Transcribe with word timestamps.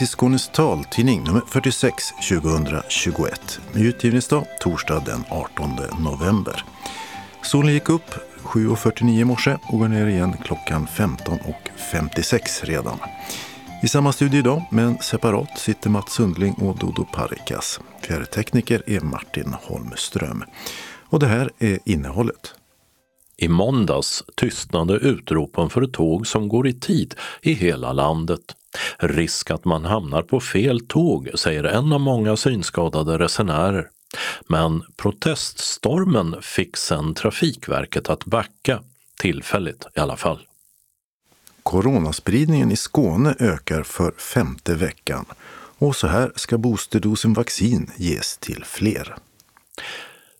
Till 0.00 0.08
Skånes 0.08 0.48
taltidning 0.48 1.24
nummer 1.24 1.42
46 1.46 1.94
2021 2.28 3.60
med 3.72 3.82
utgivningsdag 3.82 4.46
torsdag 4.60 5.02
den 5.06 5.24
18 5.30 5.70
november. 6.00 6.64
Solen 7.42 7.72
gick 7.72 7.88
upp 7.88 8.14
7.49 8.42 9.20
i 9.20 9.24
morse 9.24 9.56
och 9.68 9.78
går 9.78 9.88
ner 9.88 10.06
igen 10.06 10.36
klockan 10.44 10.86
15.56 10.86 12.66
redan. 12.66 12.98
I 13.82 13.88
samma 13.88 14.12
studio 14.12 14.38
idag, 14.38 14.62
men 14.70 14.98
separat, 14.98 15.58
sitter 15.58 15.90
Mats 15.90 16.12
Sundling 16.12 16.54
och 16.54 16.78
Dodo 16.78 17.04
Parikas. 17.04 17.80
Fjärrtekniker 18.02 18.82
är 18.86 19.00
Martin 19.00 19.54
Holmström. 19.62 20.44
Och 21.08 21.18
det 21.18 21.26
här 21.26 21.50
är 21.58 21.78
innehållet. 21.84 22.54
I 23.36 23.48
måndags 23.48 24.24
tystnade 24.36 24.94
utropen 24.94 25.70
för 25.70 25.86
tåg 25.86 26.26
som 26.26 26.48
går 26.48 26.68
i 26.68 26.72
tid 26.72 27.14
i 27.42 27.52
hela 27.52 27.92
landet. 27.92 28.56
Risk 28.98 29.50
att 29.50 29.64
man 29.64 29.84
hamnar 29.84 30.22
på 30.22 30.40
fel 30.40 30.86
tåg, 30.86 31.30
säger 31.34 31.64
en 31.64 31.92
av 31.92 32.00
många 32.00 32.36
synskadade 32.36 33.18
resenärer. 33.18 33.88
Men 34.48 34.82
proteststormen 34.96 36.36
fick 36.42 36.76
sen 36.76 37.14
Trafikverket 37.14 38.10
att 38.10 38.24
backa, 38.24 38.82
tillfälligt 39.18 39.86
i 39.96 40.00
alla 40.00 40.16
fall. 40.16 40.38
Coronaspridningen 41.62 42.72
i 42.72 42.76
Skåne 42.76 43.34
ökar 43.38 43.82
för 43.82 44.12
femte 44.12 44.74
veckan 44.74 45.24
och 45.78 45.96
så 45.96 46.06
här 46.06 46.32
ska 46.36 46.58
boosterdosen 46.58 47.32
vaccin 47.32 47.90
ges 47.96 48.38
till 48.38 48.64
fler. 48.64 49.14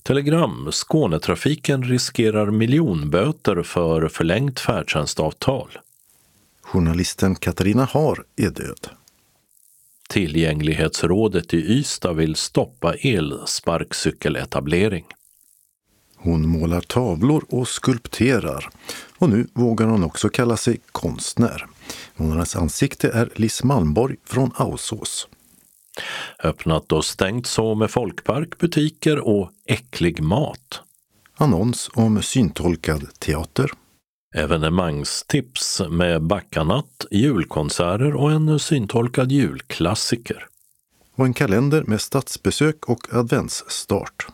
Telegram 0.03 0.69
Skånetrafiken 0.73 1.83
riskerar 1.83 2.51
miljonböter 2.51 3.63
för 3.63 4.09
förlängt 4.09 4.61
färdtjänstavtal. 4.61 5.79
Journalisten 6.73 7.35
Katarina 7.35 7.85
Har 7.85 8.25
är 8.37 8.51
död. 8.51 8.89
Tillgänglighetsrådet 10.09 11.55
i 11.55 11.57
Ystad 11.57 12.13
vill 12.13 12.37
stoppa 12.37 12.95
elsparkcykeletablering. 12.95 15.05
Hon 16.17 16.49
målar 16.49 16.81
tavlor 16.81 17.45
och 17.49 17.69
skulpterar. 17.69 18.71
Och 19.19 19.29
nu 19.29 19.47
vågar 19.53 19.87
hon 19.87 20.05
också 20.05 20.29
kalla 20.29 20.57
sig 20.57 20.81
konstnär. 20.93 21.67
Månadens 22.17 22.57
ansikte 22.57 23.09
är 23.09 23.31
Liss 23.35 23.63
Malmborg 23.63 24.17
från 24.25 24.51
Ausås. 24.55 25.29
Öppnat 26.43 26.93
och 26.93 27.05
stängt 27.05 27.47
så 27.47 27.75
med 27.75 27.91
folkpark, 27.91 28.59
butiker 28.59 29.19
och 29.19 29.51
äcklig 29.67 30.23
mat. 30.23 30.81
Annons 31.35 31.91
om 31.95 32.23
syntolkad 32.23 33.19
teater. 33.19 33.71
Evenemangstips 34.35 35.83
med 35.91 36.23
Backanatt, 36.23 37.07
julkonserter 37.11 38.15
och 38.15 38.33
en 38.33 38.59
syntolkad 38.59 39.33
julklassiker. 39.33 40.47
Och 41.17 41.25
en 41.25 41.35
kalender 41.35 41.85
med 41.87 42.01
stadsbesök 42.01 42.89
och 42.89 43.15
adventsstart. 43.15 44.27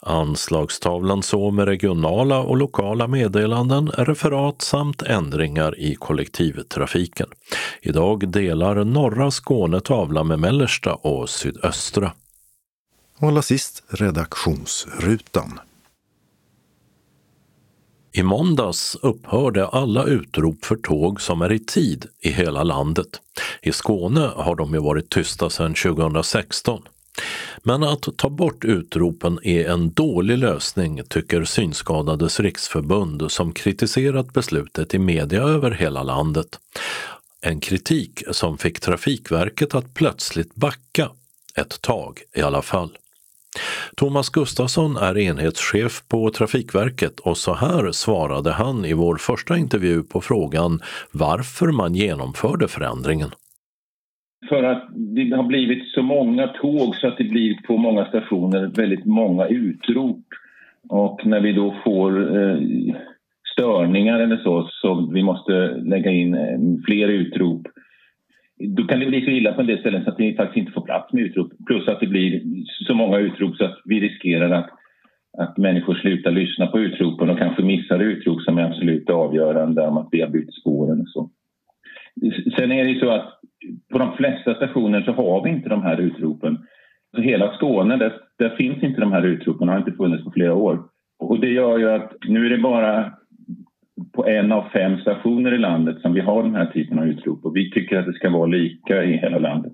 Anslagstavlan 0.00 1.22
så 1.22 1.50
med 1.50 1.68
regionala 1.68 2.40
och 2.40 2.56
lokala 2.56 3.08
meddelanden, 3.08 3.88
referat 3.88 4.62
samt 4.62 5.02
ändringar 5.02 5.78
i 5.78 5.94
kollektivtrafiken. 5.94 7.28
Idag 7.82 8.28
delar 8.28 8.84
norra 8.84 9.30
Skåne 9.30 9.80
tavla 9.80 10.24
med 10.24 10.38
mellersta 10.38 10.94
och 10.94 11.30
sydöstra. 11.30 12.12
Och 13.18 13.28
allra 13.28 13.42
sist 13.42 13.82
redaktionsrutan. 13.88 15.60
I 18.18 18.22
måndags 18.22 18.96
upphörde 19.02 19.66
alla 19.66 20.04
utrop 20.04 20.64
för 20.64 20.76
tåg 20.76 21.20
som 21.20 21.42
är 21.42 21.52
i 21.52 21.58
tid 21.58 22.06
i 22.20 22.30
hela 22.30 22.62
landet. 22.62 23.06
I 23.62 23.72
Skåne 23.72 24.30
har 24.36 24.56
de 24.56 24.74
ju 24.74 24.80
varit 24.80 25.10
tysta 25.10 25.50
sedan 25.50 25.74
2016. 25.74 26.82
Men 27.62 27.82
att 27.82 28.08
ta 28.16 28.30
bort 28.30 28.64
utropen 28.64 29.38
är 29.42 29.68
en 29.68 29.92
dålig 29.92 30.38
lösning, 30.38 31.00
tycker 31.08 31.44
Synskadades 31.44 32.40
riksförbund 32.40 33.30
som 33.30 33.52
kritiserat 33.52 34.32
beslutet 34.32 34.94
i 34.94 34.98
media 34.98 35.42
över 35.42 35.70
hela 35.70 36.02
landet. 36.02 36.58
En 37.40 37.60
kritik 37.60 38.22
som 38.30 38.58
fick 38.58 38.80
Trafikverket 38.80 39.74
att 39.74 39.94
plötsligt 39.94 40.54
backa, 40.54 41.10
ett 41.54 41.80
tag 41.80 42.18
i 42.36 42.42
alla 42.42 42.62
fall. 42.62 42.98
Thomas 43.96 44.30
Gustafsson 44.30 44.96
är 44.96 45.18
enhetschef 45.18 46.08
på 46.08 46.30
Trafikverket 46.30 47.20
och 47.20 47.36
så 47.36 47.54
här 47.54 47.92
svarade 47.92 48.50
han 48.52 48.84
i 48.84 48.92
vår 48.92 49.16
första 49.16 49.58
intervju 49.58 50.02
på 50.02 50.20
frågan 50.20 50.80
varför 51.12 51.66
man 51.72 51.94
genomförde 51.94 52.68
förändringen. 52.68 53.28
För 54.48 54.62
att 54.62 54.88
det 54.94 55.36
har 55.36 55.42
blivit 55.42 55.88
så 55.88 56.02
många 56.02 56.46
tåg 56.46 56.96
så 56.96 57.08
att 57.08 57.18
det 57.18 57.24
blir 57.24 57.54
på 57.66 57.76
många 57.76 58.04
stationer 58.04 58.66
väldigt 58.66 59.04
många 59.04 59.46
utrop. 59.46 60.24
Och 60.88 61.26
när 61.26 61.40
vi 61.40 61.52
då 61.52 61.74
får 61.84 62.36
eh, 62.36 62.58
störningar 63.52 64.20
eller 64.20 64.36
så, 64.36 64.68
så 64.70 65.10
vi 65.12 65.22
måste 65.22 65.52
lägga 65.84 66.10
in 66.10 66.34
eh, 66.34 66.58
fler 66.86 67.08
utrop 67.08 67.62
då 68.58 68.84
kan 68.84 69.00
det 69.00 69.06
bli 69.06 69.24
så 69.24 69.30
illa 69.30 69.52
på 69.52 69.60
en 69.60 69.66
del 69.66 69.78
ställen 69.78 70.04
så 70.04 70.10
att 70.10 70.20
vi 70.20 70.36
faktiskt 70.36 70.56
inte 70.56 70.72
får 70.72 70.80
plats 70.80 71.12
med 71.12 71.22
utrop. 71.22 71.52
Plus 71.66 71.88
att 71.88 72.00
det 72.00 72.06
blir 72.06 72.42
så 72.86 72.94
många 72.94 73.18
utrop 73.18 73.56
så 73.56 73.64
att 73.64 73.78
vi 73.84 74.00
riskerar 74.00 74.50
att, 74.50 74.70
att 75.38 75.56
människor 75.56 75.94
slutar 75.94 76.30
lyssna 76.30 76.66
på 76.66 76.80
utropen 76.80 77.30
och 77.30 77.38
kanske 77.38 77.62
missar 77.62 77.98
utrop 77.98 78.40
som 78.40 78.58
är 78.58 78.62
absolut 78.62 79.10
avgörande 79.10 79.82
om 79.82 79.96
att 79.96 80.08
vi 80.12 80.20
har 80.20 80.28
bytt 80.28 80.54
spåren 80.54 81.00
och 81.00 81.08
så. 81.08 81.30
Sen 82.58 82.72
är 82.72 82.84
det 82.84 82.90
ju 82.90 83.00
så 83.00 83.10
att 83.10 83.40
på 83.92 83.98
de 83.98 84.16
flesta 84.16 84.54
stationer 84.54 85.02
så 85.02 85.12
har 85.12 85.44
vi 85.44 85.50
inte 85.50 85.68
de 85.68 85.82
här 85.82 86.00
utropen. 86.00 86.58
Så 87.16 87.22
hela 87.22 87.52
Skåne, 87.52 87.96
där, 87.96 88.12
där 88.38 88.56
finns 88.56 88.82
inte 88.82 89.00
de 89.00 89.12
här 89.12 89.26
utropen, 89.26 89.68
har 89.68 89.78
inte 89.78 89.92
funnits 89.92 90.24
på 90.24 90.30
flera 90.30 90.54
år. 90.54 90.82
Och 91.18 91.40
det 91.40 91.48
gör 91.48 91.78
ju 91.78 91.90
att 91.90 92.12
nu 92.28 92.46
är 92.46 92.50
det 92.50 92.58
bara 92.58 93.12
på 94.12 94.26
en 94.26 94.52
av 94.52 94.68
fem 94.72 94.98
stationer 94.98 95.54
i 95.54 95.58
landet 95.58 96.00
som 96.00 96.12
vi 96.12 96.20
har 96.20 96.42
den 96.42 96.54
här 96.54 96.66
typen 96.66 96.98
av 96.98 97.06
utrop 97.06 97.44
och 97.44 97.56
vi 97.56 97.70
tycker 97.70 97.96
att 97.96 98.06
det 98.06 98.12
ska 98.12 98.30
vara 98.30 98.46
lika 98.46 99.04
i 99.04 99.16
hela 99.16 99.38
landet. 99.38 99.72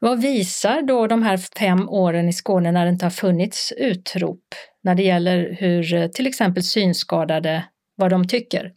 Vad 0.00 0.22
visar 0.22 0.82
då 0.82 1.06
de 1.06 1.22
här 1.22 1.36
fem 1.58 1.88
åren 1.88 2.28
i 2.28 2.32
Skåne 2.32 2.72
när 2.72 2.84
det 2.84 2.90
inte 2.90 3.04
har 3.04 3.10
funnits 3.10 3.72
utrop 3.78 4.44
när 4.82 4.94
det 4.94 5.02
gäller 5.02 5.56
hur 5.60 5.94
eh, 5.94 6.06
till 6.06 6.26
exempel 6.26 6.62
synskadade, 6.62 7.64
vad 7.96 8.10
de 8.10 8.26
tycker? 8.28 8.72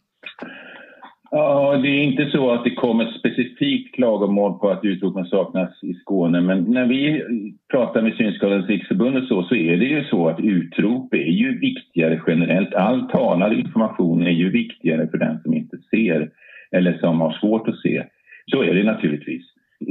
Ja, 1.30 1.76
det 1.82 1.88
är 1.88 2.02
inte 2.02 2.30
så 2.30 2.50
att 2.50 2.64
det 2.64 2.74
kommer 2.74 3.06
specifikt 3.18 3.94
klagomål 3.94 4.58
på 4.58 4.68
att 4.68 4.84
utropen 4.84 5.24
saknas 5.24 5.82
i 5.82 5.94
Skåne 5.94 6.40
men 6.40 6.64
när 6.64 6.86
vi 6.86 7.22
pratar 7.70 8.02
med 8.02 8.14
Synskadades 8.14 8.68
riksförbund 8.68 9.16
och 9.16 9.24
så, 9.24 9.42
så 9.42 9.54
är 9.54 9.76
det 9.76 9.84
ju 9.84 10.04
så 10.04 10.28
att 10.28 10.40
utrop 10.40 11.14
är 11.14 11.30
ju 11.30 11.58
viktigare 11.58 12.20
generellt. 12.26 12.74
All 12.74 13.08
talad 13.08 13.52
information 13.52 14.22
är 14.22 14.30
ju 14.30 14.50
viktigare 14.50 15.08
för 15.10 15.18
den 15.18 15.38
som 15.42 15.54
inte 15.54 15.76
ser 15.90 16.30
eller 16.70 16.98
som 16.98 17.20
har 17.20 17.32
svårt 17.32 17.68
att 17.68 17.78
se. 17.78 18.02
Så 18.50 18.62
är 18.62 18.74
det 18.74 18.84
naturligtvis. 18.84 19.42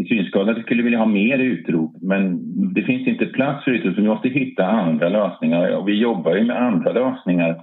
Synskadade 0.08 0.62
skulle 0.62 0.84
vilja 0.84 1.00
ha 1.00 1.06
mer 1.06 1.38
utrop 1.38 1.96
men 2.02 2.40
det 2.74 2.84
finns 2.84 3.08
inte 3.08 3.26
plats 3.26 3.64
för 3.64 3.72
utrop 3.72 3.96
så 3.96 4.02
vi 4.02 4.08
måste 4.08 4.30
hitta 4.30 4.66
andra 4.66 5.10
lösningar 5.10 5.76
och 5.76 5.88
vi 5.88 5.94
jobbar 6.00 6.36
ju 6.36 6.44
med 6.44 6.62
andra 6.62 6.92
lösningar 6.92 7.56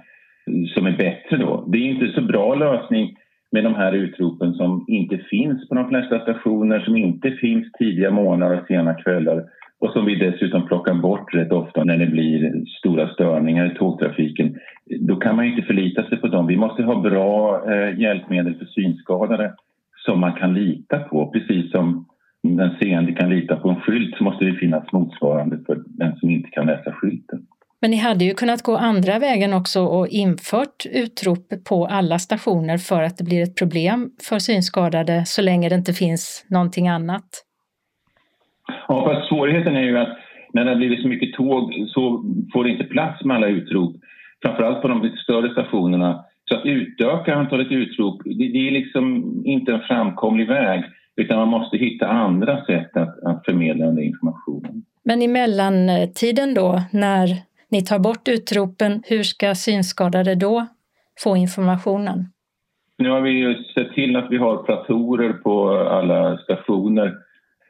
som 0.75 0.85
är 0.85 0.97
bättre 0.97 1.37
då. 1.37 1.65
Det 1.67 1.77
är 1.77 1.81
inte 1.81 2.11
så 2.15 2.21
bra 2.21 2.55
lösning 2.55 3.15
med 3.53 3.63
de 3.63 3.75
här 3.75 3.91
utropen 3.91 4.53
som 4.53 4.85
inte 4.87 5.17
finns 5.17 5.69
på 5.69 5.75
de 5.75 5.89
flesta 5.89 6.19
stationer, 6.19 6.79
som 6.79 6.95
inte 6.95 7.31
finns 7.31 7.71
tidiga 7.71 8.11
morgnar 8.11 8.59
och 8.59 8.67
sena 8.67 8.93
kvällar 8.93 9.43
och 9.79 9.91
som 9.91 10.05
vi 10.05 10.15
dessutom 10.15 10.67
plockar 10.67 10.93
bort 10.93 11.33
rätt 11.33 11.51
ofta 11.51 11.83
när 11.83 11.97
det 11.97 12.05
blir 12.05 12.65
stora 12.79 13.13
störningar 13.13 13.71
i 13.71 13.75
tågtrafiken. 13.75 14.55
Då 14.99 15.15
kan 15.15 15.35
man 15.35 15.45
inte 15.45 15.61
förlita 15.61 16.03
sig 16.03 16.17
på 16.17 16.27
dem. 16.27 16.47
Vi 16.47 16.57
måste 16.57 16.83
ha 16.83 17.01
bra 17.01 17.63
eh, 17.71 17.99
hjälpmedel 17.99 18.55
för 18.55 18.65
synskadade 18.65 19.53
som 20.05 20.19
man 20.19 20.33
kan 20.33 20.53
lita 20.53 20.99
på. 20.99 21.31
Precis 21.31 21.71
som 21.71 22.05
den 22.43 22.75
seende 22.81 23.11
kan 23.11 23.29
lita 23.29 23.55
på 23.55 23.69
en 23.69 23.81
skylt 23.81 24.17
så 24.17 24.23
måste 24.23 24.45
det 24.45 24.53
finnas 24.53 24.91
motsvarande 24.91 25.59
för 25.65 25.83
den 25.85 26.15
som 26.15 26.29
inte 26.29 26.49
kan 26.49 26.65
läsa 26.65 26.91
skylten. 26.91 27.45
Men 27.83 27.91
ni 27.91 27.97
hade 27.97 28.25
ju 28.25 28.33
kunnat 28.33 28.61
gå 28.61 28.75
andra 28.77 29.19
vägen 29.19 29.53
också 29.53 29.81
och 29.81 30.07
infört 30.07 30.85
utrop 30.93 31.47
på 31.69 31.85
alla 31.85 32.19
stationer 32.19 32.77
för 32.77 33.03
att 33.03 33.17
det 33.17 33.23
blir 33.23 33.43
ett 33.43 33.57
problem 33.57 34.09
för 34.29 34.39
synskadade 34.39 35.23
så 35.25 35.41
länge 35.41 35.69
det 35.69 35.75
inte 35.75 35.93
finns 35.93 36.45
någonting 36.49 36.87
annat. 36.87 37.29
Ja, 38.87 39.05
fast 39.07 39.29
svårigheten 39.29 39.75
är 39.75 39.83
ju 39.83 39.97
att 39.97 40.17
när 40.53 40.65
det 40.65 40.71
har 40.71 40.75
blivit 40.75 41.01
så 41.01 41.07
mycket 41.07 41.33
tåg 41.33 41.73
så 41.87 42.01
får 42.53 42.63
det 42.63 42.69
inte 42.69 42.83
plats 42.83 43.23
med 43.23 43.37
alla 43.37 43.47
utrop. 43.47 43.95
Framförallt 44.41 44.81
på 44.81 44.87
de 44.87 45.03
lite 45.03 45.17
större 45.17 45.51
stationerna. 45.51 46.25
Så 46.45 46.55
att 46.55 46.65
utöka 46.65 47.35
antalet 47.35 47.71
utrop, 47.71 48.21
det, 48.25 48.67
är 48.67 48.71
liksom 48.71 49.33
inte 49.45 49.73
en 49.73 49.81
framkomlig 49.81 50.47
väg 50.47 50.83
utan 51.15 51.37
man 51.37 51.47
måste 51.47 51.77
hitta 51.77 52.07
andra 52.07 52.65
sätt 52.65 52.97
att, 52.97 53.23
att 53.23 53.45
förmedla 53.45 53.85
den 53.85 54.03
informationen. 54.03 54.83
Men 55.05 55.21
i 55.21 55.27
mellantiden 55.27 56.53
då, 56.53 56.81
när 56.91 57.52
ni 57.73 57.81
tar 57.81 57.99
bort 57.99 58.27
utropen, 58.27 59.03
hur 59.05 59.23
ska 59.23 59.55
synskadade 59.55 60.35
då 60.35 60.67
få 61.23 61.37
informationen? 61.37 62.25
Nu 62.97 63.09
har 63.09 63.21
vi 63.21 63.29
ju 63.29 63.63
sett 63.75 63.93
till 63.93 64.15
att 64.15 64.31
vi 64.31 64.37
har 64.37 64.63
platorer 64.63 65.33
på 65.33 65.69
alla 65.69 66.37
stationer. 66.37 67.13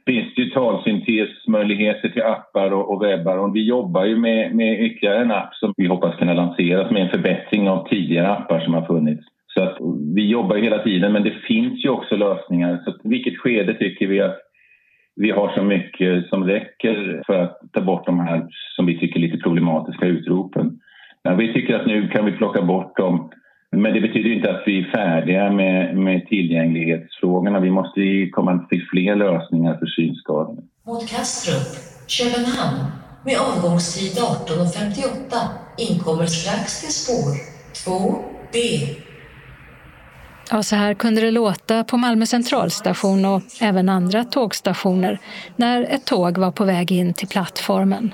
Det 0.05 0.11
finns 0.11 0.37
ju 0.37 0.49
talsyntesmöjligheter 0.49 2.09
till 2.09 2.23
appar 2.23 2.71
och, 2.73 2.91
och 2.93 3.03
webbar 3.03 3.37
och 3.37 3.55
vi 3.55 3.63
jobbar 3.67 4.05
ju 4.05 4.17
med, 4.17 4.55
med 4.55 4.81
ytterligare 4.85 5.21
en 5.21 5.31
app 5.31 5.55
som 5.55 5.73
vi 5.77 5.87
hoppas 5.87 6.15
kunna 6.15 6.33
lanseras 6.33 6.91
med 6.91 7.01
en 7.01 7.09
förbättring 7.09 7.69
av 7.69 7.87
tidigare 7.87 8.31
appar 8.31 8.59
som 8.59 8.73
har 8.73 8.85
funnits. 8.85 9.23
Så 9.53 9.63
att 9.63 9.77
vi 10.15 10.27
jobbar 10.27 10.57
hela 10.57 10.83
tiden 10.83 11.11
men 11.11 11.23
det 11.23 11.33
finns 11.47 11.85
ju 11.85 11.89
också 11.89 12.15
lösningar. 12.15 12.81
Så 12.85 12.93
vilket 13.03 13.37
skede 13.37 13.73
tycker 13.73 14.07
vi 14.07 14.21
att 14.21 14.39
vi 15.15 15.31
har 15.31 15.55
så 15.55 15.63
mycket 15.63 16.27
som 16.29 16.43
räcker 16.43 17.23
för 17.25 17.39
att 17.39 17.59
ta 17.71 17.81
bort 17.81 18.05
de 18.05 18.19
här 18.19 18.47
som 18.75 18.85
vi 18.85 18.99
tycker 18.99 19.19
lite 19.19 19.37
problematiska 19.37 20.05
utropen. 20.05 20.79
Ja, 21.21 21.35
vi 21.35 21.53
tycker 21.53 21.75
att 21.75 21.87
nu 21.87 22.07
kan 22.07 22.25
vi 22.25 22.31
plocka 22.31 22.61
bort 22.61 22.97
dem 22.97 23.29
men 23.75 23.93
det 23.93 24.01
betyder 24.01 24.29
inte 24.29 24.51
att 24.51 24.63
vi 24.65 24.79
är 24.79 24.91
färdiga 24.91 25.51
med, 25.51 25.97
med 25.97 26.27
tillgänglighetsfrågorna. 26.27 27.59
Vi 27.59 27.69
måste 27.69 28.29
komma 28.31 28.65
till 28.69 28.87
fler 28.91 29.15
lösningar 29.15 29.77
för 29.77 29.85
synskadade. 29.85 30.61
Mot 30.87 31.09
Kastrup, 31.09 31.69
Köpenhamn, 32.07 32.79
med 33.25 33.35
avgångstid 33.47 34.23
18.58 34.23 35.35
inkommer 35.77 36.25
strax 36.25 36.81
till 36.81 36.93
spår 36.93 37.31
2B. 37.85 38.57
Ja, 40.49 40.63
så 40.63 40.75
här 40.75 40.93
kunde 40.93 41.21
det 41.21 41.31
låta 41.31 41.83
på 41.83 41.97
Malmö 41.97 42.25
centralstation 42.25 43.25
och 43.25 43.41
även 43.59 43.89
andra 43.89 44.23
tågstationer 44.23 45.19
när 45.55 45.81
ett 45.81 46.05
tåg 46.05 46.37
var 46.37 46.51
på 46.51 46.65
väg 46.65 46.91
in 46.91 47.13
till 47.13 47.27
plattformen. 47.27 48.13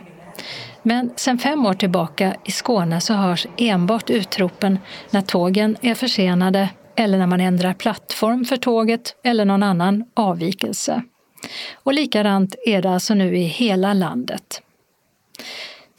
Men 0.84 1.12
sedan 1.16 1.38
fem 1.40 1.66
år 1.66 1.74
tillbaka 1.74 2.36
i 2.46 2.52
Skåne 2.52 3.02
så 3.02 3.14
hörs 3.14 3.48
enbart 3.58 4.10
utropen 4.10 4.80
när 5.10 5.22
tågen 5.22 5.78
är 5.82 5.96
försenade 5.96 6.70
eller 6.96 7.18
när 7.18 7.28
man 7.28 7.42
ändrar 7.42 7.74
plattform 7.74 8.46
för 8.46 8.58
tåget 8.58 9.16
eller 9.24 9.46
någon 9.46 9.64
annan 9.64 10.06
avvikelse. 10.14 11.04
Och 11.74 11.94
likadant 11.94 12.56
är 12.66 12.82
det 12.82 12.90
alltså 12.90 13.14
nu 13.14 13.38
i 13.38 13.44
hela 13.44 13.94
landet. 13.94 14.62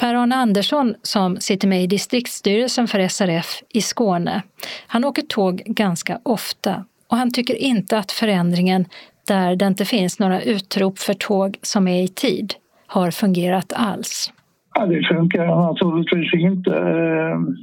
Per-Arne 0.01 0.35
Andersson 0.35 0.95
som 1.03 1.37
sitter 1.37 1.69
med 1.69 1.83
i 1.83 1.87
distriktsstyrelsen 1.87 2.89
för 2.89 3.09
SRF 3.09 3.63
i 3.69 3.81
Skåne, 3.81 4.43
han 4.87 5.05
åker 5.05 5.23
tåg 5.23 5.63
ganska 5.67 6.19
ofta 6.23 6.85
och 7.11 7.17
han 7.17 7.31
tycker 7.33 7.55
inte 7.55 7.99
att 7.99 8.13
förändringen 8.13 8.85
där 9.29 9.57
det 9.57 9.67
inte 9.67 9.85
finns 9.85 10.19
några 10.19 10.41
utrop 10.41 10.99
för 10.99 11.15
tåg 11.15 11.59
som 11.63 11.89
är 11.89 12.03
i 12.03 12.09
tid 12.09 12.55
har 12.87 13.11
fungerat 13.11 13.73
alls. 13.77 14.33
Ja, 14.75 14.87
det 14.87 15.03
funkar 15.03 15.47
naturligtvis 15.47 16.35
inte. 16.35 16.77
Ehm, 16.77 17.57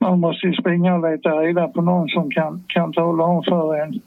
man 0.00 0.20
måste 0.20 0.52
springa 0.52 0.94
och 0.94 1.10
leta 1.10 1.30
reda 1.30 1.68
på 1.68 1.82
någon 1.82 2.08
som 2.08 2.30
kan, 2.30 2.64
kan 2.68 2.92
tala 2.92 3.24
om 3.24 3.42
för 3.44 3.82
en 3.82 4.00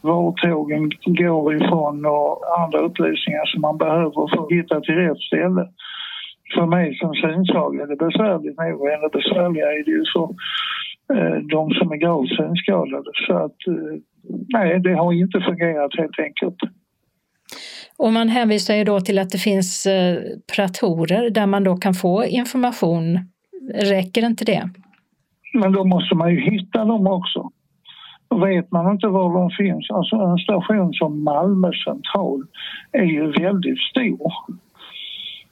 var 0.00 0.32
tågen 0.32 0.90
går 1.04 1.56
ifrån 1.56 2.06
och 2.06 2.60
andra 2.60 2.78
upplysningar 2.78 3.46
som 3.46 3.60
man 3.60 3.78
behöver 3.78 4.28
för 4.36 4.44
att 4.44 4.52
hitta 4.52 4.80
till 4.80 4.94
rätt 4.94 5.20
ställe. 5.20 5.68
För 6.54 6.66
mig 6.66 6.96
som 6.96 7.14
synsvag 7.14 7.80
är 7.80 7.86
det 7.86 7.96
besvärligt 7.96 8.58
nog. 8.58 8.88
Ännu 8.88 9.08
besvärligare 9.12 9.72
är 9.80 9.84
det 9.84 9.90
ju 9.90 10.04
för 10.14 10.28
eh, 11.14 11.38
de 11.54 11.70
som 11.70 11.92
är 11.92 11.96
gravt 11.96 12.28
synskadade. 12.28 13.10
Så 13.26 13.32
att 13.36 13.66
eh, 13.66 13.94
nej, 14.48 14.80
det 14.80 14.94
har 14.94 15.12
inte 15.12 15.40
fungerat 15.40 15.98
helt 15.98 16.18
enkelt. 16.18 16.56
Och 17.98 18.12
man 18.12 18.28
hänvisar 18.28 18.74
ju 18.74 18.84
då 18.84 19.00
till 19.00 19.18
att 19.18 19.30
det 19.30 19.38
finns 19.38 19.86
eh, 19.86 20.18
pratorer 20.56 21.30
där 21.30 21.46
man 21.46 21.64
då 21.64 21.76
kan 21.76 21.94
få 21.94 22.24
information. 22.24 23.18
Räcker 23.74 24.26
inte 24.26 24.44
det? 24.44 24.70
Men 25.54 25.72
då 25.72 25.84
måste 25.84 26.14
man 26.14 26.30
ju 26.30 26.40
hitta 26.40 26.84
dem 26.84 27.06
också. 27.06 27.50
vet 28.30 28.70
man 28.70 28.92
inte 28.92 29.06
var 29.06 29.34
de 29.34 29.50
finns, 29.50 29.90
alltså 29.90 30.16
en 30.16 30.38
station 30.38 30.92
som 30.92 31.24
Malmö 31.24 31.70
central 31.86 32.46
är 32.92 33.04
ju 33.04 33.30
väldigt 33.30 33.78
stor. 33.78 34.32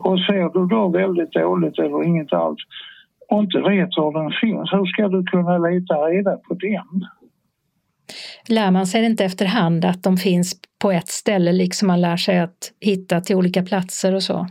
Och 0.05 0.19
ser 0.19 0.53
du 0.53 0.67
då 0.67 0.89
väldigt 0.89 1.33
dåligt 1.33 1.79
eller 1.79 2.05
inget 2.05 2.33
alls 2.33 2.61
och 3.29 3.39
inte 3.43 3.59
vet 3.59 3.89
var 3.97 4.23
den 4.23 4.33
finns, 4.41 4.73
hur 4.73 4.87
ska 4.87 5.09
du 5.09 5.25
kunna 5.25 5.59
leta 5.59 5.95
reda 5.95 6.37
på 6.37 6.55
den? 6.55 7.07
Lär 8.49 8.71
man 8.71 8.87
sig 8.87 9.05
inte 9.05 9.25
efterhand 9.25 9.85
att 9.85 10.03
de 10.03 10.17
finns 10.17 10.55
på 10.83 10.91
ett 10.91 11.09
ställe, 11.09 11.53
liksom 11.53 11.89
man 11.89 12.01
lär 12.01 12.17
sig 12.17 12.39
att 12.39 12.73
hitta 12.81 13.21
till 13.21 13.37
olika 13.37 13.63
platser 13.63 14.15
och 14.15 14.23
så? 14.23 14.47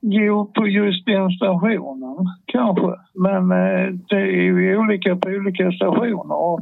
Jo, 0.00 0.52
på 0.54 0.66
just 0.68 1.06
den 1.06 1.30
stationen 1.30 2.16
kanske. 2.46 2.94
Men 3.14 3.50
eh, 3.50 3.86
det 4.08 4.16
är 4.16 4.42
ju 4.42 4.76
olika 4.76 5.16
på 5.16 5.28
olika 5.28 5.72
stationer. 5.72 6.34
Och, 6.34 6.60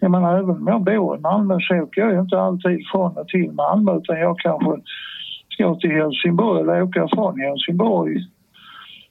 jag 0.00 0.10
menar, 0.10 0.38
även 0.38 0.50
om 0.50 0.66
jag 0.66 0.84
bor 0.84 1.16
i 1.16 1.20
Malmö 1.20 1.56
så 1.60 1.74
åker 1.74 2.00
jag 2.00 2.20
inte 2.20 2.40
alltid 2.40 2.86
från 2.92 3.16
och 3.16 3.28
till 3.28 3.52
Malmö 3.52 3.96
utan 3.96 4.18
jag 4.18 4.38
kanske 4.38 4.70
ska 5.54 5.74
till 5.74 5.90
Helsingborg 5.90 6.60
eller 6.60 6.82
åka 6.82 7.08
från 7.14 7.40
Helsingborg. 7.40 8.16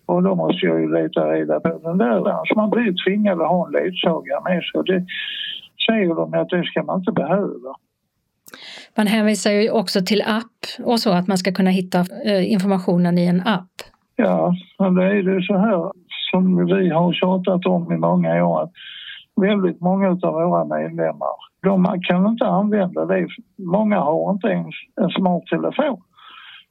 Och 0.06 0.24
då 0.24 0.36
måste 0.36 0.66
jag 0.66 0.82
ju 0.82 0.88
leta 0.96 1.22
reda 1.32 1.60
på 1.60 1.80
den 1.84 1.98
där. 1.98 2.46
Så 2.46 2.56
man 2.56 2.70
blir 2.70 3.06
tvingad 3.06 3.42
att 3.42 3.48
ha 3.48 3.66
en 3.66 3.72
ledsagare 3.72 4.42
med 4.44 4.64
sig. 4.64 4.82
Det 4.86 5.06
säger 5.88 6.16
de 6.16 6.34
att 6.34 6.50
det 6.50 6.64
ska 6.64 6.84
man 6.84 7.00
inte 7.00 7.12
behöva. 7.12 7.72
Man 8.98 9.08
hänvisar 9.08 9.52
ju 9.52 9.72
också 9.72 10.00
till 10.06 10.22
app 10.22 10.86
och 10.86 11.00
så, 11.00 11.12
att 11.12 11.28
man 11.28 11.38
ska 11.38 11.52
kunna 11.52 11.70
hitta 11.70 12.00
eh, 12.26 12.52
informationen 12.52 13.18
i 13.18 13.26
en 13.26 13.42
app. 13.42 13.76
Ja, 14.16 14.56
men 14.80 14.96
det 14.96 15.06
är 15.06 15.24
det 15.24 15.44
så 15.44 15.58
här 15.58 15.92
som 16.32 16.66
vi 16.66 16.90
har 16.90 17.14
tjatat 17.14 17.66
om 17.66 17.92
i 17.94 17.98
många 17.98 18.46
år 18.46 18.64
att 18.64 18.72
väldigt 19.36 19.82
många 19.82 20.10
av 20.10 20.34
våra 20.34 20.66
medlemmar, 20.66 21.36
de 21.64 22.02
kan 22.02 22.28
inte 22.28 22.46
använda 22.46 23.06
det. 23.06 23.28
Många 23.58 24.00
har 24.00 24.32
inte 24.32 24.48
ens 24.48 24.76
en 25.02 25.10
smart 25.10 25.46
telefon. 25.46 26.02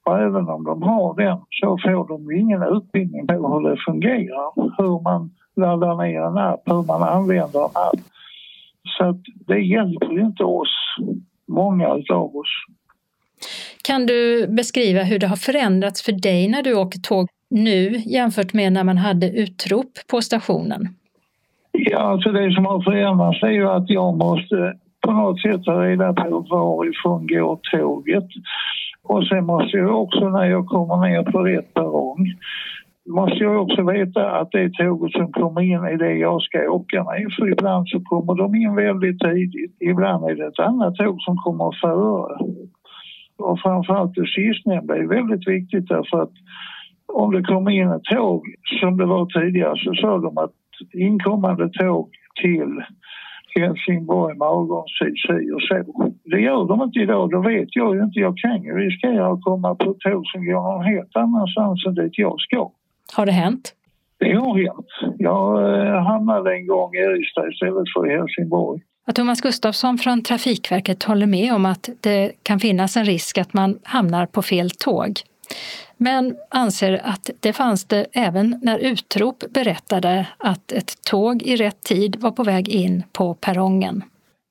Och 0.05 0.19
även 0.19 0.49
om 0.49 0.65
de 0.65 0.83
har 0.83 1.17
den 1.17 1.39
så 1.51 1.79
får 1.79 2.09
de 2.09 2.33
ingen 2.41 2.63
utbildning 2.63 3.27
på 3.27 3.35
hur 3.35 3.71
det 3.71 3.77
fungerar. 3.87 4.53
Hur 4.79 5.03
man 5.03 5.31
laddar 5.57 5.97
ner 5.97 6.21
en 6.21 6.39
app, 6.39 6.63
hur 6.65 6.83
man 6.87 7.03
använder 7.03 7.61
en 7.61 7.65
app. 7.65 8.01
Så 8.85 9.05
att 9.05 9.21
det 9.47 9.59
hjälper 9.59 10.21
inte 10.21 10.45
oss 10.45 10.97
många 11.49 11.89
av 11.89 12.37
oss. 12.37 12.53
Kan 13.85 14.07
du 14.07 14.47
beskriva 14.49 15.03
hur 15.03 15.19
det 15.19 15.27
har 15.27 15.37
förändrats 15.37 16.03
för 16.03 16.13
dig 16.13 16.49
när 16.49 16.63
du 16.63 16.75
åker 16.75 16.99
tåg 16.99 17.29
nu 17.51 18.03
jämfört 18.07 18.53
med 18.53 18.73
när 18.73 18.85
man 18.85 18.99
hade 18.99 19.31
utrop 19.31 19.93
på 20.11 20.23
stationen? 20.23 20.89
Ja, 21.73 21.99
alltså 21.99 22.33
det 22.33 22.53
som 22.53 22.67
har 22.67 22.83
förändrats 22.83 23.43
är 23.43 23.49
ju 23.49 23.69
att 23.69 23.91
jag 23.91 24.17
måste 24.17 24.75
på 25.01 25.13
något 25.13 25.41
sätt 25.41 25.65
ta 25.65 25.85
reda 25.85 26.13
på 26.13 26.39
varifrån 26.51 27.27
går 27.27 27.61
tåget. 27.71 28.29
Och 29.05 29.27
sen 29.27 29.47
måste 29.47 29.77
jag 29.77 30.03
också 30.03 30.29
när 30.29 30.45
jag 30.45 30.67
kommer 30.67 31.09
ner 31.09 31.33
på 31.33 31.39
rätt 31.39 31.75
perrong 31.75 32.27
måste 33.07 33.37
jag 33.45 33.63
också 33.63 33.83
veta 33.83 34.31
att 34.31 34.51
det 34.51 34.75
tåget 34.75 35.13
som 35.13 35.33
kommer 35.33 35.61
in 35.61 35.85
är 35.85 35.99
det 35.99 36.15
jag 36.15 36.43
ska 36.43 36.71
åka 36.71 37.05
med. 37.05 37.33
För 37.39 37.53
ibland 37.53 37.89
så 37.89 38.01
kommer 38.01 38.35
de 38.35 38.55
in 38.55 38.75
väldigt 38.75 39.21
tidigt. 39.21 39.77
Ibland 39.81 40.25
är 40.25 40.35
det 40.35 40.47
ett 40.47 40.59
annat 40.59 40.95
tåg 40.97 41.23
som 41.23 41.37
kommer 41.37 41.81
före. 41.81 42.39
Och 43.39 43.61
framförallt 43.61 44.15
det 44.15 44.27
sistnämnda 44.27 44.97
är 44.97 45.07
väldigt 45.07 45.49
viktigt 45.49 45.89
därför 45.89 46.23
att 46.23 46.33
om 47.07 47.33
det 47.33 47.43
kommer 47.43 47.71
in 47.71 47.91
ett 47.91 48.05
tåg 48.05 48.43
som 48.81 48.97
det 48.97 49.07
var 49.07 49.27
tidigare 49.27 49.77
så 49.77 49.95
sa 49.95 50.19
de 50.19 50.39
att 50.39 50.55
inkommande 50.95 51.69
tåg 51.69 52.11
till 52.43 52.83
Helsingborg 53.61 54.39
med 54.39 54.49
avgångstid 54.49 55.15
si 55.27 55.53
och 55.53 55.63
så. 55.63 56.13
Det 56.25 56.41
gör 56.41 56.65
de 56.69 56.83
inte 56.83 56.99
idag, 56.99 57.31
då 57.31 57.41
vet 57.41 57.69
jag 57.71 57.97
ju 57.97 58.03
inte. 58.03 58.19
Jag 58.21 58.37
kan 58.39 58.63
ju 58.63 58.73
riskera 58.79 59.33
att 59.33 59.43
komma 59.43 59.75
på 59.75 59.85
tåg 59.85 60.27
som 60.27 60.45
går 60.47 60.53
någon 60.53 60.85
helt 60.85 61.17
annanstans 61.17 61.87
än 61.87 61.95
dit 61.95 62.19
jag 62.19 62.41
ska. 62.41 62.71
Har 63.17 63.27
det 63.27 63.33
hänt? 63.33 63.75
Det 64.19 64.33
har 64.35 64.59
hänt. 64.59 65.17
Jag 65.19 65.47
eh, 65.87 66.03
hamnade 66.03 66.55
en 66.55 66.67
gång 66.67 66.95
i 66.95 67.21
Ystad 67.21 67.49
istället 67.49 67.85
för 67.95 68.11
i 68.11 68.17
Helsingborg. 68.17 68.81
Att 69.07 69.17
Thomas 69.17 69.41
Gustafsson 69.41 69.99
från 69.99 70.23
Trafikverket 70.23 71.03
håller 71.03 71.27
med 71.27 71.55
om 71.55 71.67
att 71.67 71.89
det 72.01 72.33
kan 72.43 72.61
finnas 72.61 72.97
en 72.97 73.05
risk 73.05 73.39
att 73.39 73.53
man 73.53 73.79
hamnar 73.83 74.27
på 74.27 74.43
fel 74.43 74.71
tåg. 74.71 75.21
Men 76.05 76.35
anser 76.51 76.93
att 77.05 77.31
det 77.43 77.53
fanns 77.53 77.89
det 77.89 78.07
även 78.13 78.61
när 78.63 78.79
utrop 78.79 79.39
berättade 79.55 80.27
att 80.39 80.73
ett 80.73 80.93
tåg 81.11 81.43
i 81.43 81.57
rätt 81.57 81.83
tid 81.83 82.17
var 82.21 82.31
på 82.31 82.43
väg 82.43 82.69
in 82.69 83.03
på 83.19 83.35
perrongen. 83.35 84.03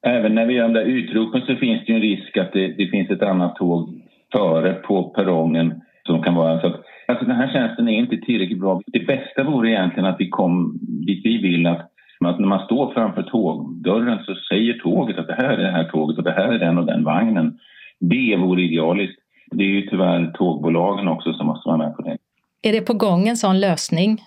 Även 0.08 0.36
när 0.36 0.46
vi 0.46 0.54
gör 0.54 0.64
de 0.64 0.74
där 0.74 0.86
utropen 0.86 1.42
så 1.42 1.56
finns 1.56 1.86
det 1.86 1.94
en 1.94 2.02
risk 2.02 2.38
att 2.38 2.54
det, 2.54 2.68
det 2.68 2.88
finns 2.88 3.10
ett 3.10 3.22
annat 3.22 3.56
tåg 3.56 4.02
före 4.32 4.74
på 4.74 5.04
perrongen 5.04 5.82
som 6.06 6.24
kan 6.24 6.36
vara 6.36 6.62
så 6.62 6.68
att 6.68 6.82
Alltså 7.12 7.26
den 7.26 7.36
här 7.36 7.54
tjänsten 7.54 7.88
är 7.88 7.98
inte 7.98 8.18
tillräckligt 8.18 8.60
bra. 8.60 8.82
Det 8.86 9.08
bästa 9.08 9.44
vore 9.44 9.70
egentligen 9.70 10.06
att 10.06 10.20
vi 10.20 10.30
kom 10.30 10.80
dit 10.82 11.22
vi 11.26 11.38
vill 11.38 11.68
att, 11.68 11.80
att 12.26 12.40
när 12.40 12.48
man 12.48 12.66
står 12.66 12.94
framför 12.94 13.24
tågdörren 13.24 14.20
så 14.26 14.36
säger 14.36 14.74
tåget 14.74 15.18
att 15.18 15.28
det 15.28 15.34
här 15.34 15.58
är 15.58 15.64
det 15.64 15.72
här 15.72 15.84
tåget 15.84 16.18
och 16.18 16.24
det 16.24 16.32
här 16.32 16.54
är 16.54 16.60
den 16.60 16.78
och 16.78 16.86
den 16.86 17.04
vagnen. 17.04 17.60
Det 18.00 18.36
vore 18.36 18.62
idealiskt. 18.62 19.21
Det 19.52 19.64
är 19.64 19.68
ju 19.68 19.82
tyvärr 19.82 20.32
tågbolagen 20.34 21.08
också 21.08 21.34
som 21.34 21.48
måste 21.48 21.70
vara 21.70 21.78
med 21.78 21.96
på 21.96 22.02
det. 22.02 22.18
Är 22.62 22.72
det 22.72 22.82
på 22.82 22.94
gång 22.94 23.28
en 23.28 23.38
sån 23.38 23.60
lösning? 23.60 24.22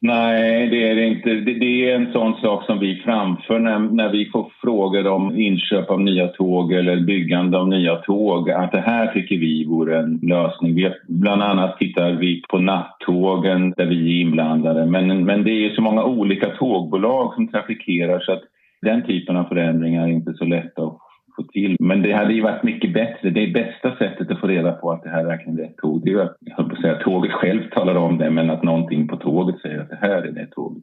Nej, 0.00 0.68
det 0.70 0.90
är 0.90 0.94
det 0.94 1.06
inte. 1.06 1.34
Det, 1.34 1.90
är 1.90 1.94
en 1.94 2.12
sån 2.12 2.34
sak 2.34 2.64
som 2.66 2.78
vi 2.78 3.02
framför 3.04 3.58
när, 3.58 3.78
när 3.78 4.08
vi 4.08 4.30
får 4.32 4.52
frågor 4.62 5.06
om 5.06 5.36
inköp 5.36 5.90
av 5.90 6.00
nya 6.00 6.28
tåg 6.28 6.72
eller 6.72 7.00
byggande 7.00 7.58
av 7.58 7.68
nya 7.68 7.96
tåg. 7.96 8.50
Att 8.50 8.72
det 8.72 8.80
här 8.80 9.12
tycker 9.12 9.36
vi 9.36 9.64
vore 9.64 9.98
en 9.98 10.20
lösning. 10.22 10.74
Vi, 10.74 10.90
bland 11.08 11.42
annat 11.42 11.78
tittar 11.78 12.12
vi 12.12 12.42
på 12.48 12.58
nattågen 12.58 13.70
där 13.76 13.86
vi 13.86 13.96
är 13.96 14.20
inblandade. 14.20 14.86
Men, 14.86 15.24
men 15.24 15.44
det 15.44 15.50
är 15.50 15.74
så 15.74 15.82
många 15.82 16.04
olika 16.04 16.50
tågbolag 16.50 17.34
som 17.34 17.48
trafikerar 17.48 18.20
så 18.20 18.32
att 18.32 18.42
den 18.82 19.06
typen 19.06 19.36
av 19.36 19.44
förändringar 19.44 20.02
är 20.02 20.12
inte 20.12 20.34
så 20.34 20.44
lätta 20.44 20.82
att 20.82 20.98
få 21.36 21.42
till. 21.42 21.76
Men 21.80 22.02
det 22.02 22.12
hade 22.12 22.32
ju 22.32 22.42
varit 22.42 22.62
mycket 22.62 22.92
bättre. 22.92 23.30
Det 23.30 23.46
bästa 23.46 23.96
sättet 23.96 24.30
att 24.30 24.40
få 24.40 24.46
reda 24.46 24.72
på 24.72 24.92
att 24.92 25.02
det 25.02 25.08
här 25.08 25.20
är 25.20 25.26
verkligen 25.26 25.58
är 25.58 25.62
rätt 25.62 25.76
tåg, 25.76 26.04
det 26.04 26.10
är 26.10 26.14
ju 26.14 26.22
att, 26.22 26.36
jag 26.40 26.78
säga, 26.78 26.94
tåget 26.94 27.32
själv 27.32 27.70
talar 27.70 27.94
om 27.94 28.18
det, 28.18 28.30
men 28.30 28.50
att 28.50 28.62
någonting 28.62 29.08
på 29.08 29.16
tåget 29.16 29.60
säger 29.60 29.80
att 29.80 29.88
det 29.88 29.98
här 30.00 30.22
är 30.22 30.32
det 30.32 30.46
tåget. 30.46 30.82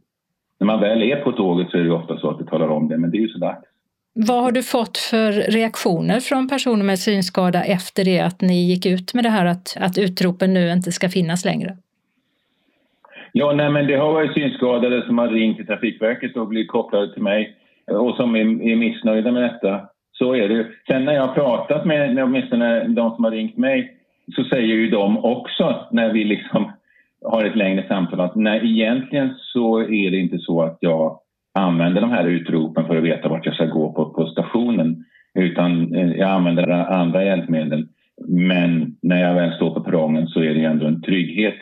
När 0.59 0.67
man 0.67 0.79
väl 0.79 1.03
är 1.03 1.15
på 1.15 1.31
tåget 1.31 1.69
så 1.69 1.77
är 1.77 1.81
det 1.81 1.87
ju 1.87 1.93
ofta 1.93 2.17
så 2.17 2.29
att 2.29 2.39
det 2.39 2.45
talar 2.45 2.67
om 2.67 2.87
det, 2.87 2.97
men 2.97 3.11
det 3.11 3.17
är 3.17 3.21
ju 3.21 3.29
så 3.29 3.39
dags. 3.39 3.67
Vad 4.15 4.43
har 4.43 4.51
du 4.51 4.63
fått 4.63 4.97
för 4.97 5.31
reaktioner 5.31 6.19
från 6.19 6.47
personer 6.47 6.83
med 6.83 6.99
synskada 6.99 7.63
efter 7.63 8.05
det 8.05 8.19
att 8.19 8.41
ni 8.41 8.63
gick 8.63 8.85
ut 8.85 9.13
med 9.13 9.23
det 9.23 9.29
här 9.29 9.45
att, 9.45 9.77
att 9.79 9.97
utropen 9.97 10.53
nu 10.53 10.71
inte 10.71 10.91
ska 10.91 11.09
finnas 11.09 11.45
längre? 11.45 11.77
Ja, 13.31 13.53
nej, 13.53 13.69
men 13.69 13.87
det 13.87 13.95
har 13.95 14.13
varit 14.13 14.33
synskadade 14.33 15.05
som 15.05 15.17
har 15.17 15.27
ringt 15.27 15.57
till 15.57 15.65
Trafikverket 15.65 16.37
och 16.37 16.47
blivit 16.47 16.71
kopplade 16.71 17.13
till 17.13 17.23
mig 17.23 17.55
och 17.87 18.15
som 18.15 18.35
är, 18.35 18.39
är 18.39 18.75
missnöjda 18.75 19.31
med 19.31 19.43
detta. 19.43 19.81
Så 20.17 20.35
är 20.35 20.49
det 20.49 20.67
Sen 20.87 21.05
när 21.05 21.13
jag 21.13 21.27
har 21.27 21.33
pratat 21.33 21.85
med, 21.85 22.15
med 22.15 22.23
åtminstone 22.23 22.87
de 22.87 23.15
som 23.15 23.23
har 23.23 23.31
ringt 23.31 23.57
mig 23.57 23.97
så 24.35 24.43
säger 24.43 24.75
ju 24.75 24.89
de 24.89 25.25
också 25.25 25.87
när 25.91 26.13
vi 26.13 26.23
liksom 26.23 26.71
har 27.31 27.45
ett 27.45 27.55
längre 27.55 27.87
samtal 27.87 28.19
att 28.19 28.35
nej, 28.35 28.61
egentligen 28.63 29.33
så 29.37 29.79
är 29.79 30.11
det 30.11 30.17
inte 30.17 30.37
så 30.39 30.61
att 30.61 30.77
jag 30.79 31.19
använder 31.53 32.01
de 32.01 32.11
här 32.11 32.27
utropen 32.27 32.85
för 32.85 32.97
att 32.97 33.03
veta 33.03 33.29
vart 33.29 33.45
jag 33.45 33.55
ska 33.55 33.65
gå 33.65 33.93
på, 33.93 34.09
på 34.09 34.25
stationen 34.25 35.05
utan 35.33 35.95
eh, 35.95 36.11
jag 36.11 36.29
använder 36.29 36.69
andra 36.69 37.23
hjälpmedel. 37.23 37.87
Men 38.27 38.95
när 39.01 39.21
jag 39.21 39.33
väl 39.33 39.53
står 39.53 39.73
på 39.73 39.81
perrongen 39.81 40.27
så 40.27 40.39
är 40.39 40.53
det 40.53 40.63
ändå 40.63 40.85
en 40.85 41.01
trygghet. 41.01 41.55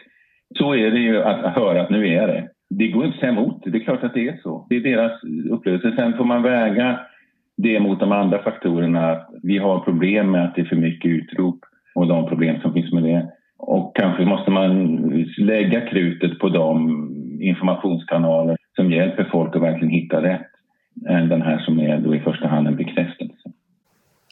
Så 0.57 0.75
är 0.75 0.91
det 0.91 0.99
ju 0.99 1.23
att 1.23 1.55
höra 1.55 1.81
att 1.81 1.89
nu 1.89 2.07
är 2.07 2.15
jag 2.15 2.29
det. 2.29 2.47
Det 2.69 2.87
går 2.87 3.05
inte 3.05 3.15
att 3.15 3.19
säga 3.19 3.31
emot. 3.31 3.63
Det 3.65 3.77
är 3.77 3.83
klart 3.83 4.03
att 4.03 4.13
det 4.13 4.27
är 4.27 4.37
så. 4.43 4.67
Det 4.69 4.75
är 4.75 4.81
deras 4.81 5.23
upplevelse. 5.51 5.93
Sen 5.97 6.17
får 6.17 6.25
man 6.25 6.43
väga 6.43 6.99
det 7.61 7.79
mot 7.79 7.99
de 7.99 8.11
andra 8.11 8.43
faktorerna. 8.43 9.21
Vi 9.43 9.57
har 9.57 9.79
problem 9.79 10.31
med 10.31 10.45
att 10.45 10.55
det 10.55 10.61
är 10.61 10.65
för 10.65 10.75
mycket 10.75 11.11
utrop 11.11 11.59
och 11.95 12.07
de 12.07 12.27
problem 12.27 12.61
som 12.61 12.73
finns 12.73 12.93
med 12.93 13.03
det. 13.03 13.31
Och 13.57 13.95
kanske 13.95 14.25
måste 14.25 14.51
man 14.51 14.95
lägga 15.37 15.81
krutet 15.81 16.39
på 16.39 16.49
de 16.49 17.07
informationskanaler 17.41 18.57
som 18.75 18.91
hjälper 18.91 19.29
folk 19.31 19.55
att 19.55 19.61
verkligen 19.61 19.93
hitta 19.93 20.23
rätt 20.23 20.47
än 21.09 21.29
den 21.29 21.41
här 21.41 21.59
som 21.59 21.79
är 21.79 21.97
då 21.97 22.15
i 22.15 22.19
första 22.19 22.47
hand 22.47 22.67
en 22.67 22.75
bekräftelse. 22.75 23.51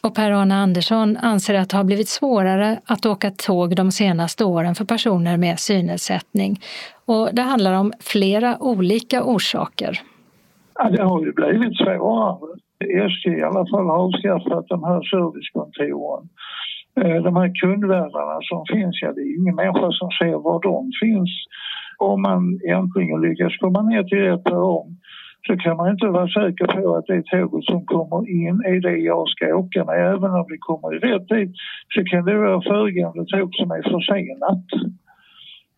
Och 0.02 0.14
Per-Arne 0.14 0.54
Andersson 0.54 1.16
anser 1.16 1.54
att 1.54 1.70
det 1.70 1.76
har 1.76 1.84
blivit 1.84 2.08
svårare 2.08 2.78
att 2.84 3.06
åka 3.06 3.30
tåg 3.30 3.76
de 3.76 3.90
senaste 3.90 4.44
åren 4.44 4.74
för 4.74 4.84
personer 4.84 5.36
med 5.36 5.58
synnedsättning. 5.58 6.60
Och 7.04 7.28
det 7.32 7.42
handlar 7.42 7.80
om 7.80 7.92
flera 8.00 8.56
olika 8.60 9.24
orsaker. 9.24 10.00
Ja, 10.74 10.90
det 10.90 11.02
har 11.02 11.24
ju 11.24 11.32
blivit 11.32 11.76
svårare. 11.76 12.38
SJ 12.84 13.28
i 13.30 13.42
alla 13.42 13.66
fall 13.70 13.86
har 13.86 13.98
avskaffat 14.04 14.68
de 14.68 14.84
här 14.84 15.02
servicekontoren. 15.02 16.28
Eh, 17.00 17.22
de 17.22 17.36
här 17.36 17.50
kundvärdarna 17.60 18.38
som 18.42 18.64
finns, 18.72 19.02
ja 19.02 19.12
det 19.12 19.20
är 19.20 19.38
ingen 19.40 19.54
människa 19.54 19.90
som 19.92 20.10
ser 20.10 20.38
var 20.48 20.62
de 20.62 20.90
finns. 21.02 21.30
Om 21.98 22.22
man 22.22 22.60
äntligen 22.68 23.20
lyckas 23.20 23.56
komma 23.56 23.82
ner 23.82 24.02
till 24.02 24.18
rätt 24.18 24.44
perrong 24.44 24.96
så 25.46 25.56
kan 25.56 25.76
man 25.76 25.90
inte 25.90 26.06
vara 26.06 26.28
säker 26.28 26.66
på 26.66 26.96
att 26.96 27.06
det 27.06 27.22
tåget 27.22 27.64
som 27.64 27.86
kommer 27.86 28.30
in 28.30 28.62
är 28.66 28.80
det 28.80 28.96
jag 28.98 29.28
ska 29.28 29.54
åka 29.54 29.84
med. 29.84 30.06
Även 30.14 30.30
om 30.30 30.46
vi 30.48 30.58
kommer 30.58 30.94
i 30.94 30.98
rätt 30.98 31.28
tid 31.28 31.54
så 31.94 32.04
kan 32.04 32.24
det 32.24 32.38
vara 32.38 32.62
föregående 32.62 33.24
tåg 33.26 33.54
som 33.54 33.70
är 33.70 33.82
försenat. 33.82 34.64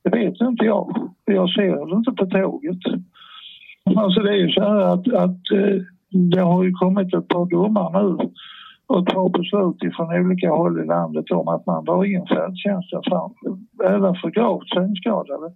Det 0.04 0.10
vet 0.10 0.40
inte 0.40 0.64
jag. 0.64 1.10
Jag 1.24 1.50
ser 1.50 1.86
det 1.86 1.96
inte 1.96 2.12
på 2.12 2.26
tåget. 2.26 2.84
Alltså 3.96 4.20
det 4.20 4.30
är 4.30 4.36
ju 4.36 4.48
så 4.48 4.60
här 4.60 4.80
att, 4.94 5.08
att 5.24 5.50
eh, 5.52 5.82
det 6.12 6.40
har 6.40 6.64
ju 6.64 6.72
kommit 6.72 7.14
ett 7.14 7.28
par 7.28 7.46
domar 7.46 8.02
nu 8.02 8.30
och 8.86 8.98
ett 8.98 9.14
par 9.14 9.28
beslut 9.28 9.96
från 9.96 10.24
olika 10.24 10.50
håll 10.50 10.80
i 10.84 10.86
landet 10.86 11.30
om 11.30 11.48
att 11.48 11.66
man 11.66 11.84
drar 11.84 12.04
in 12.04 12.26
färdtjänsten 12.26 13.02
även 13.84 14.14
för 14.14 14.30
gravt 14.30 14.68
synskadade 14.68 15.52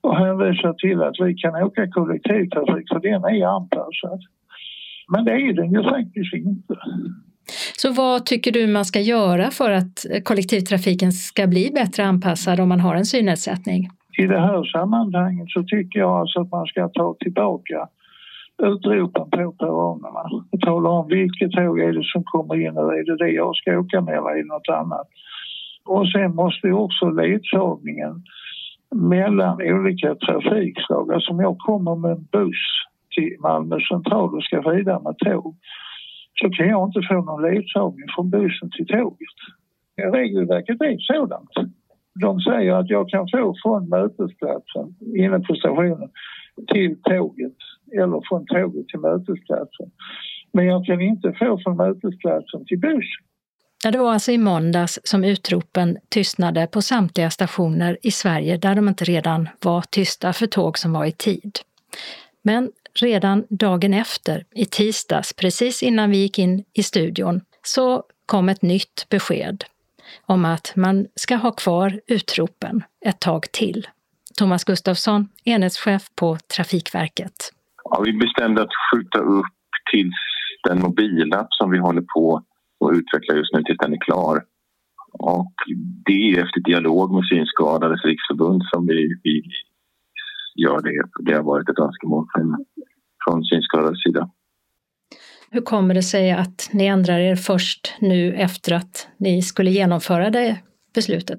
och 0.00 0.16
hänvisar 0.16 0.72
till 0.72 1.02
att 1.02 1.16
vi 1.20 1.34
kan 1.34 1.62
åka 1.62 1.90
kollektivtrafik 1.90 2.88
för 2.88 3.00
den 3.00 3.24
är 3.24 3.46
anpassad. 3.56 4.20
Men 5.08 5.24
det 5.24 5.32
är 5.32 5.52
den 5.52 5.72
ju 5.72 5.82
faktiskt 5.82 6.34
inte. 6.34 6.74
Så 7.76 7.92
vad 7.92 8.26
tycker 8.26 8.52
du 8.52 8.66
man 8.66 8.84
ska 8.84 9.00
göra 9.00 9.50
för 9.50 9.70
att 9.70 10.06
kollektivtrafiken 10.24 11.12
ska 11.12 11.46
bli 11.46 11.70
bättre 11.74 12.04
anpassad 12.04 12.60
om 12.60 12.68
man 12.68 12.80
har 12.80 12.94
en 12.94 13.04
synnedsättning? 13.04 13.88
I 14.18 14.26
det 14.26 14.40
här 14.40 14.64
sammanhanget 14.64 15.50
så 15.50 15.62
tycker 15.62 15.98
jag 15.98 16.10
alltså 16.10 16.40
att 16.40 16.50
man 16.50 16.66
ska 16.66 16.88
ta 16.88 17.16
tillbaka 17.20 17.88
utropen 18.62 19.30
på 19.30 19.52
perrongerna 19.52 20.24
och 20.52 20.60
tala 20.60 20.88
om 20.88 21.08
vilket 21.08 21.52
tåg 21.52 21.80
är 21.80 21.92
det 21.92 22.04
som 22.04 22.24
kommer 22.24 22.54
in 22.60 22.78
och 22.78 22.94
är 22.94 23.04
det 23.04 23.16
det 23.16 23.30
jag 23.30 23.56
ska 23.56 23.78
åka 23.78 24.00
med 24.00 24.14
eller 24.14 24.30
är 24.30 24.42
det 24.42 24.48
något 24.48 24.68
annat. 24.68 25.08
Och 25.84 26.08
sen 26.08 26.34
måste 26.34 26.72
också 26.72 27.10
ledsagningen 27.10 28.22
mellan 28.94 29.62
olika 29.62 30.14
trafikslag. 30.14 31.12
Alltså 31.12 31.30
om 31.32 31.40
jag 31.40 31.58
kommer 31.58 31.94
med 31.94 32.10
en 32.10 32.26
buss 32.32 32.64
till 33.16 33.36
Malmö 33.40 33.80
central 33.80 34.34
och 34.34 34.42
ska 34.42 34.70
vidare 34.70 35.00
med 35.02 35.18
tåg 35.18 35.56
så 36.40 36.50
kan 36.50 36.68
jag 36.68 36.88
inte 36.88 37.02
få 37.08 37.14
någon 37.14 37.42
ledsagning 37.42 38.08
från 38.14 38.30
bussen 38.30 38.70
till 38.70 38.86
tåget. 38.86 39.38
Regelverket 40.12 40.80
är 40.80 40.98
sådant. 40.98 41.50
De 42.20 42.40
säger 42.40 42.72
att 42.72 42.90
jag 42.90 43.08
kan 43.08 43.28
få 43.32 43.54
från 43.62 43.88
mötesplatsen 43.88 44.94
inne 45.16 45.40
på 45.40 45.54
stationen 45.54 46.10
till 46.72 47.02
tåget 47.02 47.56
eller 47.92 48.20
från 48.28 48.46
tåget 48.46 48.88
till 48.88 49.00
mötesplatsen. 49.00 49.90
Men 50.52 50.66
jag 50.66 50.86
kan 50.86 51.00
inte 51.00 51.32
få 51.32 51.60
från 51.64 51.76
mötesplatsen 51.76 52.64
till 52.66 52.78
bussen. 52.78 53.24
Ja, 53.84 53.90
det 53.90 53.98
var 53.98 54.12
alltså 54.12 54.32
i 54.32 54.38
måndags 54.38 54.98
som 55.04 55.24
utropen 55.24 55.98
tystnade 56.08 56.66
på 56.66 56.82
samtliga 56.82 57.30
stationer 57.30 57.98
i 58.02 58.10
Sverige 58.10 58.56
där 58.56 58.74
de 58.74 58.88
inte 58.88 59.04
redan 59.04 59.48
var 59.64 59.82
tysta 59.82 60.32
för 60.32 60.46
tåg 60.46 60.78
som 60.78 60.92
var 60.92 61.04
i 61.04 61.12
tid. 61.12 61.58
Men 62.42 62.70
redan 62.94 63.44
dagen 63.48 63.94
efter, 63.94 64.44
i 64.54 64.64
tisdags, 64.64 65.32
precis 65.32 65.82
innan 65.82 66.10
vi 66.10 66.16
gick 66.16 66.38
in 66.38 66.64
i 66.72 66.82
studion, 66.82 67.40
så 67.62 68.02
kom 68.26 68.48
ett 68.48 68.62
nytt 68.62 69.06
besked 69.08 69.64
om 70.26 70.44
att 70.44 70.72
man 70.76 71.06
ska 71.14 71.36
ha 71.36 71.52
kvar 71.52 72.00
utropen 72.06 72.82
ett 73.04 73.20
tag 73.20 73.52
till. 73.52 73.86
Thomas 74.36 74.64
Gustafsson, 74.64 75.28
enhetschef 75.44 76.10
på 76.14 76.38
Trafikverket. 76.56 77.52
Ja, 77.90 78.02
vi 78.04 78.12
bestämde 78.12 78.62
att 78.62 78.74
skjuta 78.90 79.18
upp 79.18 79.56
tills 79.92 80.14
den 80.68 80.80
mobilapp 80.80 81.46
som 81.50 81.70
vi 81.70 81.78
håller 81.78 82.04
på 82.14 82.42
att 82.84 82.96
utveckla 82.96 83.34
just 83.34 83.52
nu 83.52 83.62
tills 83.62 83.78
den 83.78 83.92
är 83.92 84.00
klar. 84.00 84.44
Och 85.12 85.54
det 86.04 86.12
är 86.12 86.44
efter 86.44 86.60
dialog 86.60 87.14
med 87.14 87.24
Synskadades 87.24 88.04
riksförbund 88.04 88.62
som 88.72 88.86
vi, 88.86 89.20
vi 89.22 89.42
gör 90.54 90.80
det. 90.82 91.30
Det 91.30 91.36
har 91.36 91.42
varit 91.42 91.68
ett 91.68 91.78
önskemål 91.78 92.26
från, 92.34 92.64
från 93.24 93.44
Synskadades 93.44 94.02
sida. 94.02 94.30
Hur 95.50 95.60
kommer 95.60 95.94
det 95.94 96.02
sig 96.02 96.32
att 96.32 96.70
ni 96.72 96.86
ändrar 96.86 97.18
er 97.18 97.36
först 97.36 97.94
nu 98.00 98.34
efter 98.34 98.72
att 98.72 99.08
ni 99.18 99.42
skulle 99.42 99.70
genomföra 99.70 100.30
det 100.30 100.58
beslutet? 100.94 101.38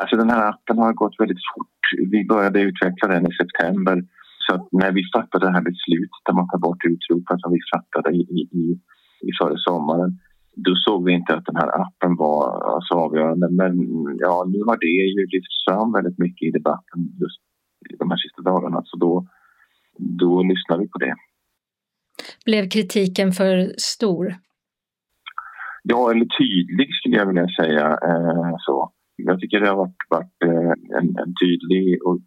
Alltså 0.00 0.16
den 0.16 0.30
här 0.30 0.48
appen 0.48 0.78
har 0.78 0.92
gått 0.92 1.14
väldigt 1.18 1.38
fort. 1.54 2.10
Vi 2.10 2.24
började 2.24 2.60
utveckla 2.60 3.08
den 3.08 3.32
i 3.32 3.34
september. 3.34 4.02
Så 4.46 4.54
att 4.54 4.66
när 4.72 4.92
vi 4.92 5.02
fattade 5.14 5.46
det 5.46 5.52
här 5.52 5.68
beslutet 5.72 6.28
att 6.28 6.34
man 6.40 6.48
tar 6.48 6.58
bort 6.58 6.84
utropen 6.84 7.38
som 7.38 7.52
vi 7.56 7.60
fattade 7.74 8.10
i, 8.16 8.22
i, 8.60 8.64
i 9.28 9.30
före 9.40 9.58
sommaren 9.68 10.12
då 10.56 10.72
såg 10.86 11.04
vi 11.04 11.12
inte 11.12 11.34
att 11.34 11.46
den 11.46 11.56
här 11.56 11.80
appen 11.82 12.16
var 12.16 12.74
alltså, 12.74 12.94
avgörande. 12.94 13.48
Men 13.50 13.72
ja, 14.18 14.44
nu 14.48 14.58
har 14.68 14.78
det 14.78 14.86
ju 14.86 15.26
lyfts 15.26 15.64
fram 15.68 15.92
väldigt 15.92 16.18
mycket 16.18 16.48
i 16.48 16.50
debatten 16.50 16.98
just 17.22 17.40
de 17.98 18.10
här 18.10 18.16
sista 18.16 18.42
dagarna. 18.42 18.82
Så 18.84 18.96
då, 18.96 19.26
då 19.98 20.42
lyssnar 20.42 20.78
vi 20.78 20.88
på 20.88 20.98
det. 20.98 21.14
Blev 22.44 22.68
kritiken 22.68 23.32
för 23.32 23.72
stor? 23.78 24.34
Ja, 25.82 26.10
eller 26.10 26.26
tydlig 26.38 26.88
skulle 26.94 27.16
jag 27.16 27.26
vilja 27.26 27.48
säga. 27.60 27.86
Eh, 27.90 28.54
så. 28.58 28.92
Jag 29.16 29.40
tycker 29.40 29.60
det 29.60 29.68
har 29.68 29.76
varit, 29.76 29.96
varit 30.08 30.42
eh, 30.44 30.98
en, 30.98 31.08
en, 31.22 31.34
tydlig 31.42 32.06
och 32.06 32.18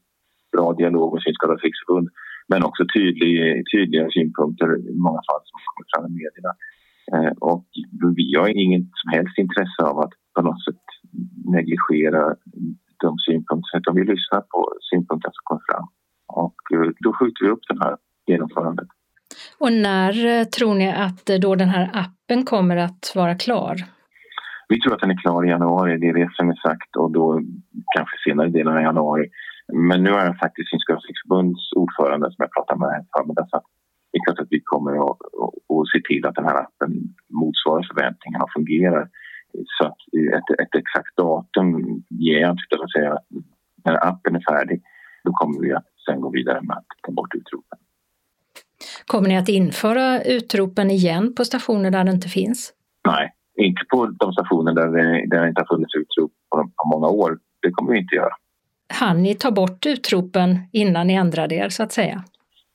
bra 0.56 0.74
dialog 0.74 1.08
med 1.14 1.22
Synskadades 1.24 1.64
riksförbund 1.64 2.08
men 2.52 2.64
också 2.64 2.84
tydlig, 2.96 3.34
tydliga 3.72 4.06
synpunkter 4.10 4.70
i 4.92 4.96
många 5.06 5.22
fall 5.28 5.42
som 5.50 5.58
kommer 5.68 5.88
fram 5.92 6.06
i 6.10 6.14
medierna. 6.22 6.54
Eh, 7.14 7.34
och 7.52 7.66
vi 8.20 8.36
har 8.40 8.48
inget 8.64 8.88
som 9.02 9.10
helst 9.16 9.38
intresse 9.38 9.82
av 9.90 10.00
att 10.00 10.14
på 10.36 10.42
något 10.42 10.64
sätt 10.66 10.86
negligera 11.58 12.22
de 13.04 13.18
synpunkter, 13.28 13.78
utan 13.80 13.96
vi 13.96 14.04
lyssnar 14.14 14.42
på 14.54 14.60
synpunkter 14.90 15.32
som 15.36 15.44
kommer 15.44 15.66
fram. 15.70 15.88
och 16.44 16.60
eh, 16.74 16.92
då 17.00 17.14
skjuter 17.14 17.46
vi 17.46 17.52
upp 17.52 17.66
det 17.70 17.78
här 17.84 17.96
genomförandet. 18.28 18.88
Och 19.58 19.74
när 19.74 20.14
eh, 20.26 20.44
tror 20.44 20.74
ni 20.76 20.92
att 20.94 21.26
då 21.26 21.56
den 21.56 21.70
här 21.70 21.90
appen 21.94 22.46
kommer 22.46 22.78
att 22.78 23.12
vara 23.16 23.36
klar? 23.36 23.76
Vi 24.70 24.80
tror 24.80 24.94
att 24.94 25.00
den 25.00 25.12
är 25.12 25.22
klar 25.22 25.46
i 25.46 25.50
januari, 25.50 25.98
det 25.98 26.08
är 26.08 26.14
det 26.14 26.30
som 26.34 26.50
är 26.50 26.56
sagt 26.56 26.96
och 26.96 27.12
då 27.12 27.42
kanske 27.96 28.16
senare 28.30 28.50
delen 28.50 28.78
av 28.78 28.82
januari. 28.82 29.30
Men 29.74 30.04
nu 30.04 30.10
jag 30.10 30.40
sagt 30.40 30.56
till 30.56 30.70
Synskadades 30.72 31.06
riksförbunds 31.06 31.74
ordförande 31.82 32.26
som 32.26 32.42
jag 32.46 32.54
pratade 32.54 32.80
med 32.80 32.90
här 32.90 33.06
förmiddags 33.18 33.54
att 33.54 33.68
det 34.12 34.18
är 34.18 34.26
klart 34.26 34.40
att 34.40 34.56
vi 34.56 34.62
kommer 34.74 34.94
att, 35.06 35.18
att, 35.76 35.90
se 35.94 36.00
till 36.10 36.26
att 36.26 36.36
den 36.36 36.46
här 36.46 36.58
appen 36.66 36.92
motsvarar 37.40 37.84
förväntningarna 37.92 38.44
och 38.44 38.56
fungerar. 38.58 39.10
Så 39.76 39.86
att 39.88 40.00
ett, 40.38 40.50
ett 40.64 40.76
exakt 40.84 41.14
datum 41.18 41.70
ger 42.10 42.40
jag 42.40 42.52
inte, 42.52 42.64
utan 42.72 42.86
att 42.86 42.92
säga 42.92 43.14
att 43.14 43.28
när 43.86 44.08
appen 44.08 44.36
är 44.36 44.44
färdig 44.52 44.82
då 45.24 45.32
kommer 45.32 45.60
vi 45.60 45.74
att 45.74 45.90
sen 46.06 46.22
gå 46.22 46.30
vidare 46.30 46.62
med 46.62 46.78
att 46.78 46.86
ta 47.04 47.12
bort 47.12 47.36
utropen. 47.36 47.80
Kommer 49.06 49.28
ni 49.30 49.38
att 49.38 49.50
införa 49.50 50.22
utropen 50.24 50.92
igen 50.92 51.36
på 51.36 51.46
stationer 51.46 51.92
där 51.92 52.04
det 52.04 52.12
inte 52.12 52.28
finns? 52.28 52.74
Nej, 53.08 53.34
inte 53.58 53.82
på 53.90 54.06
de 54.06 54.34
stationer 54.34 54.74
där 54.74 54.88
det, 54.88 55.28
där 55.28 55.42
det 55.42 55.50
inte 55.50 55.62
har 55.62 55.76
funnits 55.76 55.96
utrop 55.96 56.32
på, 56.50 56.58
på 56.58 56.90
många 56.94 57.08
år. 57.08 57.40
Det 57.62 57.72
kommer 57.72 57.92
vi 57.92 58.00
inte 58.00 58.16
göra. 58.16 58.34
Han 58.90 59.24
ni 59.24 59.36
ta 59.36 59.52
bort 59.52 59.86
utropen 59.86 60.60
innan 60.72 61.08
ni 61.08 61.14
ändrade 61.14 61.56
er 61.56 61.70
så 61.70 61.84
att 61.84 61.92
säga? 61.92 62.24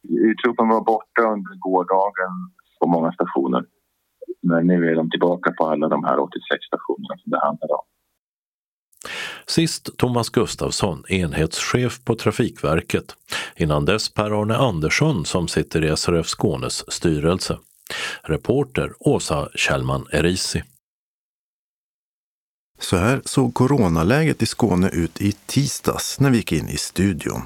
Utropen 0.09 0.69
var 0.69 0.81
borta 0.81 1.23
under 1.23 1.55
gårdagen 1.59 2.33
på 2.81 2.87
många 2.87 3.13
stationer. 3.13 3.65
Men 4.43 4.67
nu 4.67 4.91
är 4.91 4.95
de 4.95 5.11
tillbaka 5.11 5.53
på 5.53 5.65
alla 5.65 5.89
de 5.89 6.05
här 6.05 6.19
86 6.19 6.65
stationerna 6.67 7.17
som 7.23 7.31
det 7.31 7.41
handlar 7.41 7.73
om. 7.73 7.85
Sist 9.47 9.99
Thomas 9.99 10.31
Gustafsson, 10.31 11.05
enhetschef 11.09 12.05
på 12.05 12.15
Trafikverket. 12.15 13.17
Innan 13.57 13.85
dess 13.85 14.15
Per-Arne 14.15 14.57
Andersson 14.57 15.25
som 15.25 15.49
sitter 15.49 15.85
i 15.85 15.97
SRF 15.97 16.27
Skånes 16.27 16.93
styrelse. 16.93 17.59
Reporter 18.23 18.93
Åsa 19.01 19.49
Kjellman 19.55 20.07
Erisi. 20.13 20.63
Så 22.85 22.97
här 22.97 23.23
såg 23.25 23.55
coronaläget 23.55 24.43
i 24.43 24.47
Skåne 24.47 24.89
ut 24.89 25.21
i 25.21 25.33
tisdags 25.47 26.21
när 26.21 26.31
vi 26.31 26.37
gick 26.37 26.53
in 26.53 26.69
i 26.69 26.77
studion. 26.77 27.43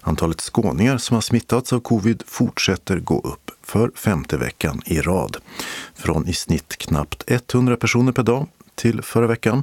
Antalet 0.00 0.40
skåningar 0.40 0.98
som 0.98 1.14
har 1.14 1.20
smittats 1.20 1.72
av 1.72 1.80
covid 1.80 2.22
fortsätter 2.26 2.98
gå 2.98 3.20
upp 3.20 3.50
för 3.62 3.90
femte 3.94 4.36
veckan 4.36 4.82
i 4.86 5.00
rad. 5.00 5.36
Från 5.94 6.28
i 6.28 6.32
snitt 6.32 6.76
knappt 6.78 7.24
100 7.26 7.76
personer 7.76 8.12
per 8.12 8.22
dag 8.22 8.46
till 8.74 9.02
förra 9.02 9.26
veckan 9.26 9.62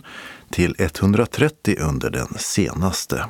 till 0.50 0.76
130 0.80 1.78
under 1.80 2.10
den 2.10 2.28
senaste. 2.38 3.26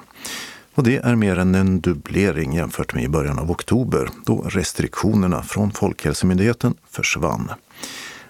Och 0.74 0.84
det 0.84 0.98
är 0.98 1.15
mer 1.15 1.39
än 1.39 1.56
en 1.56 1.82
dubblering 1.82 2.54
jämfört 2.54 2.94
med 2.94 3.04
i 3.04 3.10
början 3.10 3.39
av 3.39 3.51
oktober 3.51 4.10
då 4.25 4.42
restriktionerna 4.42 5.44
från 5.44 5.72
Folkhälsomyndigheten 5.72 6.74
försvann. 6.89 7.51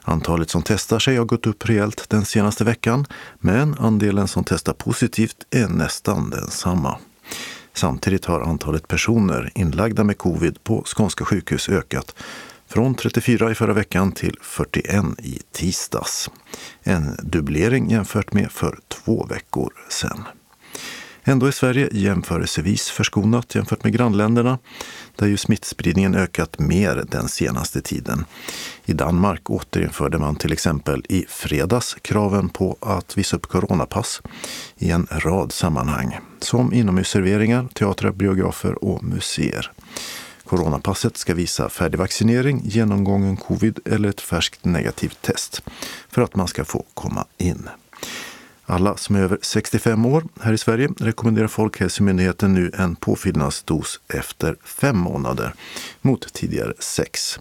Antalet 0.07 0.49
som 0.49 0.61
testar 0.61 0.99
sig 0.99 1.17
har 1.17 1.25
gått 1.25 1.47
upp 1.47 1.69
rejält 1.69 2.09
den 2.09 2.25
senaste 2.25 2.63
veckan, 2.63 3.05
men 3.39 3.75
andelen 3.79 4.27
som 4.27 4.43
testar 4.43 4.73
positivt 4.73 5.45
är 5.51 5.67
nästan 5.67 6.29
densamma. 6.29 6.97
Samtidigt 7.73 8.25
har 8.25 8.41
antalet 8.41 8.87
personer 8.87 9.51
inlagda 9.55 10.03
med 10.03 10.17
covid 10.17 10.63
på 10.63 10.83
skånska 10.85 11.25
sjukhus 11.25 11.69
ökat 11.69 12.15
från 12.67 12.95
34 12.95 13.51
i 13.51 13.55
förra 13.55 13.73
veckan 13.73 14.11
till 14.11 14.37
41 14.41 15.05
i 15.17 15.41
tisdags. 15.51 16.29
En 16.83 17.17
dubblering 17.23 17.91
jämfört 17.91 18.33
med 18.33 18.51
för 18.51 18.79
två 18.87 19.25
veckor 19.25 19.73
sedan. 19.89 20.23
Ändå 21.27 21.45
är 21.45 21.51
Sverige 21.51 21.89
jämförelsevis 21.91 22.89
förskonat 22.89 23.55
jämfört 23.55 23.83
med 23.83 23.93
grannländerna 23.93 24.59
där 25.15 25.27
ju 25.27 25.37
smittspridningen 25.37 26.15
ökat 26.15 26.59
mer 26.59 27.05
den 27.11 27.27
senaste 27.27 27.81
tiden. 27.81 28.25
I 28.85 28.93
Danmark 28.93 29.49
återinförde 29.49 30.17
man 30.17 30.35
till 30.35 30.53
exempel 30.53 31.05
i 31.09 31.25
fredags 31.29 31.97
kraven 32.01 32.49
på 32.49 32.77
att 32.79 33.17
visa 33.17 33.35
upp 33.35 33.47
coronapass 33.47 34.21
i 34.77 34.91
en 34.91 35.07
rad 35.11 35.51
sammanhang, 35.51 36.19
som 36.39 36.73
inomhusserveringar, 36.73 37.67
teatrar, 37.73 38.11
biografer 38.11 38.83
och 38.85 39.03
museer. 39.03 39.71
Coronapasset 40.45 41.17
ska 41.17 41.33
visa 41.33 41.69
färdig 41.69 41.97
vaccinering, 41.97 42.61
genomgången 42.63 43.37
covid 43.37 43.79
eller 43.85 44.09
ett 44.09 44.21
färskt 44.21 44.65
negativt 44.65 45.21
test 45.21 45.61
för 46.09 46.21
att 46.21 46.35
man 46.35 46.47
ska 46.47 46.65
få 46.65 46.85
komma 46.93 47.25
in. 47.37 47.69
Alla 48.65 48.97
som 48.97 49.15
är 49.15 49.19
över 49.19 49.37
65 49.41 50.05
år 50.05 50.23
här 50.41 50.53
i 50.53 50.57
Sverige 50.57 50.89
rekommenderar 50.99 51.47
Folkhälsomyndigheten 51.47 52.53
nu 52.53 52.71
en 52.77 52.95
påfyllnadsdos 52.95 53.99
efter 54.07 54.55
fem 54.63 54.97
månader 54.97 55.53
mot 56.01 56.33
tidigare 56.33 56.73
sex. 56.79 57.39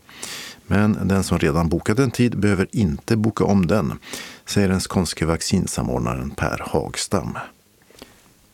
Men 0.67 1.09
den 1.09 1.25
som 1.25 1.39
redan 1.39 1.69
bokat 1.69 1.99
en 1.99 2.11
tid 2.11 2.39
behöver 2.39 2.67
inte 2.71 3.17
boka 3.17 3.45
om 3.45 3.67
den, 3.67 3.99
säger 4.47 4.69
den 4.69 4.81
skånske 4.81 5.27
vaccinsamordnaren 5.27 6.31
Per 6.31 6.63
Hagstam. 6.73 7.39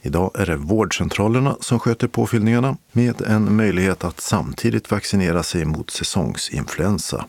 Idag 0.03 0.31
är 0.35 0.47
det 0.47 0.57
vårdcentralerna 0.57 1.57
som 1.61 1.79
sköter 1.79 2.09
påfyllningarna 2.09 2.77
med 2.93 3.23
en 3.23 3.57
möjlighet 3.57 4.05
att 4.05 4.21
samtidigt 4.21 4.91
vaccinera 4.91 5.43
sig 5.43 5.65
mot 5.65 5.91
säsongsinfluensa. 5.91 7.25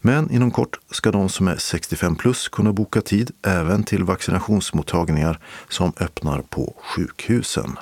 Men 0.00 0.30
inom 0.30 0.50
kort 0.50 0.78
ska 0.90 1.10
de 1.10 1.28
som 1.28 1.48
är 1.48 1.56
65 1.56 2.16
plus 2.16 2.48
kunna 2.48 2.72
boka 2.72 3.00
tid 3.00 3.30
även 3.42 3.84
till 3.84 4.04
vaccinationsmottagningar 4.04 5.40
som 5.68 5.92
öppnar 6.00 6.40
på 6.40 6.74
sjukhusen. 6.82 7.78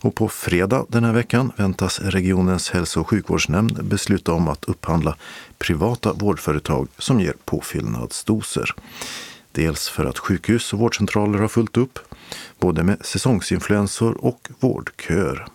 Och 0.00 0.14
på 0.14 0.28
fredag 0.28 0.86
den 0.88 1.04
här 1.04 1.12
veckan 1.12 1.52
väntas 1.56 2.00
regionens 2.00 2.70
hälso 2.70 3.00
och 3.00 3.08
sjukvårdsnämnd 3.08 3.84
besluta 3.84 4.32
om 4.32 4.48
att 4.48 4.64
upphandla 4.64 5.16
privata 5.58 6.12
vårdföretag 6.12 6.88
som 6.98 7.20
ger 7.20 7.34
påfyllnadsdoser. 7.44 8.74
Dels 9.52 9.88
för 9.88 10.04
att 10.04 10.18
sjukhus 10.18 10.72
och 10.72 10.78
vårdcentraler 10.78 11.38
har 11.38 11.48
fullt 11.48 11.76
upp, 11.76 11.98
både 12.58 12.82
med 12.82 13.06
säsongsinfluensor 13.06 14.24
och 14.24 14.48
vårdköer 14.60 15.46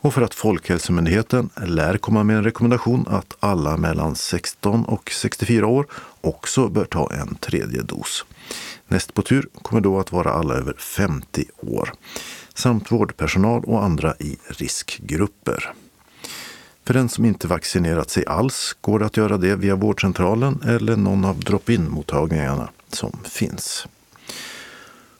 och 0.00 0.14
för 0.14 0.22
att 0.22 0.34
Folkhälsomyndigheten 0.34 1.50
lär 1.66 1.98
komma 1.98 2.24
med 2.24 2.36
en 2.36 2.44
rekommendation 2.44 3.06
att 3.08 3.36
alla 3.40 3.76
mellan 3.76 4.16
16 4.16 4.84
och 4.84 5.10
64 5.10 5.66
år 5.66 5.86
också 6.20 6.68
bör 6.68 6.84
ta 6.84 7.12
en 7.12 7.34
tredje 7.34 7.82
dos. 7.82 8.24
Näst 8.88 9.14
på 9.14 9.22
tur 9.22 9.48
kommer 9.62 9.80
då 9.80 10.00
att 10.00 10.12
vara 10.12 10.30
alla 10.30 10.54
över 10.54 10.72
50 10.72 11.44
år 11.56 11.92
samt 12.54 12.92
vårdpersonal 12.92 13.64
och 13.64 13.84
andra 13.84 14.14
i 14.18 14.36
riskgrupper. 14.48 15.72
För 16.84 16.94
den 16.94 17.08
som 17.08 17.24
inte 17.24 17.46
vaccinerat 17.46 18.10
sig 18.10 18.26
alls 18.26 18.76
går 18.80 18.98
det 18.98 19.06
att 19.06 19.16
göra 19.16 19.36
det 19.36 19.56
via 19.56 19.76
vårdcentralen 19.76 20.62
eller 20.66 20.96
någon 20.96 21.24
av 21.24 21.40
drop-in 21.40 21.90
mottagningarna 21.90 22.68
som 22.88 23.12
finns. 23.24 23.86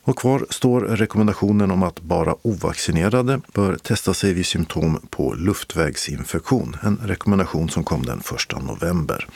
Och 0.09 0.19
kvar 0.19 0.47
står 0.51 0.81
rekommendationen 0.81 1.71
om 1.71 1.83
att 1.83 2.01
bara 2.01 2.35
ovaccinerade 2.43 3.41
bör 3.55 3.77
testa 3.77 4.15
sig 4.15 4.33
vid 4.33 4.47
symptom 4.47 5.01
på 5.11 5.35
luftvägsinfektion. 5.35 6.77
En 6.83 7.01
rekommendation 7.05 7.69
som 7.71 7.85
kom 7.85 8.03
den 8.03 8.19
1 8.19 8.63
november. 8.63 9.27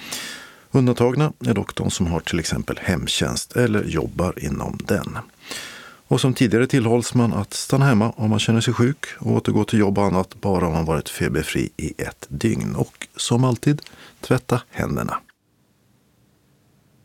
Undantagna 0.71 1.33
är 1.47 1.55
dock 1.55 1.75
de 1.75 1.91
som 1.91 2.07
har 2.07 2.21
till 2.21 2.39
exempel 2.39 2.79
hemtjänst 2.83 3.57
eller 3.57 3.85
jobbar 3.85 4.45
inom 4.45 4.79
den. 4.85 5.19
Och 6.09 6.21
som 6.21 6.35
tidigare 6.35 6.67
tillhålls 6.67 7.15
man 7.15 7.33
att 7.33 7.55
stanna 7.55 7.85
hemma 7.85 8.11
om 8.11 8.31
man 8.31 8.39
känner 8.39 8.61
sig 8.61 8.75
sjuk 8.75 9.07
och 9.19 9.33
återgå 9.33 9.65
till 9.65 9.79
jobb 9.79 9.99
och 9.99 10.05
annat 10.05 10.41
bara 10.41 10.67
om 10.67 10.73
man 10.73 10.85
varit 10.85 11.09
feberfri 11.09 11.71
i 11.77 12.03
ett 12.03 12.27
dygn. 12.29 12.75
Och 12.75 13.09
som 13.17 13.45
alltid, 13.45 13.83
tvätta 14.21 14.61
händerna. 14.71 15.19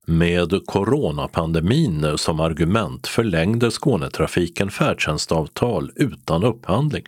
Med 0.10 0.66
coronapandemin 0.66 2.18
som 2.18 2.40
argument 2.40 3.08
förlängde 3.08 3.72
Skånetrafiken 3.72 4.72
färdtjänstavtal 4.72 5.92
utan 5.96 6.44
upphandling. 6.44 7.04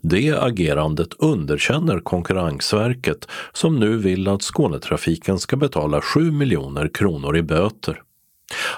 Det 0.00 0.30
agerandet 0.30 1.08
underkänner 1.18 2.00
Konkurrensverket 2.00 3.28
som 3.52 3.80
nu 3.80 3.96
vill 3.96 4.28
att 4.28 4.42
Skånetrafiken 4.42 5.38
ska 5.38 5.56
betala 5.56 6.00
7 6.00 6.30
miljoner 6.30 6.88
kronor 6.88 7.36
i 7.36 7.42
böter. 7.42 8.02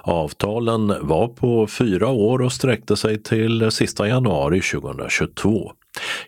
Avtalen 0.03 0.95
var 1.01 1.29
på 1.29 1.67
fyra 1.67 2.09
år 2.09 2.43
och 2.43 2.53
sträckte 2.53 2.97
sig 2.97 3.23
till 3.23 3.71
sista 3.71 4.09
januari 4.09 4.61
2022. 4.61 5.73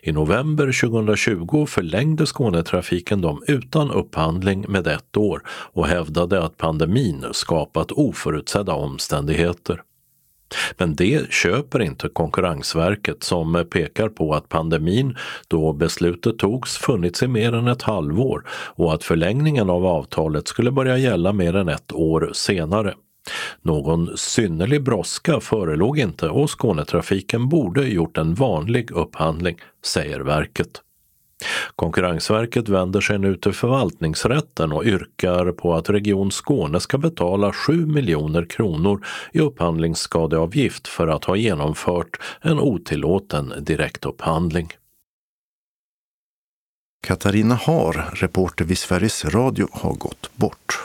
I 0.01 0.11
november 0.11 0.81
2020 0.89 1.65
förlängde 1.65 2.25
Skånetrafiken 2.25 3.21
dem 3.21 3.43
utan 3.47 3.91
upphandling 3.91 4.65
med 4.67 4.87
ett 4.87 5.17
år 5.17 5.41
och 5.47 5.87
hävdade 5.87 6.43
att 6.43 6.57
pandemin 6.57 7.25
skapat 7.31 7.91
oförutsedda 7.91 8.73
omständigheter. 8.73 9.81
Men 10.77 10.95
det 10.95 11.31
köper 11.31 11.81
inte 11.81 12.09
Konkurrensverket 12.09 13.23
som 13.23 13.65
pekar 13.71 14.09
på 14.09 14.33
att 14.33 14.49
pandemin, 14.49 15.17
då 15.47 15.73
beslutet 15.73 16.37
togs, 16.37 16.77
funnits 16.77 17.23
i 17.23 17.27
mer 17.27 17.53
än 17.53 17.67
ett 17.67 17.81
halvår 17.81 18.45
och 18.49 18.93
att 18.93 19.03
förlängningen 19.03 19.69
av 19.69 19.85
avtalet 19.85 20.47
skulle 20.47 20.71
börja 20.71 20.97
gälla 20.97 21.33
mer 21.33 21.55
än 21.55 21.69
ett 21.69 21.93
år 21.93 22.31
senare. 22.33 22.93
Någon 23.61 24.17
synnerlig 24.17 24.83
brådska 24.83 25.39
förelåg 25.39 25.99
inte 25.99 26.29
och 26.29 26.49
Skånetrafiken 26.49 27.49
borde 27.49 27.87
gjort 27.87 28.17
en 28.17 28.33
vanlig 28.33 28.91
upphandling, 28.91 29.57
säger 29.85 30.19
verket. 30.19 30.81
Konkurrensverket 31.75 32.69
vänder 32.69 33.01
sig 33.01 33.19
nu 33.19 33.35
till 33.35 33.53
förvaltningsrätten 33.53 34.71
och 34.71 34.85
yrkar 34.85 35.51
på 35.51 35.73
att 35.73 35.89
Region 35.89 36.31
Skåne 36.31 36.79
ska 36.79 36.97
betala 36.97 37.53
7 37.53 37.85
miljoner 37.85 38.45
kronor 38.45 39.05
i 39.31 39.39
upphandlingsskadeavgift 39.39 40.87
för 40.87 41.07
att 41.07 41.25
ha 41.25 41.35
genomfört 41.35 42.19
en 42.41 42.59
otillåten 42.59 43.53
direktupphandling. 43.59 44.67
Katarina 47.07 47.55
Har, 47.55 48.09
reporter 48.13 48.65
vid 48.65 48.77
Sveriges 48.77 49.25
Radio, 49.25 49.67
har 49.71 49.93
gått 49.93 50.29
bort. 50.35 50.83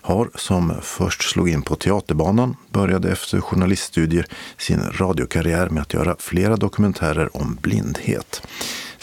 Har, 0.00 0.30
som 0.34 0.72
först 0.82 1.22
slog 1.30 1.48
in 1.48 1.62
på 1.62 1.76
teaterbanan, 1.76 2.56
började 2.70 3.12
efter 3.12 3.40
journaliststudier 3.40 4.26
sin 4.58 4.80
radiokarriär 4.92 5.68
med 5.68 5.82
att 5.82 5.94
göra 5.94 6.16
flera 6.18 6.56
dokumentärer 6.56 7.36
om 7.36 7.58
blindhet 7.62 8.42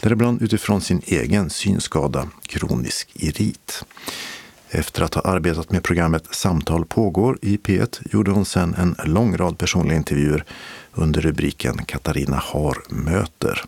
däribland 0.04 0.42
utifrån 0.42 0.82
sin 0.82 1.02
egen 1.06 1.50
synskada, 1.50 2.28
kronisk 2.42 3.10
irit. 3.14 3.84
Efter 4.70 5.04
att 5.04 5.14
ha 5.14 5.22
arbetat 5.22 5.72
med 5.72 5.84
programmet 5.84 6.36
Samtal 6.36 6.86
pågår 6.86 7.38
i 7.42 7.58
P1 7.58 8.08
gjorde 8.12 8.32
hon 8.32 8.46
sedan 8.46 8.76
en 8.78 9.14
lång 9.14 9.38
rad 9.38 9.58
personliga 9.58 9.98
intervjuer 9.98 10.46
under 10.94 11.22
rubriken 11.22 11.86
Katarina 11.86 12.38
Har 12.38 12.84
möter. 12.90 13.64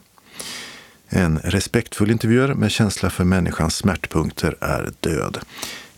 En 1.10 1.40
respektfull 1.40 2.12
intervjuer 2.12 2.54
med 2.54 2.72
känsla 2.72 3.10
för 3.10 3.24
människans 3.24 3.76
smärtpunkter 3.76 4.58
är 4.62 4.92
död. 5.00 5.40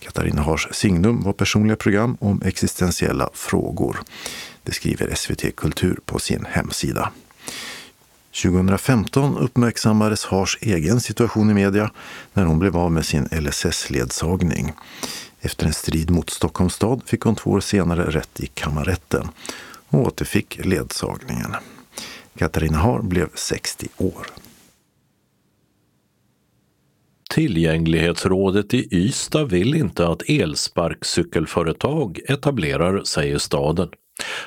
Katarina 0.07 0.41
Hars 0.41 0.67
signum 0.71 1.23
var 1.23 1.33
personliga 1.33 1.75
program 1.75 2.17
om 2.19 2.41
existentiella 2.45 3.29
frågor. 3.33 3.99
Det 4.63 4.71
skriver 4.71 5.15
SVT 5.15 5.55
Kultur 5.55 5.99
på 6.05 6.19
sin 6.19 6.45
hemsida. 6.49 7.11
2015 8.43 9.37
uppmärksammades 9.37 10.25
Hars 10.25 10.57
egen 10.61 11.01
situation 11.01 11.49
i 11.49 11.53
media 11.53 11.91
när 12.33 12.45
hon 12.45 12.59
blev 12.59 12.77
av 12.77 12.91
med 12.91 13.05
sin 13.05 13.27
LSS-ledsagning. 13.31 14.73
Efter 15.41 15.65
en 15.65 15.73
strid 15.73 16.09
mot 16.09 16.29
Stockholms 16.29 16.73
stad 16.73 17.01
fick 17.05 17.21
hon 17.21 17.35
två 17.35 17.51
år 17.51 17.59
senare 17.59 18.11
rätt 18.11 18.39
i 18.39 18.47
kammarrätten 18.47 19.27
och 19.89 19.99
återfick 19.99 20.59
ledsagningen. 20.65 21.55
Katarina 22.37 22.77
Har 22.77 23.01
blev 23.01 23.29
60 23.35 23.87
år. 23.97 24.27
Tillgänglighetsrådet 27.29 28.73
i 28.73 28.87
Ystad 28.91 29.45
vill 29.45 29.75
inte 29.75 30.07
att 30.07 30.29
elsparkcykelföretag 30.29 32.19
etablerar 32.27 33.03
sig 33.03 33.31
i 33.31 33.39
staden. 33.39 33.89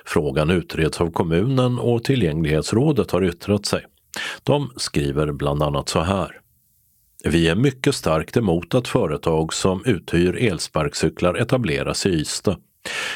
Frågan 0.05 0.51
utreds 0.51 1.01
av 1.01 1.11
kommunen 1.11 1.79
och 1.79 2.05
Tillgänglighetsrådet 2.05 3.11
har 3.11 3.25
yttrat 3.25 3.67
sig. 3.67 3.85
De 4.43 4.71
skriver 4.77 5.33
bland 5.33 5.63
annat 5.63 5.89
så 5.89 6.01
här. 6.01 6.41
Vi 7.25 7.49
är 7.49 7.55
mycket 7.55 7.95
starkt 7.95 8.37
emot 8.37 8.75
att 8.75 8.89
företag 8.89 9.55
som 9.55 9.85
uthyr 9.85 10.37
elsparkcyklar 10.37 11.35
etableras 11.35 12.07
i 12.07 12.09
Ystad. 12.09 12.57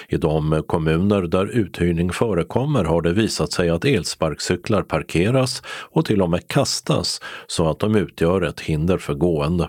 I 0.08 0.16
de 0.16 0.62
kommuner 0.66 1.22
där 1.22 1.46
uthyrning 1.46 2.12
förekommer 2.12 2.84
har 2.84 3.02
det 3.02 3.12
visat 3.12 3.52
sig 3.52 3.70
att 3.70 3.84
elsparkcyklar 3.84 4.82
parkeras 4.82 5.62
och 5.66 6.04
till 6.04 6.22
och 6.22 6.30
med 6.30 6.48
kastas 6.48 7.20
så 7.46 7.68
att 7.68 7.78
de 7.78 7.96
utgör 7.96 8.42
ett 8.42 8.60
hinder 8.60 8.98
för 8.98 9.14
gående. 9.14 9.68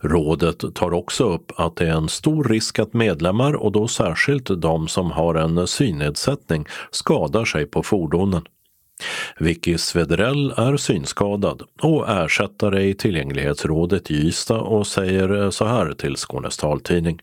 Rådet 0.00 0.74
tar 0.74 0.92
också 0.92 1.24
upp 1.24 1.52
att 1.56 1.76
det 1.76 1.86
är 1.86 1.92
en 1.92 2.08
stor 2.08 2.44
risk 2.44 2.78
att 2.78 2.92
medlemmar 2.92 3.52
och 3.52 3.72
då 3.72 3.88
särskilt 3.88 4.62
de 4.62 4.88
som 4.88 5.10
har 5.10 5.34
en 5.34 5.66
synnedsättning 5.66 6.66
skadar 6.90 7.44
sig 7.44 7.66
på 7.66 7.82
fordonen. 7.82 8.42
Vicky 9.38 9.78
Svederell 9.78 10.54
är 10.56 10.76
synskadad 10.76 11.62
och 11.82 12.08
ersättare 12.08 12.82
i 12.88 12.94
tillgänglighetsrådet 12.94 14.10
i 14.10 14.14
Ystad 14.14 14.60
och 14.60 14.86
säger 14.86 15.50
så 15.50 15.64
här 15.64 15.92
till 15.92 16.16
Skånes 16.16 16.56
taltidning. 16.56 17.20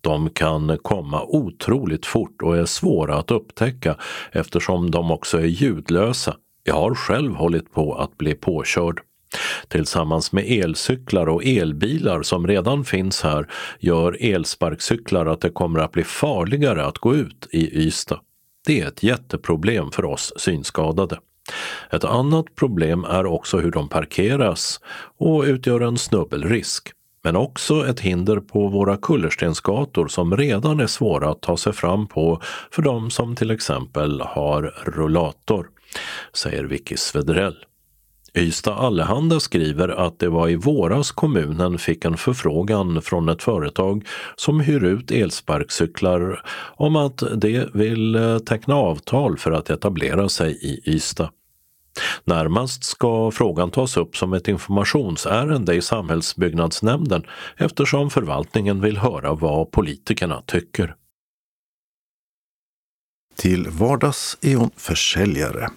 De 0.00 0.30
kan 0.30 0.78
komma 0.82 1.22
otroligt 1.22 2.06
fort 2.06 2.42
och 2.42 2.56
är 2.56 2.64
svåra 2.64 3.16
att 3.16 3.30
upptäcka 3.30 3.96
eftersom 4.32 4.90
de 4.90 5.10
också 5.10 5.38
är 5.38 5.46
ljudlösa. 5.46 6.36
Jag 6.64 6.74
har 6.74 6.94
själv 6.94 7.34
hållit 7.34 7.72
på 7.72 7.94
att 7.94 8.18
bli 8.18 8.34
påkörd. 8.34 9.00
Tillsammans 9.68 10.32
med 10.32 10.44
elcyklar 10.50 11.28
och 11.28 11.44
elbilar 11.44 12.22
som 12.22 12.46
redan 12.46 12.84
finns 12.84 13.22
här 13.22 13.50
gör 13.78 14.16
elsparkcyklar 14.20 15.26
att 15.26 15.40
det 15.40 15.50
kommer 15.50 15.78
att 15.78 15.92
bli 15.92 16.04
farligare 16.04 16.84
att 16.84 16.98
gå 16.98 17.14
ut 17.14 17.48
i 17.52 17.86
Ystad. 17.86 18.20
Det 18.66 18.80
är 18.80 18.88
ett 18.88 19.02
jätteproblem 19.02 19.90
för 19.90 20.04
oss 20.04 20.32
synskadade. 20.36 21.18
Ett 21.90 22.04
annat 22.04 22.54
problem 22.54 23.04
är 23.04 23.26
också 23.26 23.58
hur 23.58 23.70
de 23.70 23.88
parkeras 23.88 24.80
och 25.18 25.42
utgör 25.42 25.80
en 25.80 25.98
snubbelrisk. 25.98 26.92
Men 27.22 27.36
också 27.36 27.86
ett 27.86 28.00
hinder 28.00 28.40
på 28.40 28.68
våra 28.68 28.96
kullerstensgator 28.96 30.08
som 30.08 30.36
redan 30.36 30.80
är 30.80 30.86
svåra 30.86 31.30
att 31.30 31.40
ta 31.40 31.56
sig 31.56 31.72
fram 31.72 32.06
på 32.06 32.40
för 32.70 32.82
de 32.82 33.10
som 33.10 33.36
till 33.36 33.50
exempel 33.50 34.20
har 34.20 34.62
rullator, 34.84 35.68
säger 36.32 36.64
Vicky 36.64 36.96
Svedrell. 36.96 37.56
Ystad 38.34 38.74
Allehanda 38.74 39.40
skriver 39.40 39.88
att 39.88 40.18
det 40.18 40.28
var 40.28 40.48
i 40.48 40.56
våras 40.56 41.10
kommunen 41.10 41.78
fick 41.78 42.04
en 42.04 42.16
förfrågan 42.16 43.02
från 43.02 43.28
ett 43.28 43.42
företag 43.42 44.06
som 44.36 44.60
hyr 44.60 44.84
ut 44.84 45.10
elsparkcyklar 45.10 46.42
om 46.76 46.96
att 46.96 47.22
det 47.36 47.74
vill 47.74 48.14
eh, 48.14 48.38
teckna 48.38 48.74
avtal 48.74 49.38
för 49.38 49.52
att 49.52 49.70
etablera 49.70 50.28
sig 50.28 50.58
i 50.62 50.90
Ystad. 50.90 51.30
Närmast 52.24 52.84
ska 52.84 53.30
frågan 53.30 53.70
tas 53.70 53.96
upp 53.96 54.16
som 54.16 54.32
ett 54.32 54.48
informationsärende 54.48 55.74
i 55.74 55.82
samhällsbyggnadsnämnden 55.82 57.22
eftersom 57.56 58.10
förvaltningen 58.10 58.80
vill 58.80 58.98
höra 58.98 59.34
vad 59.34 59.70
politikerna 59.70 60.42
tycker. 60.46 60.94
Till 63.36 63.68
vardags 63.68 64.38
är 64.40 64.56
hon 64.56 64.70
försäljare. 64.76 65.68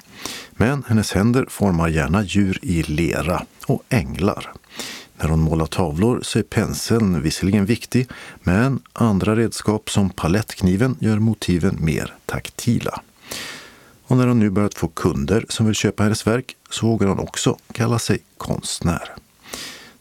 Men 0.52 0.84
hennes 0.88 1.14
händer 1.14 1.46
formar 1.50 1.88
gärna 1.88 2.24
djur 2.24 2.60
i 2.62 2.84
lera 2.84 3.46
och 3.68 3.84
änglar. 3.90 4.52
När 5.18 5.30
hon 5.30 5.40
målar 5.40 5.66
tavlor 5.66 6.20
så 6.24 6.40
är 6.40 6.44
penseln 6.44 7.22
visserligen 7.22 7.66
viktig, 7.66 8.08
men 8.44 8.80
andra 8.94 9.36
redskap 9.36 9.90
som 9.90 10.10
palettkniven 10.10 10.98
gör 11.00 11.20
motiven 11.20 11.78
mer 11.80 12.14
taktila. 12.26 13.02
Och 14.12 14.18
när 14.18 14.28
hon 14.28 14.40
nu 14.40 14.50
börjat 14.50 14.74
få 14.74 14.88
kunder 14.88 15.46
som 15.50 15.66
vill 15.66 15.76
köpa 15.76 16.04
hennes 16.04 16.28
verk 16.28 16.56
så 16.70 16.88
vågar 16.88 17.08
hon 17.08 17.20
också 17.20 17.58
kalla 17.72 18.00
sig 18.00 18.20
konstnär. 18.38 19.16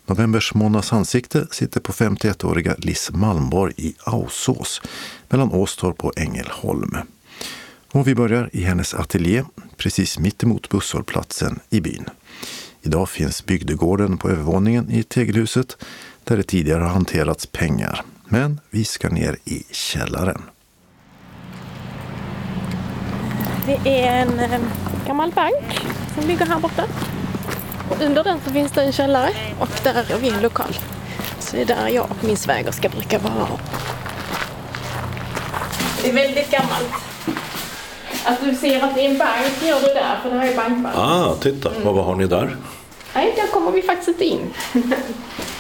Novembers 0.07 0.55
Monas 0.55 0.93
ansikte 0.93 1.47
sitter 1.51 1.81
på 1.81 1.93
51-åriga 1.93 2.75
Liss 2.79 3.11
Malmborg 3.13 3.75
i 3.77 3.95
Ausås 4.05 4.83
mellan 5.29 5.53
Åstorp 5.53 6.05
och 6.05 6.19
Ängelholm. 6.19 6.97
Och 7.93 8.09
vi 8.09 8.15
börjar 8.15 8.51
i 8.53 8.63
hennes 8.63 8.95
ateljé 8.95 9.45
precis 9.77 10.19
mittemot 10.19 10.69
busshållplatsen 10.69 11.61
i 11.71 11.81
byn. 11.81 12.05
Idag 12.83 13.09
finns 13.09 13.47
bygdegården 13.47 14.19
på 14.19 14.31
övervåningen 14.31 14.91
i 14.91 15.03
tegelhuset 15.03 15.77
där 16.25 16.37
det 16.37 16.43
tidigare 16.43 16.83
har 16.83 16.91
hanterats 16.91 17.47
pengar. 17.47 18.03
Men 18.29 18.61
vi 18.71 18.85
ska 18.85 19.09
ner 19.09 19.37
i 19.45 19.65
källaren. 19.71 20.43
Det 23.67 24.05
är 24.05 24.23
en, 24.23 24.41
en 24.41 24.71
gammal 25.07 25.31
bank 25.31 25.81
som 26.15 26.29
ligger 26.29 26.47
här 26.47 26.59
borta. 26.59 26.85
Under 28.01 28.25
den 28.25 28.39
så 28.45 28.51
finns 28.53 28.73
det 28.73 28.83
en 28.83 28.93
källare 28.93 29.31
och 29.61 29.69
där 29.83 29.95
har 29.95 30.19
vi 30.19 30.29
en 30.29 30.41
lokal. 30.43 30.79
Så 31.39 31.57
det 31.57 31.63
är 31.63 31.67
där 31.67 31.89
jag 31.89 32.05
och 32.11 32.25
min 32.25 32.37
svägerska 32.37 32.89
brukar 32.89 33.19
vara. 33.19 33.49
Det 36.03 36.09
är 36.09 36.13
väldigt 36.13 36.51
gammalt. 36.51 36.93
Att 38.25 38.41
du 38.41 38.55
ser 38.55 38.85
att 38.85 38.95
det 38.95 39.07
är 39.07 39.11
en 39.11 39.19
bank 39.19 39.63
gör 39.63 39.81
du 39.81 39.87
där, 39.87 40.19
för 40.23 40.31
det 40.31 40.39
här 40.39 40.49
är 40.49 40.57
bankbank. 40.57 40.97
Ah, 40.99 41.35
titta. 41.41 41.71
Mm. 41.71 41.89
Och 41.89 41.95
vad 41.95 42.05
har 42.05 42.15
ni 42.15 42.27
där? 42.27 42.57
Nej, 43.15 43.33
där 43.37 43.47
kommer 43.47 43.71
vi 43.71 43.83
faktiskt 43.83 44.09
inte 44.09 44.25
in. 44.25 44.55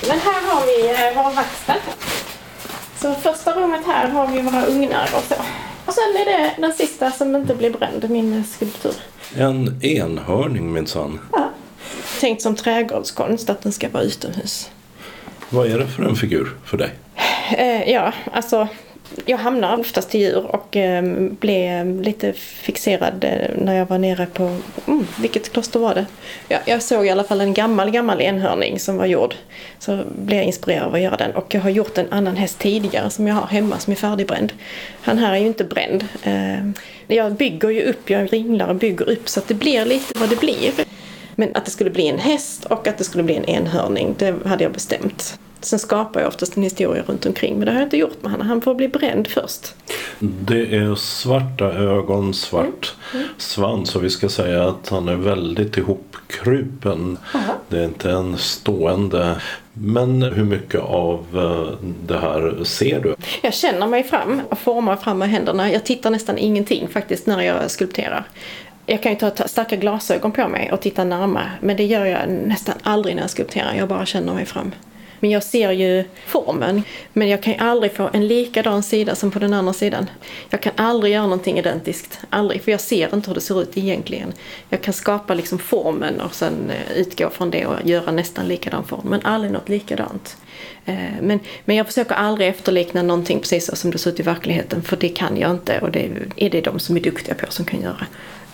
Men 0.09 0.21
här 0.21 0.55
har 0.55 0.67
vi 0.67 0.91
eh, 0.91 1.23
vår 1.23 1.35
verkstad. 1.37 1.75
Så 3.01 3.15
första 3.15 3.53
rummet 3.53 3.81
här 3.87 4.09
har 4.09 4.27
vi 4.27 4.43
våra 4.43 4.67
ugnar 4.67 5.09
och 5.17 5.25
så. 5.29 5.35
Och 5.91 5.95
sen 5.95 6.17
är 6.17 6.25
det 6.25 6.55
den 6.59 6.73
sista 6.73 7.11
som 7.11 7.37
inte 7.37 7.55
blir 7.55 7.71
bränd, 7.71 8.11
min 8.11 8.45
skulptur. 8.45 8.95
En 9.37 9.85
enhörning 9.85 10.73
minsann. 10.73 11.21
Ja. 11.33 11.51
Tänkt 12.21 12.43
som 12.43 12.55
trädgårdskonst, 12.57 13.51
att 13.51 13.63
den 13.63 13.73
ska 13.73 13.89
vara 13.89 14.03
utomhus. 14.03 14.71
Vad 15.49 15.67
är 15.67 15.79
det 15.79 15.87
för 15.87 16.03
en 16.03 16.17
figur 16.17 16.57
för 16.65 16.77
dig? 16.77 16.91
Eh, 17.57 17.91
ja, 17.93 18.13
alltså 18.33 18.69
jag 19.25 19.39
hamnar 19.39 19.79
oftast 19.79 20.11
till 20.11 20.21
djur 20.21 20.47
och 20.47 20.77
eh, 20.77 21.03
blev 21.41 22.03
lite 22.03 22.33
fixerad 22.33 23.25
eh, 23.25 23.51
när 23.59 23.75
jag 23.75 23.87
var 23.87 23.99
nere 23.99 24.27
på, 24.27 24.57
mm, 24.87 25.07
vilket 25.21 25.53
kloster 25.53 25.81
var 25.81 25.95
det? 25.95 26.07
Ja, 26.49 26.59
jag 26.65 26.83
såg 26.83 27.07
i 27.07 27.11
alla 27.11 27.25
fall 27.25 27.41
en 27.41 27.55
gammal, 27.55 27.91
gammal 27.91 28.21
enhörning 28.21 28.81
som 28.81 28.97
var 28.97 29.07
gjord. 29.07 29.35
Så 29.79 30.03
blev 30.23 30.39
jag 30.39 30.47
inspirerad 30.47 30.87
av 30.87 30.95
att 30.95 31.01
göra 31.01 31.17
den 31.17 31.33
och 31.33 31.55
jag 31.55 31.61
har 31.61 31.71
gjort 31.71 31.99
en 31.99 32.13
annan 32.13 32.37
häst 32.37 32.59
tidigare 32.59 33.11
som 33.11 33.27
jag 33.27 33.35
har 33.35 33.47
hemma 33.47 33.79
som 33.79 33.91
är 33.91 33.97
färdigbränd. 33.97 34.53
Han 35.03 35.19
här 35.19 35.33
är 35.33 35.39
ju 35.39 35.47
inte 35.47 35.65
bränd. 35.65 36.05
Eh, 36.23 36.71
jag 37.07 37.33
bygger 37.33 37.71
ju 37.71 37.83
upp, 37.83 38.11
jag 38.11 38.33
ringlar 38.33 38.69
och 38.69 38.77
bygger 38.77 39.09
upp 39.09 39.29
så 39.29 39.41
att 39.41 39.49
det 39.49 39.55
blir 39.55 39.85
lite 39.85 40.19
vad 40.19 40.31
det 40.31 40.41
blir. 40.41 40.73
Men 41.35 41.57
att 41.57 41.65
det 41.65 41.71
skulle 41.71 41.91
bli 41.91 42.09
en 42.09 42.19
häst 42.19 42.65
och 42.65 42.87
att 42.87 42.99
det 42.99 43.05
skulle 43.05 43.25
bli 43.25 43.37
en 43.37 43.45
enhörning, 43.45 44.15
det 44.19 44.35
hade 44.47 44.65
jag 44.65 44.73
bestämt. 44.73 45.39
Sen 45.61 45.79
skapar 45.79 46.21
jag 46.21 46.29
oftast 46.29 46.57
en 46.57 46.63
historia 46.63 47.03
runt 47.07 47.27
omkring 47.27 47.57
men 47.57 47.67
det 47.67 47.73
har 47.73 47.79
jag 47.79 47.87
inte 47.87 47.97
gjort 47.97 48.23
med 48.23 48.31
honom. 48.33 48.47
Han 48.47 48.61
får 48.61 48.75
bli 48.75 48.89
bränd 48.89 49.29
först. 49.29 49.75
Det 50.19 50.77
är 50.77 50.95
svarta 50.95 51.65
ögon, 51.65 52.35
svart 52.35 52.95
mm. 53.13 53.25
Mm. 53.25 53.35
svans 53.39 53.97
och 53.97 54.05
vi 54.05 54.11
ska 54.11 54.29
säga 54.29 54.69
att 54.69 54.89
han 54.89 55.09
är 55.09 55.17
väldigt 55.17 55.77
ihopkrupen. 55.77 57.19
Aha. 57.35 57.53
Det 57.69 57.79
är 57.79 57.85
inte 57.85 58.11
en 58.11 58.39
stående. 58.39 59.37
Men 59.73 60.23
hur 60.23 60.45
mycket 60.45 60.81
av 60.81 61.27
eh, 61.35 61.89
det 62.07 62.19
här 62.19 62.65
ser 62.65 63.01
du? 63.01 63.15
Jag 63.43 63.55
känner 63.55 63.87
mig 63.87 64.05
fram 64.05 64.43
och 64.51 64.59
formar 64.59 64.97
fram 64.97 65.19
med 65.19 65.31
händerna. 65.31 65.73
Jag 65.73 65.85
tittar 65.85 66.11
nästan 66.11 66.39
ingenting 66.39 66.89
faktiskt 66.89 67.27
när 67.27 67.41
jag 67.41 67.71
skulpterar. 67.71 68.25
Jag 68.87 69.03
kan 69.03 69.13
ju 69.13 69.19
ta 69.19 69.49
starka 69.49 69.77
glasögon 69.77 70.33
på 70.33 70.49
mig 70.49 70.73
och 70.73 70.81
titta 70.81 71.05
närmare 71.05 71.51
men 71.61 71.77
det 71.77 71.85
gör 71.85 72.05
jag 72.05 72.29
nästan 72.29 72.75
aldrig 72.83 73.15
när 73.15 73.23
jag 73.23 73.31
skulpterar. 73.31 73.75
Jag 73.75 73.89
bara 73.89 74.07
känner 74.07 74.35
mig 74.35 74.47
fram. 74.47 74.73
Men 75.21 75.31
jag 75.31 75.43
ser 75.43 75.71
ju 75.71 76.05
formen. 76.27 76.83
Men 77.13 77.29
jag 77.29 77.43
kan 77.43 77.53
ju 77.53 77.59
aldrig 77.59 77.93
få 77.93 78.11
en 78.13 78.27
likadan 78.27 78.83
sida 78.83 79.15
som 79.15 79.31
på 79.31 79.39
den 79.39 79.55
andra 79.55 79.73
sidan. 79.73 80.11
Jag 80.51 80.61
kan 80.61 80.73
aldrig 80.77 81.13
göra 81.13 81.23
någonting 81.23 81.59
identiskt. 81.59 82.21
Aldrig. 82.31 82.63
För 82.63 82.71
jag 82.71 82.81
ser 82.81 83.15
inte 83.15 83.31
hur 83.31 83.35
det 83.35 83.41
ser 83.41 83.63
ut 83.63 83.77
egentligen. 83.79 84.33
Jag 84.69 84.83
kan 84.83 84.95
skapa 84.95 85.35
liksom 85.35 85.59
formen 85.59 86.21
och 86.21 86.35
sen 86.35 86.71
eh, 86.71 86.97
utgå 86.97 87.31
från 87.31 87.51
det 87.51 87.67
och 87.67 87.75
göra 87.85 88.13
nästan 88.13 88.49
likadan 88.49 88.85
form. 88.85 89.01
Men 89.05 89.21
aldrig 89.23 89.53
något 89.53 89.69
likadant. 89.69 90.37
Eh, 90.85 90.95
men, 91.21 91.41
men 91.65 91.77
jag 91.77 91.87
försöker 91.87 92.15
aldrig 92.15 92.49
efterlikna 92.49 93.03
någonting 93.03 93.41
precis 93.41 93.67
så 93.67 93.77
som 93.77 93.91
det 93.91 93.99
ser 93.99 94.11
ut 94.11 94.21
i 94.21 94.23
verkligheten. 94.23 94.83
För 94.83 94.97
det 94.97 95.09
kan 95.09 95.37
jag 95.37 95.51
inte 95.51 95.79
och 95.81 95.91
det 95.91 96.11
är 96.37 96.51
det 96.51 96.61
de 96.61 96.79
som 96.79 96.97
är 96.97 97.01
duktiga 97.01 97.35
på 97.35 97.47
som 97.49 97.65
kan 97.65 97.81
göra. 97.81 98.07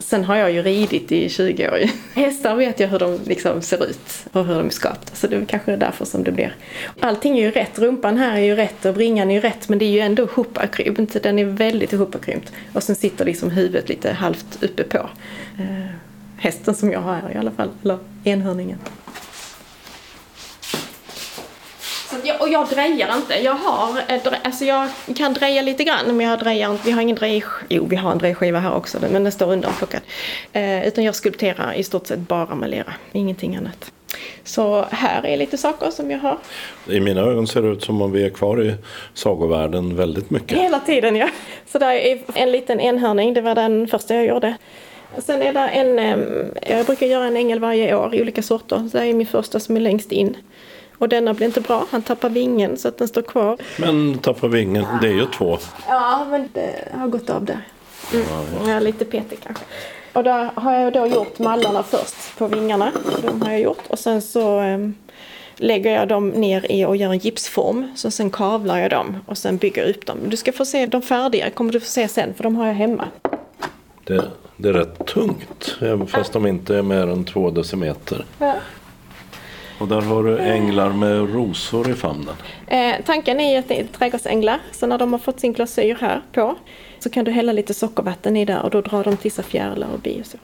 Sen 0.06 0.24
har 0.24 0.36
jag 0.36 0.52
ju 0.52 0.62
ridit 0.62 1.12
i 1.12 1.28
20 1.28 1.68
år. 1.68 1.78
Hästar 2.14 2.56
vet 2.56 2.80
jag 2.80 2.88
hur 2.88 2.98
de 2.98 3.18
liksom 3.26 3.62
ser 3.62 3.84
ut 3.84 4.26
och 4.32 4.44
hur 4.44 4.54
de 4.54 4.66
är 4.66 4.70
skapta. 4.70 5.14
Så 5.14 5.26
det 5.26 5.36
är 5.36 5.44
kanske 5.44 5.76
därför 5.76 6.04
som 6.04 6.24
det 6.24 6.32
blir. 6.32 6.56
Allting 7.00 7.38
är 7.38 7.42
ju 7.42 7.50
rätt. 7.50 7.78
Rumpan 7.78 8.16
här 8.16 8.36
är 8.36 8.40
ju 8.40 8.54
rätt 8.56 8.84
och 8.84 8.94
bringan 8.94 9.30
är 9.30 9.34
ju 9.34 9.40
rätt. 9.40 9.68
Men 9.68 9.78
det 9.78 9.84
är 9.84 9.90
ju 9.90 10.00
ändå 10.00 10.28
hopakrympt. 10.32 11.22
Den 11.22 11.38
är 11.38 11.44
väldigt 11.44 11.92
hopakrympt. 11.92 12.52
Och 12.72 12.82
sen 12.82 12.96
sitter 12.96 13.24
liksom 13.24 13.50
huvudet 13.50 13.88
lite 13.88 14.12
halvt 14.12 14.62
uppe 14.62 14.84
på. 14.84 14.98
Eh, 15.58 15.90
hästen 16.36 16.74
som 16.74 16.90
jag 16.90 17.00
har 17.00 17.14
här 17.14 17.32
i 17.34 17.38
alla 17.38 17.50
fall. 17.50 17.70
Eller 17.82 17.98
enhörningen 18.24 18.78
jag, 22.24 22.40
och 22.40 22.48
jag 22.48 22.68
drejar 22.68 23.16
inte. 23.16 23.34
Jag 23.34 23.54
har, 23.54 24.00
alltså 24.42 24.64
jag 24.64 24.88
kan 25.16 25.32
dreja 25.32 25.62
lite 25.62 25.84
grann 25.84 26.16
men 26.16 26.26
jag 26.26 26.38
drejar 26.38 26.72
inte. 26.72 26.82
Vi 26.86 26.92
har 26.92 27.02
ingen 27.02 27.16
drej... 27.16 27.44
Jo, 27.68 27.86
vi 27.90 27.96
har 27.96 28.12
en 28.12 28.18
drejskiva 28.18 28.58
här 28.58 28.74
också 28.74 28.98
men 29.00 29.24
den 29.24 29.32
står 29.32 29.52
undanplockad. 29.52 30.00
Eh, 30.52 30.88
utan 30.88 31.04
jag 31.04 31.14
skulpterar 31.14 31.72
i 31.72 31.82
stort 31.82 32.06
sett 32.06 32.18
bara 32.18 32.54
med 32.54 32.70
lera, 32.70 32.92
ingenting 33.12 33.56
annat. 33.56 33.92
Så 34.44 34.84
här 34.90 35.26
är 35.26 35.36
lite 35.36 35.58
saker 35.58 35.90
som 35.90 36.10
jag 36.10 36.18
har. 36.18 36.38
I 36.88 37.00
mina 37.00 37.20
ögon 37.20 37.46
ser 37.46 37.62
det 37.62 37.68
ut 37.68 37.84
som 37.84 38.02
om 38.02 38.12
vi 38.12 38.24
är 38.24 38.30
kvar 38.30 38.62
i 38.62 38.74
sagovärlden 39.14 39.96
väldigt 39.96 40.30
mycket. 40.30 40.58
Hela 40.58 40.80
tiden 40.80 41.16
ja. 41.16 41.28
Så 41.66 41.78
där 41.78 41.92
är 41.92 42.18
en 42.34 42.52
liten 42.52 42.80
enhörning, 42.80 43.34
det 43.34 43.40
var 43.40 43.54
den 43.54 43.88
första 43.88 44.14
jag 44.14 44.26
gjorde. 44.26 44.56
Sen 45.18 45.42
är 45.42 45.52
det 45.52 45.60
en, 45.60 45.98
jag 46.68 46.86
brukar 46.86 47.06
göra 47.06 47.26
en 47.26 47.36
ängel 47.36 47.60
varje 47.60 47.96
år 47.96 48.20
olika 48.20 48.42
sorter. 48.42 48.88
Det 48.92 48.98
är 48.98 49.14
min 49.14 49.26
första 49.26 49.60
som 49.60 49.76
är 49.76 49.80
längst 49.80 50.12
in. 50.12 50.36
Och 50.98 51.08
denna 51.08 51.34
blir 51.34 51.46
inte 51.46 51.60
bra. 51.60 51.86
Han 51.90 52.02
tappar 52.02 52.28
vingen 52.28 52.76
så 52.76 52.88
att 52.88 52.98
den 52.98 53.08
står 53.08 53.22
kvar. 53.22 53.56
Men 53.78 54.18
tappar 54.18 54.48
vingen, 54.48 54.86
det 55.00 55.08
är 55.08 55.12
ju 55.12 55.26
två. 55.26 55.58
Ja, 55.88 56.26
men 56.30 56.48
det 56.52 56.88
har 56.94 57.08
gått 57.08 57.30
av 57.30 57.44
där. 57.44 57.60
Mm. 58.12 58.26
Ja, 58.30 58.70
ja. 58.70 58.78
lite 58.80 59.04
petig 59.04 59.38
kanske. 59.42 59.64
Och 60.12 60.24
där 60.24 60.50
har 60.54 60.72
jag 60.72 60.92
då 60.92 61.06
gjort 61.06 61.38
mallarna 61.38 61.82
först 61.82 62.38
på 62.38 62.46
vingarna. 62.46 62.92
De 63.22 63.42
har 63.42 63.50
jag 63.50 63.60
gjort. 63.60 63.82
Och 63.88 63.98
sen 63.98 64.22
så 64.22 64.60
um, 64.60 64.94
lägger 65.56 65.90
jag 65.90 66.08
dem 66.08 66.28
ner 66.28 66.72
i 66.72 66.84
och 66.84 66.96
gör 66.96 67.10
en 67.10 67.18
gipsform. 67.18 67.92
Så 67.96 68.10
sen 68.10 68.30
kavlar 68.30 68.78
jag 68.78 68.90
dem 68.90 69.16
och 69.26 69.38
sen 69.38 69.56
bygger 69.56 69.90
upp 69.90 70.06
dem. 70.06 70.18
Du 70.26 70.36
ska 70.36 70.52
få 70.52 70.64
se 70.64 70.86
de 70.86 71.02
färdiga, 71.02 71.50
kommer 71.50 71.72
du 71.72 71.80
få 71.80 71.86
se 71.86 72.08
sen 72.08 72.34
för 72.34 72.42
de 72.42 72.56
har 72.56 72.66
jag 72.66 72.74
hemma. 72.74 73.08
Det, 74.04 74.24
det 74.56 74.68
är 74.68 74.72
rätt 74.72 75.06
tungt, 75.06 75.76
fast 76.08 76.32
de 76.32 76.46
inte 76.46 76.76
är 76.76 76.82
mer 76.82 77.06
än 77.06 77.24
två 77.24 77.50
decimeter. 77.50 78.24
Ja. 78.38 78.54
Och 79.78 79.88
där 79.88 80.00
har 80.00 80.22
du 80.22 80.38
änglar 80.38 80.90
med 80.90 81.34
rosor 81.34 81.90
i 81.90 81.94
famnen. 81.94 82.34
Eh, 82.66 82.94
tanken 83.06 83.40
är 83.40 83.58
att 83.58 83.68
det 83.68 83.80
är 83.80 83.84
trädgårdsänglar. 83.84 84.60
Så 84.72 84.86
när 84.86 84.98
de 84.98 85.12
har 85.12 85.18
fått 85.18 85.40
sin 85.40 85.52
glasyr 85.52 85.96
här 86.00 86.22
på 86.32 86.56
så 86.98 87.10
kan 87.10 87.24
du 87.24 87.30
hälla 87.30 87.52
lite 87.52 87.74
sockervatten 87.74 88.36
i 88.36 88.44
där 88.44 88.62
och 88.62 88.70
då 88.70 88.80
drar 88.80 89.04
de 89.04 89.16
till 89.16 89.32
sig 89.32 89.44
fjärilar 89.44 89.88
och 89.92 89.98
bi 89.98 90.20
och 90.22 90.26
så. 90.26 90.38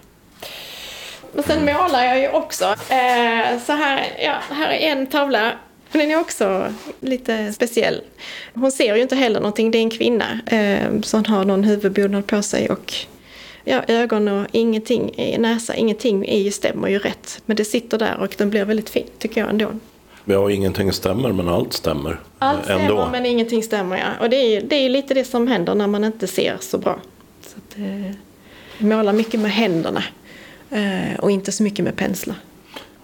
Men 1.32 1.44
sen 1.44 1.64
målar 1.64 2.04
jag 2.04 2.20
ju 2.20 2.28
också. 2.28 2.64
Eh, 2.64 3.60
så 3.66 3.72
här, 3.72 4.06
ja, 4.24 4.34
här 4.50 4.70
är 4.70 4.92
en 4.92 5.06
tavla. 5.06 5.52
Den 5.92 6.10
är 6.10 6.20
också 6.20 6.72
lite 7.00 7.52
speciell. 7.52 8.00
Hon 8.54 8.72
ser 8.72 8.96
ju 8.96 9.02
inte 9.02 9.16
heller 9.16 9.40
någonting. 9.40 9.70
Det 9.70 9.78
är 9.78 9.82
en 9.82 9.90
kvinna 9.90 10.40
eh, 10.46 11.00
som 11.02 11.24
har 11.24 11.44
någon 11.44 11.64
huvudbonad 11.64 12.26
på 12.26 12.42
sig 12.42 12.70
och 12.70 12.94
ja, 13.64 13.82
ögon 13.88 14.28
och 14.28 14.46
ingenting, 14.52 15.14
näsa, 15.38 15.74
ingenting 15.74 16.24
ju, 16.24 16.50
stämmer 16.50 16.88
ju 16.88 16.98
rätt. 16.98 17.42
Men 17.46 17.56
det 17.56 17.64
sitter 17.64 17.98
där 17.98 18.16
och 18.20 18.34
den 18.38 18.50
blir 18.50 18.64
väldigt 18.64 18.90
fin 18.90 19.06
tycker 19.18 19.40
jag 19.40 19.50
ändå. 19.50 19.70
Ja, 20.24 20.50
ingenting 20.50 20.92
stämmer 20.92 21.32
men 21.32 21.48
allt 21.48 21.72
stämmer. 21.72 22.20
Allt 22.38 22.64
stämmer 22.64 22.82
ändå. 22.82 23.08
men 23.12 23.26
ingenting 23.26 23.62
stämmer 23.62 23.96
ja. 23.96 24.06
Och 24.20 24.30
det 24.30 24.36
är, 24.36 24.62
det 24.62 24.76
är 24.76 24.88
lite 24.88 25.14
det 25.14 25.24
som 25.24 25.48
händer 25.48 25.74
när 25.74 25.86
man 25.86 26.04
inte 26.04 26.26
ser 26.26 26.56
så 26.60 26.78
bra. 26.78 26.98
Så 27.40 27.56
att, 27.56 27.78
eh, 27.78 28.16
målar 28.78 29.12
mycket 29.12 29.40
med 29.40 29.50
händerna 29.50 30.04
eh, 30.70 31.18
och 31.20 31.30
inte 31.30 31.52
så 31.52 31.62
mycket 31.62 31.84
med 31.84 31.96
penslar. 31.96 32.36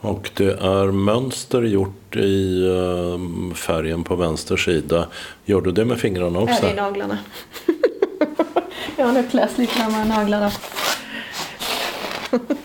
Och 0.00 0.30
det 0.34 0.60
är 0.60 0.92
mönster 0.92 1.62
gjort 1.62 2.16
i 2.16 2.66
eh, 2.66 3.54
färgen 3.54 4.04
på 4.04 4.16
vänster 4.16 4.56
sida. 4.56 5.08
Gör 5.44 5.60
du 5.60 5.72
det 5.72 5.84
med 5.84 5.98
fingrarna 5.98 6.38
också? 6.38 6.54
Ja, 6.54 6.68
det 6.68 6.72
är 6.72 6.82
naglarna. 6.82 7.18
Jag 8.98 9.06
har 9.06 9.12
nog 9.12 9.30
kläst 9.30 9.58
lite 9.58 9.88
med 9.88 10.06
naglarna. 10.08 10.50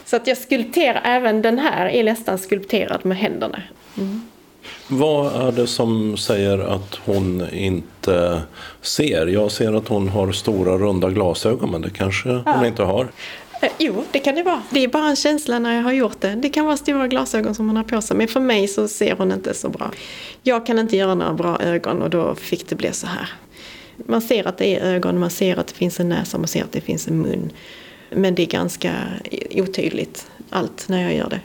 Så 0.05 0.15
att 0.15 0.27
jag 0.27 0.37
skulpterar, 0.37 1.01
även 1.05 1.41
den 1.41 1.59
här 1.59 1.85
är 1.85 2.03
nästan 2.03 2.37
skulpterad 2.37 3.05
med 3.05 3.17
händerna. 3.17 3.61
Mm. 3.97 4.21
Vad 4.87 5.47
är 5.47 5.51
det 5.51 5.67
som 5.67 6.17
säger 6.17 6.59
att 6.59 6.95
hon 7.05 7.49
inte 7.51 8.41
ser? 8.81 9.27
Jag 9.27 9.51
ser 9.51 9.73
att 9.73 9.87
hon 9.87 10.09
har 10.09 10.31
stora 10.31 10.77
runda 10.77 11.09
glasögon 11.09 11.71
men 11.71 11.81
det 11.81 11.89
kanske 11.89 12.29
ja. 12.29 12.43
hon 12.45 12.65
inte 12.65 12.83
har. 12.83 13.07
Eh, 13.61 13.69
jo, 13.77 14.03
det 14.11 14.19
kan 14.19 14.35
det 14.35 14.43
vara. 14.43 14.61
Det 14.69 14.83
är 14.83 14.87
bara 14.87 15.07
en 15.07 15.15
känsla 15.15 15.59
när 15.59 15.75
jag 15.75 15.83
har 15.83 15.93
gjort 15.93 16.21
det. 16.21 16.35
Det 16.35 16.49
kan 16.49 16.65
vara 16.65 16.77
stora 16.77 17.07
glasögon 17.07 17.55
som 17.55 17.67
hon 17.67 17.77
har 17.77 17.83
på 17.83 18.01
sig. 18.01 18.17
Men 18.17 18.27
för 18.27 18.39
mig 18.39 18.67
så 18.67 18.87
ser 18.87 19.15
hon 19.15 19.31
inte 19.31 19.53
så 19.53 19.69
bra. 19.69 19.91
Jag 20.43 20.65
kan 20.65 20.79
inte 20.79 20.97
göra 20.97 21.15
några 21.15 21.33
bra 21.33 21.59
ögon 21.59 22.01
och 22.01 22.09
då 22.09 22.35
fick 22.35 22.69
det 22.69 22.75
bli 22.75 22.93
så 22.93 23.07
här. 23.07 23.29
Man 24.05 24.21
ser 24.21 24.47
att 24.47 24.57
det 24.57 24.75
är 24.75 24.81
ögon, 24.95 25.19
man 25.19 25.29
ser 25.29 25.57
att 25.57 25.67
det 25.67 25.75
finns 25.75 25.99
en 25.99 26.09
näsa, 26.09 26.37
man 26.37 26.47
ser 26.47 26.63
att 26.63 26.71
det 26.71 26.81
finns 26.81 27.07
en 27.07 27.21
mun. 27.21 27.51
Men 28.09 28.35
det 28.35 28.43
är 28.43 28.47
ganska 28.47 28.93
otydligt 29.51 30.27
allt 30.49 30.89
när 30.89 31.01
jag 31.03 31.15
gör 31.15 31.29
det. 31.29 31.39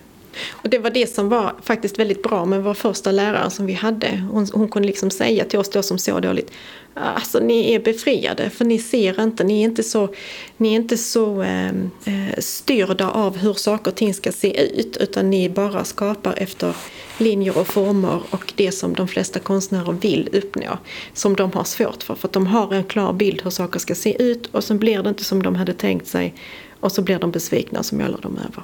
Och 0.51 0.69
det 0.69 0.79
var 0.79 0.91
det 0.91 1.15
som 1.15 1.29
var 1.29 1.55
faktiskt 1.63 1.99
väldigt 1.99 2.23
bra 2.23 2.45
med 2.45 2.63
vår 2.63 2.75
första 2.75 3.13
lärare 3.13 3.51
som 3.51 3.67
vi 3.67 3.73
hade. 3.73 4.23
Hon, 4.31 4.47
hon 4.53 4.69
kunde 4.69 4.89
liksom 4.89 5.11
säga 5.11 5.45
till 5.45 5.59
oss 5.59 5.71
då 5.71 5.83
som 5.83 5.99
såg 5.99 6.23
dåligt. 6.23 6.51
Alltså 6.95 7.39
ni 7.39 7.75
är 7.75 7.81
befriade 7.81 8.51
för 8.51 8.65
ni 8.65 8.79
ser 8.79 9.23
inte, 9.23 9.45
ni 9.45 9.61
är 9.61 9.65
inte 9.65 9.83
så, 9.83 10.09
ni 10.57 10.69
är 10.69 10.77
inte 10.77 10.97
så 10.97 11.43
ehm, 11.43 11.91
eh, 12.05 12.39
styrda 12.39 13.11
av 13.11 13.37
hur 13.37 13.55
saker 13.55 13.91
och 13.91 13.97
ting 13.97 14.15
ska 14.15 14.33
se 14.33 14.63
ut. 14.63 14.97
Utan 14.97 15.31
ni 15.31 15.49
bara 15.49 15.85
skapar 15.85 16.35
efter 16.37 16.77
linjer 17.19 17.59
och 17.59 17.67
former 17.67 18.21
och 18.31 18.53
det 18.57 18.73
som 18.73 18.95
de 18.95 19.09
flesta 19.09 19.39
konstnärer 19.39 19.93
vill 19.93 20.29
uppnå. 20.33 20.79
Som 21.15 21.37
de 21.37 21.53
har 21.53 21.65
svårt 21.65 22.03
för. 22.03 22.15
För 22.15 22.29
att 22.29 22.33
de 22.33 22.47
har 22.47 22.75
en 22.75 22.85
klar 22.85 23.13
bild 23.13 23.41
hur 23.45 23.51
saker 23.51 23.79
ska 23.79 23.95
se 23.95 24.23
ut 24.23 24.47
och 24.47 24.65
så 24.65 24.75
blir 24.75 25.03
det 25.03 25.09
inte 25.09 25.25
som 25.25 25.43
de 25.43 25.55
hade 25.55 25.73
tänkt 25.73 26.07
sig. 26.07 26.35
Och 26.81 26.93
så 26.93 27.03
blir 27.03 27.19
de 27.19 27.31
besvikna 27.31 27.79
och 27.79 27.87
så 27.87 27.95
målar 27.95 28.19
de 28.23 28.39
över. 28.39 28.63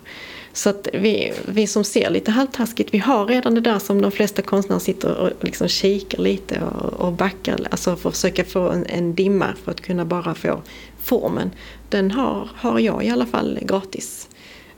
Så 0.55 0.71
att 0.71 0.89
vi, 0.93 1.33
vi 1.47 1.67
som 1.67 1.85
ser 1.85 2.11
lite 2.11 2.31
halvtaskigt, 2.31 2.95
vi 2.95 2.99
har 2.99 3.27
redan 3.27 3.55
det 3.55 3.61
där 3.61 3.79
som 3.79 4.03
de 4.03 4.11
flesta 4.11 4.43
konstnärer 4.43 4.81
sitter 4.81 5.17
och 5.17 5.31
liksom 5.41 5.69
kikar 5.69 6.19
lite 6.19 6.61
och, 6.61 6.93
och 6.93 7.13
backar, 7.13 7.59
alltså 7.71 7.97
för 7.97 8.09
att 8.09 8.15
försöka 8.15 8.45
få 8.45 8.69
en, 8.69 8.87
en 8.87 9.15
dimma 9.15 9.47
för 9.65 9.71
att 9.71 9.81
kunna 9.81 10.05
bara 10.05 10.35
få 10.35 10.63
formen. 11.03 11.51
Den 11.89 12.11
har, 12.11 12.49
har 12.57 12.79
jag 12.79 13.05
i 13.05 13.11
alla 13.11 13.27
fall 13.27 13.59
gratis 13.63 14.29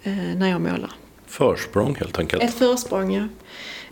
eh, 0.03 0.13
när 0.13 0.51
jag 0.51 0.61
målar. 0.61 0.91
Försprång 1.27 1.95
helt 1.95 2.19
enkelt? 2.19 2.43
Ett 2.43 2.55
försprång, 2.55 3.15
ja. 3.15 3.29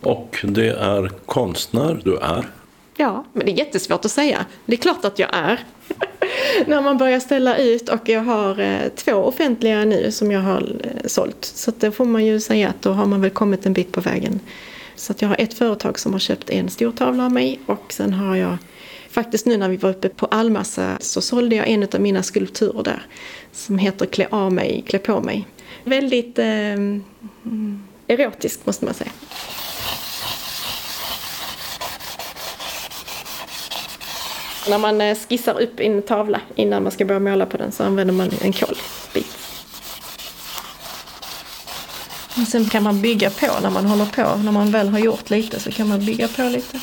Och 0.01 0.37
det 0.43 0.69
är 0.69 1.11
konstnär 1.25 2.01
du 2.03 2.17
är? 2.17 2.49
Ja, 2.97 3.25
men 3.33 3.45
det 3.45 3.51
är 3.51 3.57
jättesvårt 3.57 4.05
att 4.05 4.11
säga. 4.11 4.45
Det 4.65 4.73
är 4.73 4.77
klart 4.77 5.05
att 5.05 5.19
jag 5.19 5.29
är. 5.33 5.59
när 6.67 6.81
man 6.81 6.97
börjar 6.97 7.19
ställa 7.19 7.57
ut 7.57 7.89
och 7.89 8.09
jag 8.09 8.21
har 8.21 8.59
eh, 8.59 8.89
två 8.95 9.11
offentliga 9.11 9.85
nu 9.85 10.11
som 10.11 10.31
jag 10.31 10.41
har 10.41 10.61
eh, 10.83 11.07
sålt. 11.07 11.45
Så 11.45 11.69
att 11.69 11.79
då 11.79 11.91
får 11.91 12.05
man 12.05 12.25
ju 12.25 12.39
säga 12.39 12.69
att 12.69 12.81
då 12.81 12.91
har 12.91 13.05
man 13.05 13.21
väl 13.21 13.31
kommit 13.31 13.65
en 13.65 13.73
bit 13.73 13.91
på 13.91 14.01
vägen. 14.01 14.39
Så 14.95 15.11
att 15.11 15.21
jag 15.21 15.29
har 15.29 15.35
ett 15.39 15.53
företag 15.53 15.99
som 15.99 16.13
har 16.13 16.19
köpt 16.19 16.49
en 16.49 16.69
stor 16.69 16.91
tavla 16.91 17.25
av 17.25 17.31
mig 17.31 17.59
och 17.65 17.93
sen 17.93 18.13
har 18.13 18.35
jag 18.35 18.57
Faktiskt 19.15 19.45
nu 19.45 19.57
när 19.57 19.69
vi 19.69 19.77
var 19.77 19.89
uppe 19.89 20.09
på 20.09 20.25
Almassa 20.25 20.97
så 20.99 21.21
sålde 21.21 21.55
jag 21.55 21.67
en 21.67 21.83
av 21.83 22.01
mina 22.01 22.23
skulpturer 22.23 22.83
där 22.83 23.05
som 23.51 23.77
heter 23.77 24.05
Klä 24.05 24.27
av 24.29 24.53
mig, 24.53 24.83
klä 24.87 24.99
på 24.99 25.21
mig. 25.21 25.47
Väldigt 25.83 26.39
eh, 26.39 26.45
mm, 26.45 27.83
erotisk 28.07 28.65
måste 28.65 28.85
man 28.85 28.93
säga. 28.93 29.11
När 34.69 34.77
man 34.77 35.01
eh, 35.01 35.17
skissar 35.29 35.61
upp 35.61 35.79
en 35.79 36.01
tavla 36.01 36.41
innan 36.55 36.83
man 36.83 36.91
ska 36.91 37.05
börja 37.05 37.19
måla 37.19 37.45
på 37.45 37.57
den 37.57 37.71
så 37.71 37.83
använder 37.83 38.13
man 38.13 38.29
en 38.41 38.53
kolbit. 38.53 39.37
Och 42.41 42.47
sen 42.47 42.69
kan 42.69 42.83
man 42.83 43.01
bygga 43.01 43.29
på 43.29 43.47
när 43.61 43.69
man 43.69 43.85
håller 43.85 44.05
på. 44.05 44.35
När 44.43 44.51
man 44.51 44.71
väl 44.71 44.89
har 44.89 44.99
gjort 44.99 45.29
lite 45.29 45.59
så 45.59 45.71
kan 45.71 45.87
man 45.87 46.05
bygga 46.05 46.27
på 46.27 46.41
lite. 46.41 46.79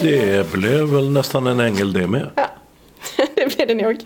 Det 0.00 0.52
blev 0.52 0.88
väl 0.88 1.10
nästan 1.10 1.46
en 1.46 1.60
ängel 1.60 1.92
det 1.92 2.06
med. 2.06 2.30
Ja, 2.36 2.48
det 3.34 3.56
blev 3.56 3.68
det 3.68 3.74
nog. 3.74 3.98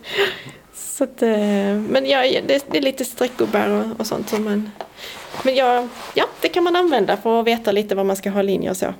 Så 0.75 1.05
att, 1.05 1.23
eh, 1.23 1.31
men 1.89 2.07
ja, 2.07 2.43
det, 2.47 2.77
är 2.77 2.81
lite 2.81 3.05
och, 3.71 4.01
och 4.01 4.07
sånt 4.07 4.29
som 4.29 4.45
man... 4.45 4.71
Men 5.45 5.55
ja, 5.55 5.89
ja, 6.15 6.27
det 6.41 6.49
kan 6.49 6.65
man 6.65 6.77
använda 6.77 7.17
för 7.17 7.41
att 7.41 7.47
veta 7.47 7.73
lite 7.73 7.95
vad 7.95 8.07
man 8.07 8.17
ska 8.17 8.31
ha 8.31 8.43
linjer 8.43 8.71
och 8.71 8.77
så. 8.77 8.95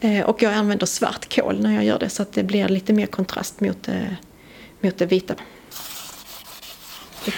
Eh, 0.00 0.20
och 0.20 0.42
jag 0.42 0.52
använder 0.52 0.86
svart 0.86 1.34
kol 1.34 1.60
när 1.60 1.74
jag 1.74 1.84
gör 1.84 1.98
det 1.98 2.08
så 2.08 2.22
att 2.22 2.32
det 2.32 2.42
blir 2.42 2.68
lite 2.68 2.92
mer 2.92 3.06
kontrast 3.06 3.60
mot, 3.60 3.88
eh, 3.88 3.94
mot 4.80 4.98
det 4.98 5.06
vita. 5.06 5.34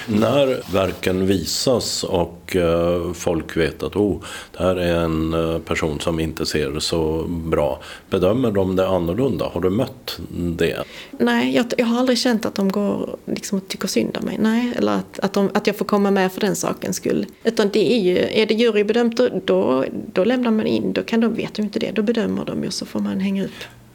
När 0.06 0.72
verken 0.72 1.26
visas 1.26 2.04
och 2.04 2.56
eh, 2.56 3.12
folk 3.12 3.56
vet 3.56 3.82
att 3.82 3.96
oh, 3.96 4.22
det 4.56 4.62
här 4.62 4.76
är 4.76 4.94
en 4.94 5.34
eh, 5.34 5.58
person 5.58 6.00
som 6.00 6.20
inte 6.20 6.46
ser 6.46 6.78
så 6.78 7.24
bra. 7.28 7.80
Bedömer 8.10 8.50
de 8.50 8.76
det 8.76 8.88
annorlunda? 8.88 9.44
Har 9.52 9.60
du 9.60 9.70
mött 9.70 10.18
det? 10.30 10.84
Nej, 11.18 11.56
jag, 11.56 11.66
jag 11.78 11.86
har 11.86 11.98
aldrig 11.98 12.18
känt 12.18 12.46
att 12.46 12.54
de 12.54 12.72
går 12.72 13.16
liksom 13.24 13.58
och 13.58 13.68
tycker 13.68 13.88
synd 13.88 14.16
om 14.20 14.24
mig. 14.24 14.36
Nej, 14.40 14.72
eller 14.76 14.92
att, 14.92 15.18
att, 15.18 15.32
de, 15.32 15.50
att 15.54 15.66
jag 15.66 15.76
får 15.76 15.84
komma 15.84 16.10
med 16.10 16.32
för 16.32 16.40
den 16.40 16.56
sakens 16.56 16.96
skull. 16.96 17.26
Utan 17.44 17.68
det 17.72 17.92
är 17.92 17.98
ju, 17.98 18.18
är 18.18 18.46
det 18.46 18.54
jurybedömt 18.54 19.16
då, 19.16 19.28
då, 19.44 19.84
då 20.12 20.24
lämnar 20.24 20.50
man 20.50 20.66
in, 20.66 20.92
då 20.92 21.02
kan 21.02 21.20
de, 21.20 21.34
vet 21.34 21.54
de 21.54 21.62
inte 21.62 21.78
det, 21.78 21.90
då 21.90 22.02
bedömer 22.02 22.44
de 22.44 22.64
ju 22.64 22.70
så 22.70 22.86
får 22.86 23.00
man 23.00 23.20
hänga 23.20 23.44
upp. 23.44 23.50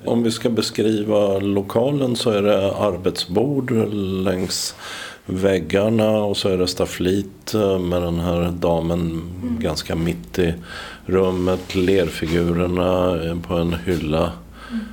Om 0.06 0.24
vi 0.24 0.32
ska 0.32 0.50
beskriva 0.50 1.40
lokalen 1.40 2.16
så 2.16 2.30
är 2.30 2.42
det 2.42 2.76
arbetsbord 2.76 3.72
längs 4.24 4.76
väggarna 5.26 6.10
och 6.10 6.38
så 6.38 6.50
är 6.50 6.58
det 6.58 6.68
stafflit 6.68 7.54
eh, 7.54 7.80
med 7.80 8.02
den 8.02 8.20
här 8.20 8.52
damen 8.52 9.00
mm. 9.00 9.60
ganska 9.60 9.96
mitt 9.96 10.40
i 10.40 10.54
rummet. 11.06 11.76
Lerfigurerna 11.76 13.20
på 13.48 13.54
en 13.54 13.74
hylla. 13.86 14.32
Mm. 14.72 14.86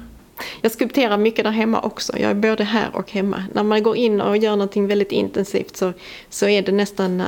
Jag 0.61 0.73
skulpterar 0.73 1.17
mycket 1.17 1.45
där 1.45 1.51
hemma 1.51 1.81
också. 1.81 2.19
Jag 2.19 2.31
är 2.31 2.35
både 2.35 2.65
här 2.65 2.89
och 2.93 3.11
hemma. 3.11 3.45
När 3.53 3.63
man 3.63 3.83
går 3.83 3.97
in 3.97 4.21
och 4.21 4.37
gör 4.37 4.51
någonting 4.51 4.87
väldigt 4.87 5.13
intensivt 5.13 5.77
så, 5.77 5.93
så 6.31 6.49
är 6.49 6.63
det 6.63 6.73
nästan 6.73 7.21
äh, 7.21 7.27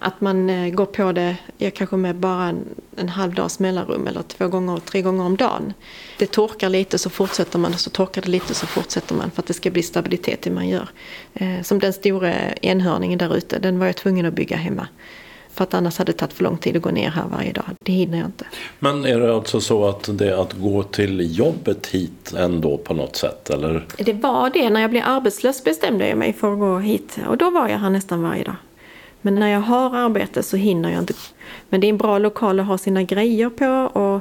att 0.00 0.20
man 0.20 0.50
äh, 0.50 0.70
går 0.74 0.86
på 0.86 1.12
det, 1.12 1.36
jag 1.58 1.74
kanske 1.74 1.96
med 1.96 2.16
bara 2.16 2.44
en, 2.44 2.64
en 2.96 3.08
halv 3.08 3.34
dags 3.34 3.58
mellanrum 3.58 4.06
eller 4.06 4.22
två 4.22 4.48
gånger, 4.48 4.76
tre 4.76 5.02
gånger 5.02 5.24
om 5.24 5.36
dagen. 5.36 5.72
Det 6.18 6.26
torkar 6.26 6.68
lite 6.68 6.98
så 6.98 7.10
fortsätter 7.10 7.58
man 7.58 7.72
och 7.74 7.80
så 7.80 7.90
torkar 7.90 8.22
det 8.22 8.28
lite 8.28 8.54
så 8.54 8.66
fortsätter 8.66 9.14
man 9.14 9.30
för 9.30 9.42
att 9.42 9.46
det 9.46 9.54
ska 9.54 9.70
bli 9.70 9.82
stabilitet 9.82 10.46
i 10.46 10.50
det 10.50 10.54
man 10.54 10.68
gör. 10.68 10.88
Eh, 11.34 11.62
som 11.62 11.78
den 11.78 11.92
stora 11.92 12.34
enhörningen 12.62 13.18
där 13.18 13.36
ute, 13.36 13.58
den 13.58 13.78
var 13.78 13.86
jag 13.86 13.96
tvungen 13.96 14.26
att 14.26 14.34
bygga 14.34 14.56
hemma. 14.56 14.88
För 15.54 15.64
att 15.64 15.74
annars 15.74 15.98
hade 15.98 16.12
det 16.12 16.18
tagit 16.18 16.32
för 16.32 16.44
lång 16.44 16.58
tid 16.58 16.76
att 16.76 16.82
gå 16.82 16.90
ner 16.90 17.10
här 17.10 17.24
varje 17.30 17.52
dag. 17.52 17.64
Det 17.84 17.92
hinner 17.92 18.18
jag 18.18 18.26
inte. 18.26 18.46
Men 18.78 19.04
är 19.04 19.20
det 19.20 19.34
alltså 19.34 19.60
så 19.60 19.88
att 19.88 20.18
det 20.18 20.28
är 20.30 20.42
att 20.42 20.52
gå 20.52 20.82
till 20.82 21.38
jobbet 21.38 21.86
hit 21.86 22.32
ändå 22.36 22.78
på 22.78 22.94
något 22.94 23.16
sätt? 23.16 23.50
Eller? 23.50 23.86
Det 23.96 24.12
var 24.12 24.50
det. 24.50 24.70
När 24.70 24.80
jag 24.80 24.90
blev 24.90 25.02
arbetslös 25.06 25.64
bestämde 25.64 26.08
jag 26.08 26.18
mig 26.18 26.32
för 26.32 26.52
att 26.52 26.58
gå 26.58 26.78
hit. 26.78 27.18
Och 27.28 27.36
då 27.36 27.50
var 27.50 27.68
jag 27.68 27.78
här 27.78 27.90
nästan 27.90 28.22
varje 28.22 28.44
dag. 28.44 28.54
Men 29.22 29.34
när 29.34 29.48
jag 29.48 29.60
har 29.60 29.96
arbete 29.96 30.42
så 30.42 30.56
hinner 30.56 30.90
jag 30.90 30.98
inte. 30.98 31.14
Men 31.68 31.80
det 31.80 31.86
är 31.86 31.88
en 31.88 31.98
bra 31.98 32.18
lokal 32.18 32.60
att 32.60 32.66
ha 32.66 32.78
sina 32.78 33.02
grejer 33.02 33.50
på. 33.50 34.00
Och 34.00 34.20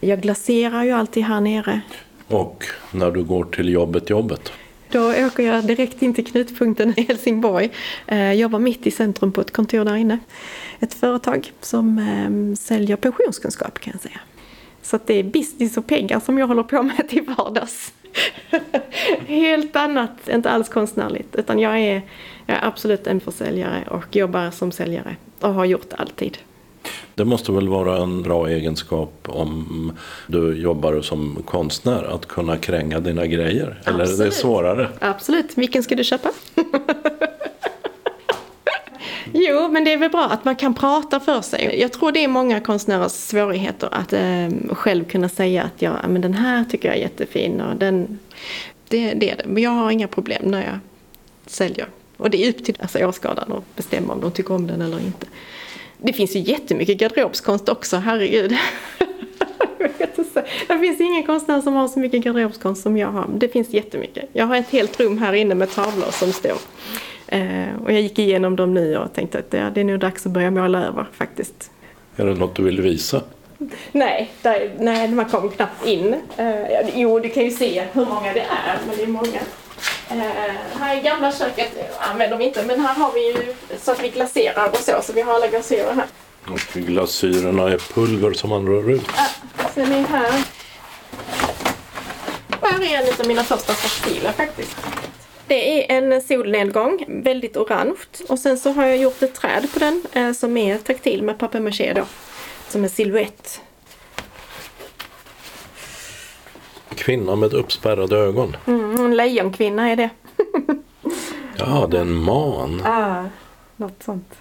jag 0.00 0.20
glaserar 0.20 0.84
ju 0.84 0.90
alltid 0.90 1.24
här 1.24 1.40
nere. 1.40 1.80
Och 2.26 2.64
när 2.92 3.10
du 3.10 3.24
går 3.24 3.44
till 3.44 3.68
jobbet, 3.68 4.10
jobbet? 4.10 4.52
Då 4.88 5.10
åker 5.26 5.42
jag 5.42 5.64
direkt 5.66 6.02
in 6.02 6.14
till 6.14 6.26
knutpunkten 6.26 6.94
i 6.96 7.02
Helsingborg. 7.02 7.70
Jag 8.06 8.18
eh, 8.18 8.32
jobbar 8.32 8.58
mitt 8.58 8.86
i 8.86 8.90
centrum 8.90 9.32
på 9.32 9.40
ett 9.40 9.52
kontor 9.52 9.84
där 9.84 9.94
inne. 9.94 10.18
Ett 10.80 10.94
företag 10.94 11.52
som 11.60 11.98
eh, 11.98 12.56
säljer 12.56 12.96
pensionskunskap 12.96 13.78
kan 13.78 13.92
jag 13.92 14.02
säga. 14.02 14.20
Så 14.82 14.98
det 15.06 15.14
är 15.14 15.22
business 15.24 15.76
och 15.76 15.86
pengar 15.86 16.20
som 16.20 16.38
jag 16.38 16.46
håller 16.46 16.62
på 16.62 16.82
med 16.82 17.08
till 17.08 17.22
vardags. 17.22 17.92
Helt 19.26 19.76
annat, 19.76 20.28
inte 20.28 20.50
alls 20.50 20.68
konstnärligt. 20.68 21.36
Utan 21.36 21.58
jag 21.58 21.78
är, 21.78 22.02
jag 22.46 22.56
är 22.56 22.64
absolut 22.64 23.06
en 23.06 23.20
försäljare 23.20 23.84
och 23.90 24.16
jobbar 24.16 24.50
som 24.50 24.72
säljare. 24.72 25.16
Och 25.40 25.54
har 25.54 25.64
gjort 25.64 25.92
alltid. 25.92 26.38
Det 27.14 27.24
måste 27.24 27.52
väl 27.52 27.68
vara 27.68 28.02
en 28.02 28.22
bra 28.22 28.48
egenskap 28.48 29.14
om 29.26 29.92
du 30.26 30.56
jobbar 30.62 31.00
som 31.00 31.42
konstnär 31.44 32.02
att 32.14 32.28
kunna 32.28 32.56
kränga 32.56 33.00
dina 33.00 33.26
grejer? 33.26 33.80
Eller 33.84 34.00
Absolut. 34.00 34.20
är 34.20 34.24
det 34.24 34.30
svårare? 34.30 34.88
Absolut. 34.98 35.58
Vilken 35.58 35.82
ska 35.82 35.94
du 35.94 36.04
köpa? 36.04 36.30
Jo, 39.36 39.68
men 39.68 39.84
det 39.84 39.92
är 39.92 39.96
väl 39.96 40.10
bra 40.10 40.24
att 40.24 40.44
man 40.44 40.56
kan 40.56 40.74
prata 40.74 41.20
för 41.20 41.40
sig. 41.40 41.80
Jag 41.80 41.92
tror 41.92 42.12
det 42.12 42.24
är 42.24 42.28
många 42.28 42.60
konstnärers 42.60 43.12
svårigheter 43.12 43.88
att 43.92 44.12
eh, 44.12 44.74
själv 44.74 45.04
kunna 45.04 45.28
säga 45.28 45.62
att 45.62 45.82
ja, 45.82 45.96
men 46.08 46.20
den 46.20 46.34
här 46.34 46.64
tycker 46.64 46.88
jag 46.88 46.96
är 46.96 47.00
jättefin 47.00 47.60
och 47.60 47.76
den... 47.76 48.18
Det, 48.88 49.14
det 49.14 49.30
är 49.30 49.36
det. 49.36 49.46
Men 49.46 49.62
jag 49.62 49.70
har 49.70 49.90
inga 49.90 50.08
problem 50.08 50.42
när 50.44 50.64
jag 50.64 50.78
säljer. 51.46 51.86
Och 52.16 52.30
det 52.30 52.44
är 52.44 52.50
upp 52.50 52.64
till 52.64 52.76
alltså, 52.80 53.06
åskådaren 53.06 53.52
att 53.52 53.76
bestämma 53.76 54.12
om 54.12 54.20
de 54.20 54.30
tycker 54.30 54.54
om 54.54 54.66
den 54.66 54.82
eller 54.82 55.00
inte. 55.00 55.26
Det 55.98 56.12
finns 56.12 56.36
ju 56.36 56.40
jättemycket 56.40 56.98
garderobskonst 56.98 57.68
också, 57.68 57.96
herregud. 57.96 58.56
Det 60.68 60.78
finns 60.78 61.00
ingen 61.00 61.22
konstnär 61.22 61.60
som 61.60 61.74
har 61.74 61.88
så 61.88 61.98
mycket 61.98 62.24
garderobskonst 62.24 62.82
som 62.82 62.96
jag 62.96 63.08
har. 63.08 63.28
Det 63.36 63.48
finns 63.48 63.70
jättemycket. 63.70 64.28
Jag 64.32 64.46
har 64.46 64.56
ett 64.56 64.70
helt 64.70 65.00
rum 65.00 65.18
här 65.18 65.32
inne 65.32 65.54
med 65.54 65.70
tavlor 65.70 66.10
som 66.10 66.32
står. 66.32 66.56
Eh, 67.26 67.82
och 67.84 67.92
jag 67.92 68.00
gick 68.00 68.18
igenom 68.18 68.56
dem 68.56 68.74
nu 68.74 68.96
och 68.96 69.12
tänkte 69.12 69.38
att 69.38 69.50
det 69.50 69.80
är 69.80 69.84
nog 69.84 70.00
dags 70.00 70.26
att 70.26 70.32
börja 70.32 70.50
måla 70.50 70.84
över 70.84 71.06
faktiskt. 71.12 71.70
Är 72.16 72.26
det 72.26 72.34
något 72.34 72.56
du 72.56 72.62
vill 72.62 72.80
visa? 72.80 73.22
Nej, 73.92 74.30
där, 74.42 74.74
nej 74.78 75.08
man 75.08 75.24
kommer 75.24 75.48
knappt 75.48 75.86
in. 75.86 76.14
Eh, 76.36 76.98
jo, 77.00 77.18
du 77.20 77.28
kan 77.28 77.44
ju 77.44 77.50
se 77.50 77.84
hur 77.92 78.06
många 78.06 78.32
det 78.32 78.40
är, 78.40 78.78
men 78.86 78.96
det 78.96 79.02
är 79.02 79.06
många. 79.06 79.40
Uh, 80.12 80.22
här 80.80 80.96
i 80.96 81.00
gamla 81.00 81.32
köket 81.32 81.70
använder 81.98 82.36
vi 82.36 82.44
inte 82.44 82.64
men 82.66 82.80
här 82.80 82.94
har 82.94 83.12
vi 83.12 83.26
ju 83.26 83.54
så 83.82 83.90
att 83.90 84.02
vi 84.02 84.08
glaserar 84.08 84.68
och 84.68 84.76
så, 84.76 85.02
så 85.02 85.12
vi 85.12 85.22
har 85.22 85.34
alla 85.34 85.48
glasyrer 85.48 85.94
här. 85.94 86.06
Och 86.46 86.60
glasyrerna 86.72 87.70
är 87.70 87.78
pulver 87.94 88.32
som 88.32 88.50
man 88.50 88.66
rör 88.66 88.90
ut. 88.90 89.08
Ja, 89.16 89.68
sen 89.74 89.92
är 89.92 90.02
här. 90.02 90.44
Här 92.62 92.82
är 92.82 93.02
en 93.02 93.20
av 93.20 93.26
mina 93.26 93.44
första 93.44 93.72
textiler 93.72 94.32
faktiskt. 94.32 94.76
Det 95.46 95.92
är 95.92 95.96
en 95.96 96.22
solnedgång, 96.22 97.04
väldigt 97.08 97.56
orange. 97.56 97.94
Och 98.28 98.38
sen 98.38 98.58
så 98.58 98.70
har 98.70 98.86
jag 98.86 98.96
gjort 98.96 99.22
ett 99.22 99.34
träd 99.34 99.68
på 99.72 99.78
den 99.78 100.02
eh, 100.12 100.32
som 100.32 100.56
är 100.56 100.78
taktil 100.78 101.22
med 101.22 101.38
papier-maché 101.38 101.92
då. 101.92 102.06
Som 102.68 102.84
en 102.84 102.90
silhuett. 102.90 103.60
Kvinna 106.94 107.36
med 107.36 107.54
uppspärrade 107.54 108.16
ögon. 108.16 108.56
Mm, 108.66 109.04
en 109.04 109.16
lejonkvinna 109.16 109.90
är 109.90 109.96
det. 109.96 110.10
ja, 111.56 111.86
det 111.90 111.96
är 111.96 112.00
en 112.00 112.14
man. 112.14 112.82
Ja, 112.84 113.24
något 113.76 114.02
sånt. 114.02 114.34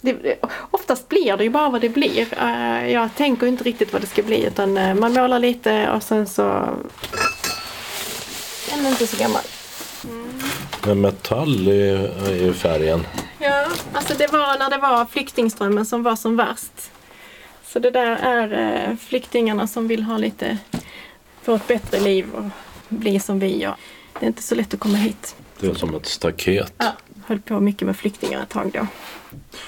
Det, 0.00 0.38
oftast 0.70 1.08
blir 1.08 1.36
det 1.36 1.44
ju 1.44 1.50
bara 1.50 1.68
vad 1.68 1.80
det 1.80 1.88
blir. 1.88 2.26
Uh, 2.42 2.92
jag 2.92 3.14
tänker 3.14 3.46
inte 3.46 3.64
riktigt 3.64 3.92
vad 3.92 4.02
det 4.02 4.06
ska 4.06 4.22
bli 4.22 4.44
utan 4.46 4.78
uh, 4.78 4.94
man 4.94 5.12
målar 5.12 5.38
lite 5.38 5.90
och 5.90 6.02
sen 6.02 6.26
så... 6.26 6.42
Den 8.70 8.86
är 8.86 8.90
inte 8.90 9.06
så 9.06 9.16
gammal. 9.16 9.42
Mm. 10.04 10.40
Men 10.86 11.00
metall 11.00 11.68
är 11.68 12.34
ju 12.34 12.52
färgen. 12.52 13.06
Ja, 13.38 13.66
alltså 13.92 14.14
det 14.18 14.32
var 14.32 14.58
när 14.58 14.70
det 14.70 14.78
var 14.78 15.04
flyktingströmmen 15.04 15.86
som 15.86 16.02
var 16.02 16.16
som 16.16 16.36
värst. 16.36 16.90
Så 17.72 17.78
det 17.78 17.90
där 17.90 18.16
är 18.16 18.88
uh, 18.90 18.96
flyktingarna 18.96 19.66
som 19.66 19.88
vill 19.88 20.02
ha 20.02 20.18
lite, 20.18 20.58
få 21.42 21.54
ett 21.54 21.66
bättre 21.66 22.00
liv 22.00 22.26
och 22.34 22.44
bli 22.88 23.20
som 23.20 23.38
vi. 23.38 23.66
Och 23.66 23.74
det 24.20 24.26
är 24.26 24.28
inte 24.28 24.42
så 24.42 24.54
lätt 24.54 24.74
att 24.74 24.80
komma 24.80 24.96
hit. 24.96 25.36
Det 25.60 25.66
är 25.66 25.74
som 25.74 25.94
ett 25.94 26.06
staket. 26.06 26.72
Ja, 26.78 26.92
höll 27.26 27.40
på 27.40 27.60
mycket 27.60 27.86
med 27.86 27.96
flyktingar 27.96 28.42
ett 28.42 28.48
tag 28.48 28.70
då. 28.72 28.86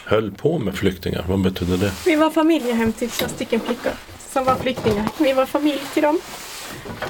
Höll 0.04 0.32
på 0.32 0.58
med 0.58 0.74
flyktingar, 0.74 1.24
vad 1.28 1.42
betyder 1.42 1.76
det? 1.76 1.92
Vi 2.06 2.16
var 2.16 2.30
familjehem 2.30 2.92
till 2.92 3.10
två 3.10 3.28
stycken 3.28 3.60
flickor 3.60 3.92
som 4.32 4.44
var 4.44 4.54
flyktingar. 4.54 5.08
Vi 5.18 5.32
var 5.32 5.46
familj 5.46 5.82
till 5.94 6.02
dem. 6.02 6.20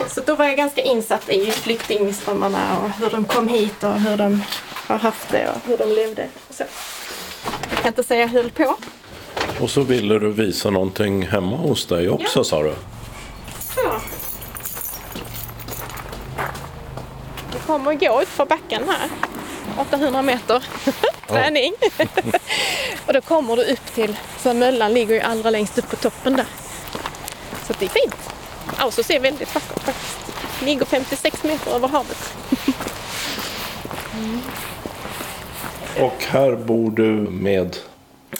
Så 0.08 0.20
då 0.26 0.34
var 0.34 0.44
jag 0.44 0.56
ganska 0.56 0.82
insatt 0.82 1.28
i 1.28 1.50
flyktingströmmarna 1.50 2.78
och 2.78 2.90
hur 2.90 3.10
de 3.10 3.24
kom 3.24 3.48
hit 3.48 3.84
och 3.84 4.00
hur 4.00 4.16
de 4.16 4.42
har 4.86 4.98
haft 4.98 5.30
det 5.30 5.48
och 5.48 5.60
hur 5.66 5.78
de 5.78 5.92
levde. 5.92 6.28
Så. 6.50 6.64
Jag 7.70 7.78
kan 7.78 7.88
inte 7.88 8.02
säga 8.02 8.26
höll 8.26 8.50
på. 8.50 8.76
Och 9.60 9.70
så 9.70 9.80
ville 9.80 10.18
du 10.18 10.32
visa 10.32 10.70
någonting 10.70 11.26
hemma 11.26 11.56
hos 11.56 11.86
dig 11.86 12.08
också 12.08 12.38
ja. 12.38 12.44
sa 12.44 12.62
du? 12.62 12.74
Så. 13.74 14.00
Vi 17.52 17.58
kommer 17.66 17.94
gå 17.94 18.22
ut 18.22 18.28
för 18.28 18.46
backen 18.46 18.82
här. 18.88 19.08
800 19.78 20.22
meter 20.22 20.64
träning. 21.28 21.72
och 23.06 23.12
då 23.12 23.20
kommer 23.20 23.56
du 23.56 23.62
upp 23.64 23.94
till, 23.94 24.16
för 24.36 24.54
möllan 24.54 24.94
ligger 24.94 25.14
ju 25.14 25.20
allra 25.20 25.50
längst 25.50 25.78
upp 25.78 25.90
på 25.90 25.96
toppen 25.96 26.36
där. 26.36 26.46
Så 27.66 27.72
det 27.78 27.84
är 27.84 27.88
fint. 27.88 28.16
Ausos 28.78 29.10
är 29.10 29.20
väldigt 29.20 29.54
vackert 29.54 29.82
faktiskt. 29.82 30.18
Ligger 30.64 30.84
56 30.84 31.42
meter 31.44 31.70
över 31.70 31.88
havet. 31.88 32.34
Och 36.00 36.24
här 36.24 36.56
bor 36.56 36.90
du 36.90 37.12
med? 37.30 37.76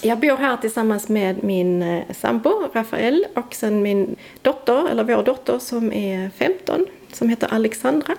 Jag 0.01 0.18
bor 0.18 0.36
här 0.36 0.57
tillsammans 0.57 1.09
med 1.09 1.45
min 1.45 1.82
eh, 1.82 2.05
sambo 2.14 2.68
Rafael 2.72 3.26
och 3.34 3.55
sen 3.55 3.82
min 3.82 4.16
dotter, 4.43 4.88
eller 4.88 5.05
vår 5.05 5.22
dotter 5.22 5.59
som 5.59 5.93
är 5.93 6.30
15, 6.30 6.86
som 7.12 7.28
heter 7.28 7.49
Alexandra. 7.55 8.14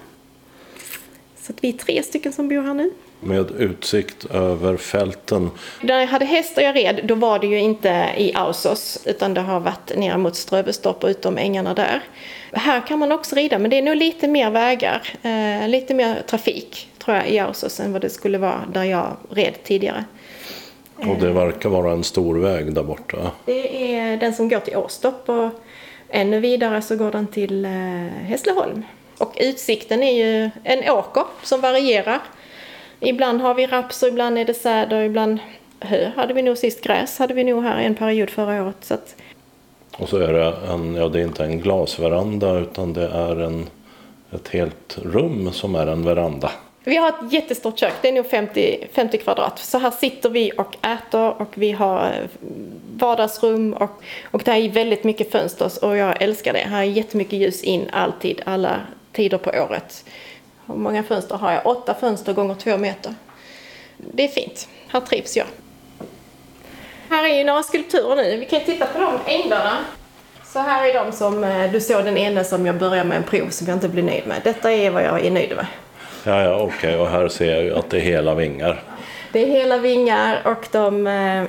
Så 1.37 1.53
vi 1.61 1.69
är 1.69 1.73
tre 1.73 2.03
stycken 2.03 2.33
som 2.33 2.49
bor 2.49 2.61
här 2.61 2.73
nu. 2.73 2.91
Med 3.19 3.51
utsikt 3.51 4.25
över 4.25 4.77
fälten. 4.77 5.49
När 5.81 5.99
jag 5.99 6.07
hade 6.07 6.25
hästar 6.25 6.61
jag 6.61 6.75
red, 6.75 7.01
då 7.03 7.15
var 7.15 7.39
det 7.39 7.47
ju 7.47 7.59
inte 7.59 8.09
i 8.17 8.33
Ausos, 8.35 9.03
utan 9.05 9.33
det 9.33 9.41
har 9.41 9.59
varit 9.59 9.97
ner 9.97 10.17
mot 10.17 10.35
Strövestorp 10.35 11.03
och 11.03 11.09
utom 11.09 11.37
ängarna 11.37 11.73
där. 11.73 12.01
Här 12.51 12.87
kan 12.87 12.99
man 12.99 13.11
också 13.11 13.35
rida, 13.35 13.59
men 13.59 13.69
det 13.69 13.77
är 13.77 13.81
nog 13.81 13.95
lite 13.95 14.27
mer 14.27 14.49
vägar, 14.49 15.01
eh, 15.21 15.67
lite 15.69 15.93
mer 15.93 16.21
trafik 16.27 16.89
tror 16.99 17.17
jag 17.17 17.29
i 17.29 17.39
Ausos 17.39 17.79
än 17.79 17.93
vad 17.93 18.01
det 18.01 18.09
skulle 18.09 18.37
vara 18.37 18.65
där 18.73 18.83
jag 18.83 19.17
red 19.29 19.53
tidigare. 19.63 20.05
Och 21.09 21.17
det 21.17 21.31
verkar 21.31 21.69
vara 21.69 21.91
en 21.91 22.03
stor 22.03 22.35
väg 22.35 22.73
där 22.73 22.83
borta. 22.83 23.31
Det 23.45 23.95
är 23.95 24.17
den 24.17 24.33
som 24.33 24.49
går 24.49 24.59
till 24.59 24.77
Åstorp 24.77 25.29
och 25.29 25.49
ännu 26.09 26.39
vidare 26.39 26.81
så 26.81 26.95
går 26.95 27.11
den 27.11 27.27
till 27.27 27.65
eh, 27.65 27.71
Hässleholm. 28.25 28.83
Och 29.17 29.37
utsikten 29.39 30.03
är 30.03 30.11
ju 30.11 30.49
en 30.63 30.89
åker 30.89 31.23
som 31.43 31.61
varierar. 31.61 32.19
Ibland 32.99 33.41
har 33.41 33.53
vi 33.53 33.67
raps 33.67 34.03
och 34.03 34.09
ibland 34.09 34.37
är 34.37 34.45
det 34.45 34.53
säder, 34.53 35.01
ibland 35.03 35.39
hö 35.79 36.11
hade 36.15 36.33
vi 36.33 36.41
nog 36.41 36.57
sist. 36.57 36.81
Gräs 36.81 37.19
hade 37.19 37.33
vi 37.33 37.43
nog 37.43 37.63
här 37.63 37.77
en 37.77 37.95
period 37.95 38.29
förra 38.29 38.63
året. 38.63 38.75
Så 38.81 38.93
att... 38.93 39.15
Och 39.97 40.09
så 40.09 40.17
är 40.17 40.33
det 40.33 40.53
en, 40.73 40.95
ja 40.95 41.07
det 41.07 41.19
är 41.19 41.23
inte 41.23 41.43
en 41.43 41.59
glasveranda 41.59 42.59
utan 42.59 42.93
det 42.93 43.07
är 43.07 43.41
en, 43.41 43.69
ett 44.31 44.47
helt 44.47 44.97
rum 45.01 45.51
som 45.51 45.75
är 45.75 45.87
en 45.87 46.05
veranda. 46.05 46.51
Vi 46.83 46.95
har 46.95 47.09
ett 47.09 47.33
jättestort 47.33 47.79
kök, 47.79 47.93
det 48.01 48.07
är 48.07 48.11
nog 48.11 48.29
50, 48.29 48.87
50 48.93 49.17
kvadrat. 49.17 49.59
Så 49.59 49.77
här 49.77 49.91
sitter 49.91 50.29
vi 50.29 50.51
och 50.57 50.75
äter 50.85 51.41
och 51.41 51.49
vi 51.53 51.71
har 51.71 52.05
eh, 52.05 52.29
vardagsrum 52.95 53.73
och, 53.73 54.03
och 54.31 54.41
det 54.43 54.51
är 54.51 54.69
väldigt 54.69 55.03
mycket 55.03 55.31
fönster 55.31 55.85
och 55.85 55.97
jag 55.97 56.21
älskar 56.21 56.53
det. 56.53 56.59
Här 56.59 56.79
är 56.79 56.83
jättemycket 56.83 57.39
ljus 57.39 57.63
in 57.63 57.89
alltid, 57.91 58.41
alla 58.45 58.81
tider 59.11 59.37
på 59.37 59.49
året. 59.49 60.05
Hur 60.65 60.75
många 60.75 61.03
fönster 61.03 61.35
har 61.35 61.51
jag? 61.51 61.67
Åtta 61.67 61.93
fönster 61.93 62.33
gånger 62.33 62.55
två 62.55 62.77
meter. 62.77 63.13
Det 63.97 64.23
är 64.23 64.27
fint. 64.27 64.67
Här 64.87 64.99
trivs 64.99 65.37
jag. 65.37 65.45
Här 67.09 67.23
är 67.23 67.37
ju 67.37 67.43
några 67.43 67.63
skulpturer 67.63 68.15
nu. 68.15 68.37
Vi 68.37 68.45
kan 68.45 68.59
titta 68.59 68.85
på 68.85 68.99
de 68.99 69.19
änglarna. 69.25 69.77
Så 70.45 70.59
här 70.59 70.89
är 70.89 70.93
de 70.93 71.11
som, 71.11 71.43
eh, 71.43 71.71
du 71.71 71.81
såg 71.81 72.05
den 72.05 72.17
ena 72.17 72.43
som 72.43 72.65
jag 72.65 72.77
började 72.77 73.09
med 73.09 73.17
en 73.17 73.23
prov 73.23 73.49
som 73.49 73.67
jag 73.67 73.75
inte 73.75 73.89
blev 73.89 74.05
nöjd 74.05 74.27
med. 74.27 74.41
Detta 74.43 74.71
är 74.71 74.89
vad 74.89 75.03
jag 75.03 75.25
är 75.25 75.31
nöjd 75.31 75.55
med. 75.55 75.65
Ja, 76.25 76.43
ja 76.43 76.55
okej. 76.55 76.75
Okay. 76.75 76.95
Och 76.95 77.07
här 77.07 77.27
ser 77.27 77.55
jag 77.55 77.63
ju 77.63 77.75
att 77.75 77.89
det 77.89 77.97
är 77.97 78.01
hela 78.01 78.35
vingar. 78.35 78.83
Det 79.31 79.43
är 79.43 79.47
hela 79.47 79.77
vingar 79.77 80.41
och 80.45 80.67
de 80.71 81.07
eh, 81.07 81.43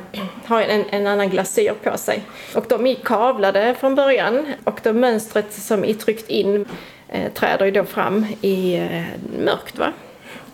har 0.44 0.62
en, 0.62 0.84
en, 0.90 1.06
annan 1.06 1.30
glasyr 1.30 1.72
på 1.82 1.98
sig. 1.98 2.22
Och 2.54 2.64
de 2.68 2.86
är 2.86 2.94
kavlade 2.94 3.74
från 3.80 3.94
början 3.94 4.46
och 4.64 4.80
det 4.82 4.92
mönstret 4.92 5.52
som 5.52 5.84
är 5.84 5.94
tryckt 5.94 6.30
in 6.30 6.64
eh, 7.08 7.32
träder 7.32 7.64
ju 7.64 7.70
då 7.70 7.84
fram 7.84 8.26
i 8.40 8.76
eh, 8.76 9.02
mörkt. 9.44 9.78
Va? 9.78 9.92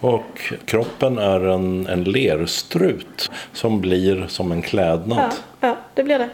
Och 0.00 0.52
kroppen 0.64 1.18
är 1.18 1.40
en, 1.40 1.86
en 1.86 2.04
lerstrut 2.04 3.30
som 3.52 3.80
blir 3.80 4.26
som 4.28 4.52
en 4.52 4.62
klädnad. 4.62 5.18
Ja, 5.18 5.68
ja 5.68 5.76
det 5.94 6.02
blir 6.02 6.18
det. 6.18 6.28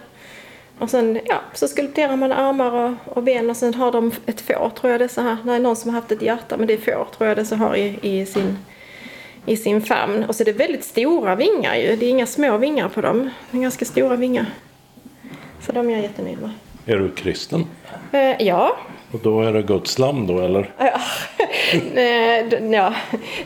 Och 0.79 0.91
sen 0.91 1.21
ja, 1.25 1.41
så 1.55 1.69
skulpterar 1.69 2.17
man 2.17 2.33
armar 2.33 2.73
och, 2.73 3.17
och 3.17 3.23
ben 3.23 3.51
och 3.51 3.57
sen 3.57 3.75
har 3.75 3.93
de 3.93 4.13
ett 4.27 4.41
får 4.41 4.71
tror 4.81 4.93
jag 4.93 5.11
så 5.11 5.21
här. 5.21 5.37
Är 5.51 5.59
någon 5.59 5.77
som 5.77 5.91
har 5.91 6.01
haft 6.01 6.13
ett 6.13 6.23
hjärta 6.23 6.57
men 6.57 6.67
det 6.67 6.75
är 6.75 6.79
får 6.79 7.07
tror 7.17 7.29
jag 7.29 7.37
det 7.37 7.45
så 7.45 7.57
har 7.57 7.77
i, 7.77 7.99
i 8.03 8.27
sin 8.27 8.59
i 9.47 9.57
sin 9.57 9.83
famn. 9.83 10.25
Och 10.25 10.35
så 10.35 10.43
är 10.43 10.45
det 10.45 10.53
väldigt 10.53 10.85
stora 10.85 11.35
vingar 11.35 11.77
ju. 11.77 11.97
Det 11.97 12.07
är 12.07 12.11
inga 12.11 12.27
små 12.27 12.57
vingar 12.57 12.89
på 12.89 13.01
dem. 13.01 13.31
Det 13.51 13.59
är 13.59 13.63
ganska 13.63 13.85
stora 13.85 14.17
vingar. 14.17 14.47
Så 15.61 15.73
de 15.73 15.89
är 15.89 15.93
jag 15.93 16.03
jättenöjd 16.03 16.39
med. 16.41 16.51
Är 16.87 16.97
du 16.99 17.11
kristen? 17.11 17.67
Eh, 18.13 18.43
ja. 18.43 18.77
Och 19.13 19.21
då 19.23 19.43
är 19.43 19.53
det 19.53 19.63
Guds 19.63 19.99
lamm 19.99 20.27
då 20.27 20.41
eller? 20.41 20.71
ja, 22.73 22.95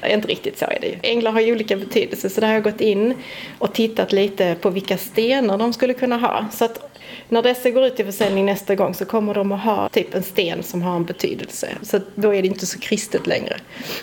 inte 0.08 0.28
riktigt 0.28 0.58
så 0.58 0.64
är 0.64 0.78
det 0.80 0.86
ju. 0.86 0.96
Änglar 1.02 1.32
har 1.32 1.40
ju 1.40 1.52
olika 1.52 1.76
betydelser 1.76 2.28
så 2.28 2.40
där 2.40 2.48
har 2.48 2.54
jag 2.54 2.62
gått 2.62 2.80
in 2.80 3.14
och 3.58 3.72
tittat 3.72 4.12
lite 4.12 4.56
på 4.60 4.70
vilka 4.70 4.98
stenar 4.98 5.58
de 5.58 5.72
skulle 5.72 5.94
kunna 5.94 6.16
ha. 6.16 6.46
Så 6.52 6.64
att 6.64 6.89
när 7.30 7.42
dessa 7.42 7.70
går 7.70 7.84
ut 7.84 7.96
till 7.96 8.06
försäljning 8.06 8.46
nästa 8.46 8.74
gång 8.74 8.94
så 8.94 9.04
kommer 9.04 9.34
de 9.34 9.52
att 9.52 9.60
ha 9.60 9.88
typ 9.88 10.14
en 10.14 10.22
sten 10.22 10.62
som 10.62 10.82
har 10.82 10.96
en 10.96 11.04
betydelse. 11.04 11.68
Så 11.82 12.00
då 12.14 12.34
är 12.34 12.42
det 12.42 12.48
inte 12.48 12.66
så 12.66 12.78
kristet 12.78 13.26
längre. 13.26 13.56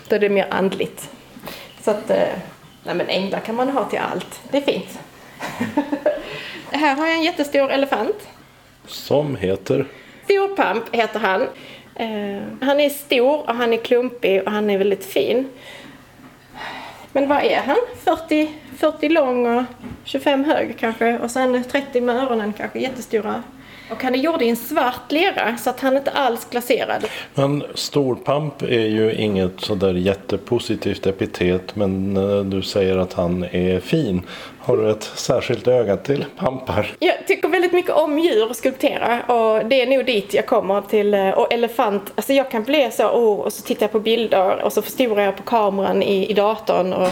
Då 0.08 0.16
är 0.16 0.20
det 0.20 0.30
mer 0.30 0.48
andligt. 0.50 1.10
Så 1.84 1.92
att, 1.92 2.10
eh, 2.10 2.28
nej 2.84 2.96
men 2.96 3.08
änglar 3.08 3.40
kan 3.40 3.56
man 3.56 3.70
ha 3.70 3.90
till 3.90 4.00
allt. 4.00 4.42
Det 4.52 4.58
är 4.58 4.62
fint. 4.62 5.00
här 6.72 6.96
har 6.96 7.08
jag 7.08 7.16
en 7.16 7.24
jättestor 7.24 7.72
elefant. 7.72 8.28
Som 8.88 9.36
heter? 9.36 9.88
Storpamp 10.24 10.96
heter 10.96 11.20
han. 11.20 11.42
Eh, 11.96 12.44
han 12.62 12.80
är 12.80 12.90
stor 12.90 13.50
och 13.50 13.56
han 13.56 13.74
är 13.74 13.78
klumpig 13.78 14.44
och 14.44 14.52
han 14.52 14.70
är 14.70 14.78
väldigt 14.78 15.06
fin. 15.06 15.50
Men 17.18 17.30
vad 17.30 17.44
är 17.44 17.62
han? 17.62 17.78
40, 18.04 18.50
40 18.78 19.10
lång 19.10 19.58
och 19.58 19.64
25 20.04 20.44
hög 20.44 20.78
kanske 20.80 21.20
och 21.20 21.32
sen 21.32 21.64
30 21.64 22.02
med 22.02 22.16
öronen 22.16 22.54
kanske 22.54 22.80
jättestora. 22.80 23.44
Och 23.90 24.04
han 24.04 24.16
är 24.16 24.20
gjord 24.20 24.42
i 24.42 24.50
en 24.50 24.56
svart 24.56 25.12
lera 25.12 25.58
så 25.58 25.70
att 25.70 25.80
han 25.80 25.98
inte 25.98 26.12
alls 26.12 26.48
glaserad. 26.50 27.06
Men 27.34 27.64
storpamp 27.76 28.62
är 28.62 28.88
ju 28.88 29.14
inget 29.14 29.62
sådär 29.62 29.94
jättepositivt 29.94 31.06
epitet 31.06 31.76
men 31.76 32.18
eh, 32.18 32.40
du 32.40 32.62
säger 32.62 32.98
att 32.98 33.14
han 33.14 33.44
är 33.44 33.80
fin. 33.80 34.22
Har 34.60 34.78
du 34.78 34.92
ett 34.92 35.04
särskilt 35.04 35.68
öga 35.68 35.98
till 35.98 36.26
pampar? 36.38 36.96
Jag 37.00 37.28
tycker 37.28 37.48
väldigt 37.48 37.74
mycket 37.74 37.92
om 37.92 38.20
djur 38.20 38.50
och 38.50 38.56
skulptera 38.56 39.22
och 39.22 39.66
det 39.66 39.82
är 39.82 39.88
nog 39.88 40.06
dit 40.06 40.34
jag 40.34 40.46
kommer 40.46 40.82
till. 40.82 41.14
Eh, 41.14 41.30
och 41.30 41.54
elefant, 41.54 42.12
alltså 42.16 42.34
jag 42.34 42.52
kan 42.52 42.64
bli 42.64 42.90
så, 42.92 43.08
oh, 43.08 43.40
och 43.40 43.54
så 43.54 43.62
tittar 43.62 43.84
jag 43.84 43.92
på 43.92 44.00
bilder 44.00 44.62
och 44.64 44.74
så 44.74 44.82
förstorar 44.82 45.24
jag 45.24 45.38
på 45.38 45.44
kameran 45.44 46.04
i, 46.04 46.30
i 46.30 46.34
datorn. 46.34 46.94
Och 46.94 47.10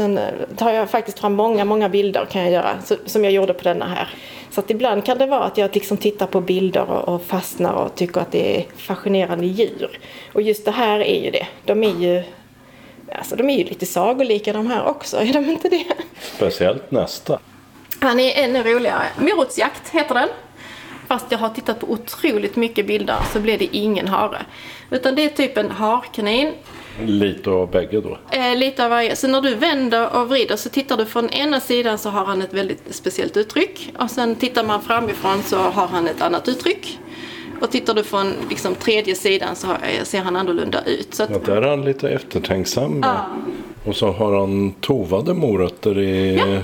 sen 0.00 0.18
eh, 0.18 0.24
tar 0.56 0.72
jag 0.72 0.90
faktiskt 0.90 1.18
fram 1.18 1.34
många, 1.34 1.64
många 1.64 1.88
bilder 1.88 2.26
kan 2.30 2.42
jag 2.42 2.50
göra 2.50 2.76
som 3.06 3.24
jag 3.24 3.32
gjorde 3.32 3.54
på 3.54 3.64
denna 3.64 3.88
här. 3.88 4.08
Så 4.50 4.60
att 4.60 4.70
ibland 4.70 5.04
kan 5.04 5.18
det 5.18 5.26
vara 5.26 5.44
att 5.44 5.58
jag 5.58 5.74
liksom 5.74 5.96
tittar 5.96 6.26
på 6.26 6.40
bilder 6.40 6.90
och, 6.90 7.22
fastnar 7.22 7.72
och 7.72 7.94
tycker 7.94 8.20
att 8.20 8.32
det 8.32 8.56
är 8.56 8.66
fascinerande 8.76 9.46
djur. 9.46 10.00
Och 10.32 10.42
just 10.42 10.64
det 10.64 10.70
här 10.70 11.00
är 11.00 11.24
ju 11.24 11.30
det. 11.30 11.46
De 11.64 11.84
är 11.84 11.94
ju 11.94 12.22
Alltså 13.12 13.36
de 13.36 13.50
är 13.50 13.58
ju 13.58 13.64
lite 13.64 13.86
sagolika 13.86 14.52
de 14.52 14.66
här 14.66 14.86
också, 14.86 15.16
är 15.16 15.32
de 15.32 15.50
inte 15.50 15.68
det? 15.68 15.86
Speciellt 16.20 16.90
nästa. 16.90 17.38
Han 18.00 18.20
är 18.20 18.44
ännu 18.44 18.62
roligare. 18.62 19.02
Morotsjakt 19.18 19.88
heter 19.88 20.14
den. 20.14 20.28
Fast 21.08 21.26
jag 21.28 21.38
har 21.38 21.48
tittat 21.48 21.80
på 21.80 21.86
otroligt 21.90 22.56
mycket 22.56 22.86
bilder 22.86 23.16
så 23.32 23.40
blir 23.40 23.58
det 23.58 23.76
ingen 23.76 24.08
hare. 24.08 24.42
Utan 24.90 25.14
det 25.14 25.24
är 25.24 25.28
typ 25.28 25.56
en 25.56 25.70
harkanin. 25.70 26.52
Lite 27.06 27.50
av 27.50 27.70
bägge 27.70 28.00
då? 28.00 28.18
Eh, 28.30 28.56
lite 28.56 28.84
av 28.84 28.90
varje. 28.90 29.16
Så 29.16 29.28
när 29.28 29.40
du 29.40 29.54
vänder 29.54 30.16
och 30.16 30.28
vrider 30.28 30.56
så 30.56 30.68
tittar 30.68 30.96
du 30.96 31.06
från 31.06 31.30
ena 31.30 31.60
sidan 31.60 31.98
så 31.98 32.10
har 32.10 32.24
han 32.24 32.42
ett 32.42 32.54
väldigt 32.54 32.82
speciellt 32.90 33.36
uttryck. 33.36 33.92
Och 33.98 34.10
sen 34.10 34.36
tittar 34.36 34.64
man 34.64 34.82
framifrån 34.82 35.42
så 35.42 35.56
har 35.56 35.86
han 35.86 36.08
ett 36.08 36.22
annat 36.22 36.48
uttryck. 36.48 36.98
Och 37.60 37.70
tittar 37.70 37.94
du 37.94 38.02
från 38.02 38.32
liksom, 38.50 38.74
tredje 38.74 39.14
sidan 39.14 39.56
så 39.56 39.68
ser 40.02 40.20
han 40.20 40.36
annorlunda 40.36 40.84
ut. 40.84 41.14
Så 41.14 41.22
att... 41.22 41.30
ja, 41.30 41.38
där 41.44 41.62
är 41.62 41.68
han 41.68 41.84
lite 41.84 42.10
eftertänksam. 42.10 43.00
Ja. 43.02 43.26
Och 43.84 43.96
så 43.96 44.12
har 44.12 44.40
han 44.40 44.72
tovade 44.72 45.34
morötter 45.34 45.98
i 45.98 46.36
ja. 46.36 46.60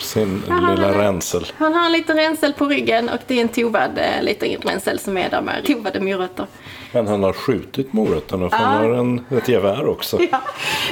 sin 0.00 0.42
han 0.48 0.74
lilla 0.74 0.98
ränsel. 0.98 1.46
Han 1.56 1.74
har 1.74 1.86
en 1.86 1.92
liten 1.92 2.16
ränsel 2.16 2.52
på 2.52 2.66
ryggen 2.66 3.08
och 3.08 3.20
det 3.26 3.38
är 3.38 3.42
en 3.42 3.48
tovad 3.48 3.98
eh, 3.98 4.22
liten 4.22 4.48
ränsel 4.48 4.98
som 4.98 5.16
är 5.16 5.30
där 5.30 5.42
med 5.42 5.64
tovade 5.64 6.00
morötter. 6.00 6.46
Men 6.92 7.06
han 7.06 7.22
har 7.22 7.32
skjutit 7.32 7.92
morötterna 7.92 8.50
för 8.50 8.56
ja. 8.56 8.62
han 8.62 8.84
har 8.84 8.94
en, 8.94 9.24
ett 9.30 9.48
gevär 9.48 9.88
också. 9.88 10.18
Ja. 10.32 10.40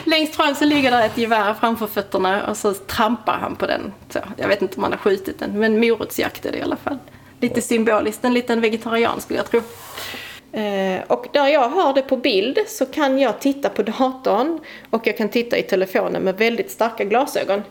Längst 0.04 0.34
fram 0.34 0.54
så 0.54 0.64
ligger 0.64 0.90
det 0.90 1.04
ett 1.04 1.18
gevär 1.18 1.54
framför 1.54 1.86
fötterna 1.86 2.46
och 2.46 2.56
så 2.56 2.74
trampar 2.74 3.38
han 3.40 3.56
på 3.56 3.66
den. 3.66 3.92
Så, 4.08 4.18
jag 4.36 4.48
vet 4.48 4.62
inte 4.62 4.76
om 4.76 4.82
han 4.82 4.92
har 4.92 4.98
skjutit 4.98 5.38
den 5.38 5.58
men 5.58 5.80
morotsjakt 5.80 6.46
är 6.46 6.52
det 6.52 6.58
i 6.58 6.62
alla 6.62 6.76
fall 6.76 6.98
lite 7.42 7.62
symboliskt, 7.62 8.24
en 8.24 8.34
liten 8.34 8.60
vegetarian 8.60 9.20
skulle 9.20 9.38
jag 9.38 9.50
tro. 9.50 9.60
Eh, 10.52 11.02
och 11.06 11.26
när 11.34 11.48
jag 11.48 11.68
har 11.68 11.94
det 11.94 12.02
på 12.02 12.16
bild 12.16 12.58
så 12.66 12.86
kan 12.86 13.18
jag 13.18 13.40
titta 13.40 13.68
på 13.68 13.82
datorn 13.98 14.58
och 14.90 15.06
jag 15.06 15.16
kan 15.16 15.28
titta 15.28 15.58
i 15.58 15.62
telefonen 15.62 16.22
med 16.22 16.38
väldigt 16.38 16.70
starka 16.70 17.04
glasögon. 17.04 17.62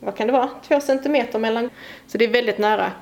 Vad 0.00 0.16
kan 0.16 0.26
det 0.26 0.32
vara? 0.32 0.48
Två 0.68 0.80
centimeter 0.80 1.38
mellan. 1.38 1.70
Så 2.06 2.18
det 2.18 2.24
är 2.24 2.28
väldigt 2.28 2.58
nära. 2.58 2.92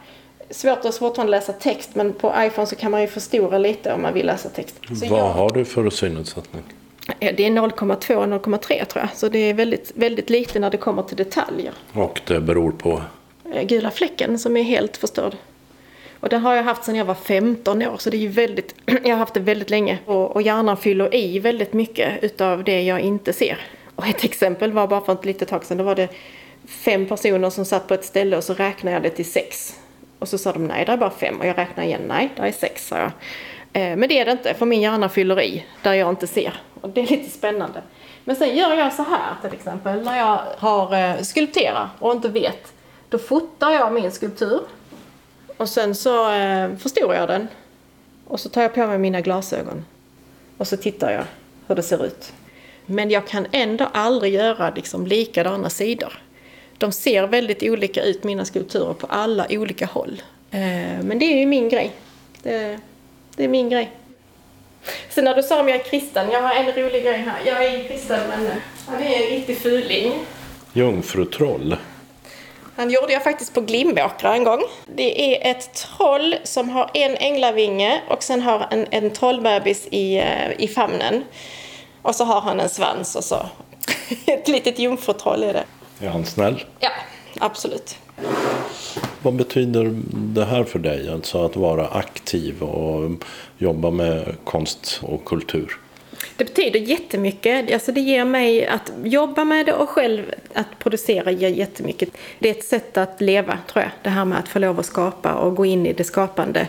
Svårt 0.51 0.85
att 0.85 0.97
fortfarande 0.97 1.31
läsa 1.31 1.53
text 1.53 1.91
men 1.95 2.13
på 2.13 2.35
iPhone 2.39 2.67
så 2.67 2.77
kan 2.77 2.91
man 2.91 3.01
ju 3.01 3.07
förstora 3.07 3.59
lite 3.59 3.93
om 3.93 4.03
man 4.03 4.15
vill 4.15 4.27
läsa 4.27 4.49
text. 4.49 4.81
Så 4.89 5.07
Vad 5.09 5.19
jag... 5.19 5.25
har 5.25 5.51
du 5.51 5.65
för 5.65 5.91
synnedsättning? 5.91 6.63
Det 7.19 7.47
är 7.47 7.51
0,2-0,3 7.51 8.85
tror 8.85 9.05
jag. 9.05 9.09
Så 9.15 9.29
det 9.29 9.39
är 9.39 9.55
väldigt, 9.55 9.93
väldigt 9.95 10.31
lite 10.31 10.59
när 10.59 10.71
det 10.71 10.77
kommer 10.77 11.03
till 11.03 11.17
detaljer. 11.17 11.73
Och 11.93 12.21
det 12.27 12.41
beror 12.41 12.73
på? 12.73 13.03
Eh, 13.53 13.63
gula 13.67 13.91
fläcken 13.91 14.39
som 14.39 14.57
är 14.57 14.63
helt 14.63 14.97
förstörd. 14.97 15.37
Och 16.23 16.29
den 16.29 16.41
har 16.41 16.55
jag 16.55 16.63
haft 16.63 16.85
sedan 16.85 16.95
jag 16.95 17.05
var 17.05 17.15
15 17.15 17.83
år 17.83 17.97
så 17.99 18.11
det 18.11 18.17
är 18.17 18.19
ju 18.19 18.29
väldigt, 18.29 18.75
jag 18.87 19.11
har 19.11 19.17
haft 19.17 19.35
det 19.35 19.41
väldigt 19.41 19.71
länge. 19.71 19.99
Och, 20.07 20.31
och 20.31 20.43
hjärnan 20.43 20.77
fyller 20.77 21.15
i 21.15 21.39
väldigt 21.39 21.73
mycket 21.73 22.25
utav 22.25 22.65
det 22.65 22.83
jag 22.83 23.01
inte 23.01 23.33
ser. 23.33 23.59
Och 23.97 24.07
ett 24.07 24.25
exempel 24.25 24.73
var 24.73 24.87
bara 24.87 25.01
för 25.01 25.13
ett 25.13 25.25
litet 25.25 25.49
tag 25.49 25.65
sedan, 25.65 25.77
då 25.77 25.85
var 25.85 25.95
det 25.95 26.09
fem 26.67 27.07
personer 27.07 27.51
som 27.51 27.65
satt 27.65 27.89
på 27.89 27.95
ett 27.95 28.05
ställe 28.05 28.37
och 28.37 28.45
så 28.45 28.55
räknade 28.55 28.95
jag 28.95 29.03
det 29.03 29.11
till 29.11 29.31
sex. 29.31 29.77
Och 30.19 30.29
så 30.29 30.39
sa 30.39 30.53
de 30.53 30.67
nej, 30.67 30.85
det 30.85 30.93
är 30.93 30.97
bara 30.97 31.11
fem. 31.11 31.41
Och 31.41 31.47
jag 31.47 31.59
räknade 31.59 31.89
igen, 31.89 32.03
nej, 32.09 32.31
det 32.37 32.43
är 32.43 32.53
sex, 32.53 32.89
sa 32.89 32.99
jag. 32.99 33.13
Eh, 33.73 33.97
men 33.97 34.09
det 34.09 34.19
är 34.19 34.25
det 34.25 34.33
inte, 34.33 34.55
för 34.55 34.67
min 34.67 34.81
hjärna 34.81 35.09
fyller 35.09 35.41
i 35.41 35.65
där 35.83 35.93
jag 35.93 36.09
inte 36.09 36.27
ser. 36.27 36.61
Och 36.81 36.89
det 36.89 37.01
är 37.01 37.07
lite 37.07 37.31
spännande. 37.31 37.83
Men 38.25 38.37
sen 38.37 38.57
gör 38.57 38.75
jag 38.75 38.93
så 38.93 39.03
här 39.03 39.35
till 39.43 39.53
exempel, 39.53 40.03
när 40.03 40.19
jag 40.19 40.41
har 40.59 40.95
eh, 40.95 41.23
skulpterat 41.23 41.89
och 41.99 42.13
inte 42.13 42.29
vet. 42.29 42.73
Då 43.09 43.19
fotar 43.19 43.71
jag 43.71 43.93
min 43.93 44.13
skulptur. 44.13 44.61
Och 45.57 45.69
sen 45.69 45.95
så 45.95 46.33
eh, 46.33 46.77
förstorar 46.77 47.15
jag 47.15 47.29
den. 47.29 47.49
Och 48.25 48.41
så 48.41 48.49
tar 48.49 48.63
jag 48.63 48.75
på 48.75 48.87
mig 48.87 48.99
mina 48.99 49.21
glasögon. 49.21 49.85
Och 50.57 50.69
så 50.69 50.77
tittar 50.77 51.11
jag 51.11 51.25
hur 51.67 51.75
det 51.75 51.83
ser 51.83 52.07
ut. 52.07 52.33
Men 52.87 53.11
jag 53.11 53.27
kan 53.27 53.47
ändå 53.53 53.89
aldrig 53.93 54.35
göra 54.35 54.71
liksom 54.71 55.07
likadana 55.07 55.71
sidor. 55.71 56.23
De 56.79 56.93
ser 56.93 57.27
väldigt 57.27 57.63
olika 57.63 58.03
ut, 58.03 58.25
mina 58.25 58.45
skulpturer, 58.45 58.95
på 58.95 59.07
alla 59.07 59.47
olika 59.51 59.87
håll. 59.87 60.23
Eh, 60.51 60.61
men 61.03 61.19
det 61.19 61.25
är 61.25 61.39
ju 61.39 61.47
min 61.47 61.69
grej. 61.69 61.93
Det, 62.43 62.79
det 63.37 63.45
är 63.45 63.49
min 63.49 63.69
grej. 63.69 63.93
Sen 65.11 65.25
när 65.25 65.35
du 65.35 65.43
sa 65.43 65.61
om 65.61 65.69
jag 65.69 65.81
är 65.81 65.85
kristen, 65.85 66.31
jag 66.31 66.43
har 66.43 66.55
en 66.55 66.73
rolig 66.73 67.03
grej 67.03 67.17
här. 67.17 67.41
Jag 67.47 67.65
är 67.65 67.89
kristen 67.89 68.21
men 68.29 68.51
han 68.87 69.03
är 69.03 69.23
en 69.23 69.31
riktig 69.31 69.59
fuling. 69.59 70.13
Jungfrutroll? 70.73 71.77
Han 72.77 72.91
gjorde 72.91 73.13
jag 73.13 73.25
faktiskt 73.25 73.55
på 73.55 73.61
Glimåkra 73.61 74.35
en 74.35 74.45
gång. 74.45 74.63
Det 74.87 75.37
är 75.37 75.51
ett 75.51 75.75
troll 75.75 76.35
som 76.45 76.69
har 76.69 76.91
en 76.95 77.17
änglavinge 77.17 78.03
och 78.09 78.23
sen 78.23 78.43
har 78.43 78.67
en, 78.71 78.87
en 78.91 79.11
trollbebis 79.11 79.87
i, 79.91 80.17
eh, 80.19 80.53
i 80.59 80.69
famnen. 80.69 81.25
Och 82.03 82.15
så 82.15 82.25
har 82.25 82.41
han 82.41 82.61
en 82.61 82.69
svans 82.69 83.17
och 83.17 83.25
så. 83.25 83.47
Ett 84.27 84.49
litet 84.49 84.79
jungfrutroll 84.79 85.43
är 85.43 85.53
det. 85.53 85.65
Är 86.07 86.09
han 86.09 86.27
snäll? 86.27 86.65
Ja, 86.81 86.91
absolut. 87.39 87.97
Vad 89.23 89.35
betyder 89.35 90.03
det 90.13 90.45
här 90.45 90.65
för 90.65 90.79
dig, 90.79 91.11
alltså 91.11 91.45
att 91.45 91.57
vara 91.57 91.89
aktiv 91.89 92.63
och 92.63 93.11
jobba 93.59 93.91
med 93.91 94.37
konst 94.45 95.01
och 95.03 95.25
kultur? 95.25 95.82
Det 96.43 96.47
betyder 96.47 96.81
jättemycket. 96.81 97.73
Alltså 97.73 97.93
det 97.93 98.01
ger 98.01 98.25
mig 98.25 98.67
att 98.67 98.93
jobba 99.05 99.45
med 99.45 99.67
det 99.67 99.73
och 99.73 99.89
själv 99.89 100.35
att 100.55 100.79
producera 100.79 101.31
ger 101.31 101.49
jättemycket. 101.49 102.09
Det 102.39 102.49
är 102.49 102.53
ett 102.53 102.65
sätt 102.65 102.97
att 102.97 103.21
leva, 103.21 103.59
tror 103.73 103.83
jag. 103.83 103.91
Det 104.03 104.11
här 104.11 104.25
med 104.25 104.39
att 104.39 104.49
få 104.49 104.59
lov 104.59 104.81
att 104.81 104.87
skapa 104.87 105.35
och 105.35 105.57
gå 105.57 105.67
in 105.67 105.87
i 105.87 105.93
det 105.93 106.05
skapande. 106.05 106.69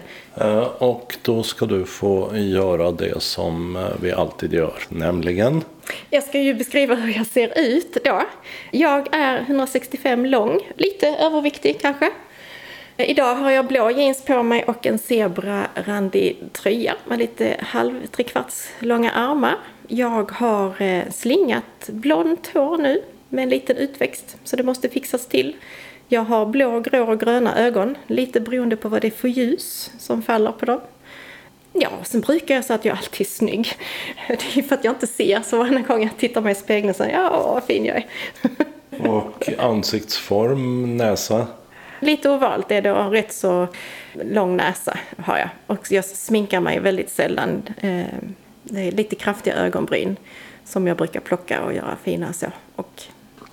Och 0.77 1.17
då 1.21 1.43
ska 1.43 1.65
du 1.65 1.85
få 1.85 2.37
göra 2.37 2.91
det 2.91 3.21
som 3.21 3.87
vi 4.01 4.11
alltid 4.11 4.53
gör, 4.53 4.73
nämligen? 4.89 5.63
Jag 6.09 6.23
ska 6.23 6.39
ju 6.39 6.53
beskriva 6.53 6.95
hur 6.95 7.13
jag 7.17 7.27
ser 7.27 7.59
ut 7.59 7.97
då. 8.03 8.21
Jag 8.71 9.15
är 9.15 9.39
165 9.39 10.25
lång, 10.25 10.59
lite 10.75 11.07
överviktig 11.07 11.81
kanske. 11.81 12.09
Eh, 12.97 13.09
idag 13.09 13.35
har 13.35 13.51
jag 13.51 13.67
blå 13.67 13.91
jeans 13.91 14.21
på 14.25 14.43
mig 14.43 14.63
och 14.63 14.85
en 14.85 14.99
zebrarandig 14.99 16.37
tröja 16.51 16.95
med 17.05 17.19
lite 17.19 17.57
halv 17.59 18.07
trekvarts 18.07 18.69
långa 18.79 19.11
armar. 19.11 19.55
Jag 19.87 20.31
har 20.31 20.81
eh, 20.81 21.03
slingat 21.11 21.89
blont 21.89 22.47
hår 22.53 22.77
nu 22.77 23.01
med 23.29 23.43
en 23.43 23.49
liten 23.49 23.77
utväxt 23.77 24.37
så 24.43 24.55
det 24.55 24.63
måste 24.63 24.89
fixas 24.89 25.27
till. 25.27 25.55
Jag 26.07 26.21
har 26.21 26.45
blå, 26.45 26.79
grå 26.79 27.11
och 27.11 27.19
gröna 27.19 27.57
ögon, 27.57 27.97
lite 28.07 28.39
beroende 28.39 28.75
på 28.75 28.89
vad 28.89 29.01
det 29.01 29.07
är 29.07 29.11
för 29.11 29.27
ljus 29.27 29.91
som 29.99 30.21
faller 30.21 30.51
på 30.51 30.65
dem. 30.65 30.81
Ja, 31.73 31.89
sen 32.03 32.21
brukar 32.21 32.55
jag 32.55 32.65
säga 32.65 32.75
att 32.75 32.85
jag 32.85 32.97
alltid 32.97 33.21
är 33.21 33.29
snygg. 33.29 33.67
Det 34.27 34.59
är 34.59 34.61
för 34.61 34.75
att 34.75 34.83
jag 34.83 34.91
inte 34.91 35.07
ser, 35.07 35.41
så 35.41 35.57
varje 35.57 35.79
gång 35.79 36.03
jag 36.03 36.17
tittar 36.17 36.41
mig 36.41 36.51
i 36.51 36.55
spegeln 36.55 36.93
så 36.93 37.05
ja, 37.11 37.51
vad 37.53 37.63
fin 37.63 37.85
jag 37.85 37.97
är. 37.97 38.05
Och 39.09 39.49
ansiktsform, 39.59 40.97
näsa? 40.97 41.47
Lite 42.03 42.29
ovalt 42.29 42.71
är 42.71 42.81
det 42.81 42.91
och 42.91 43.11
rätt 43.11 43.33
så 43.33 43.67
lång 44.13 44.57
näsa 44.57 44.97
har 45.17 45.37
jag. 45.37 45.49
Och 45.67 45.91
jag 45.91 46.05
sminkar 46.05 46.59
mig 46.59 46.79
väldigt 46.79 47.09
sällan. 47.09 47.63
Eh, 47.77 48.05
det 48.63 48.81
är 48.87 48.91
lite 48.91 49.15
kraftiga 49.15 49.55
ögonbryn 49.55 50.15
som 50.65 50.87
jag 50.87 50.97
brukar 50.97 51.19
plocka 51.19 51.61
och 51.61 51.73
göra 51.73 51.97
fina 52.03 52.33
så. 52.33 52.47
Och, 52.75 53.03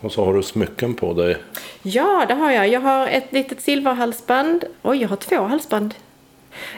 och 0.01 0.13
så 0.13 0.25
har 0.25 0.35
du 0.35 0.43
smycken 0.43 0.95
på 0.95 1.13
dig? 1.13 1.37
Ja, 1.83 2.25
det 2.29 2.35
har 2.35 2.51
jag. 2.51 2.69
Jag 2.69 2.81
har 2.81 3.07
ett 3.07 3.33
litet 3.33 3.61
silverhalsband. 3.61 4.65
Oj, 4.83 5.03
jag 5.03 5.09
har 5.09 5.17
två 5.17 5.43
halsband. 5.43 5.95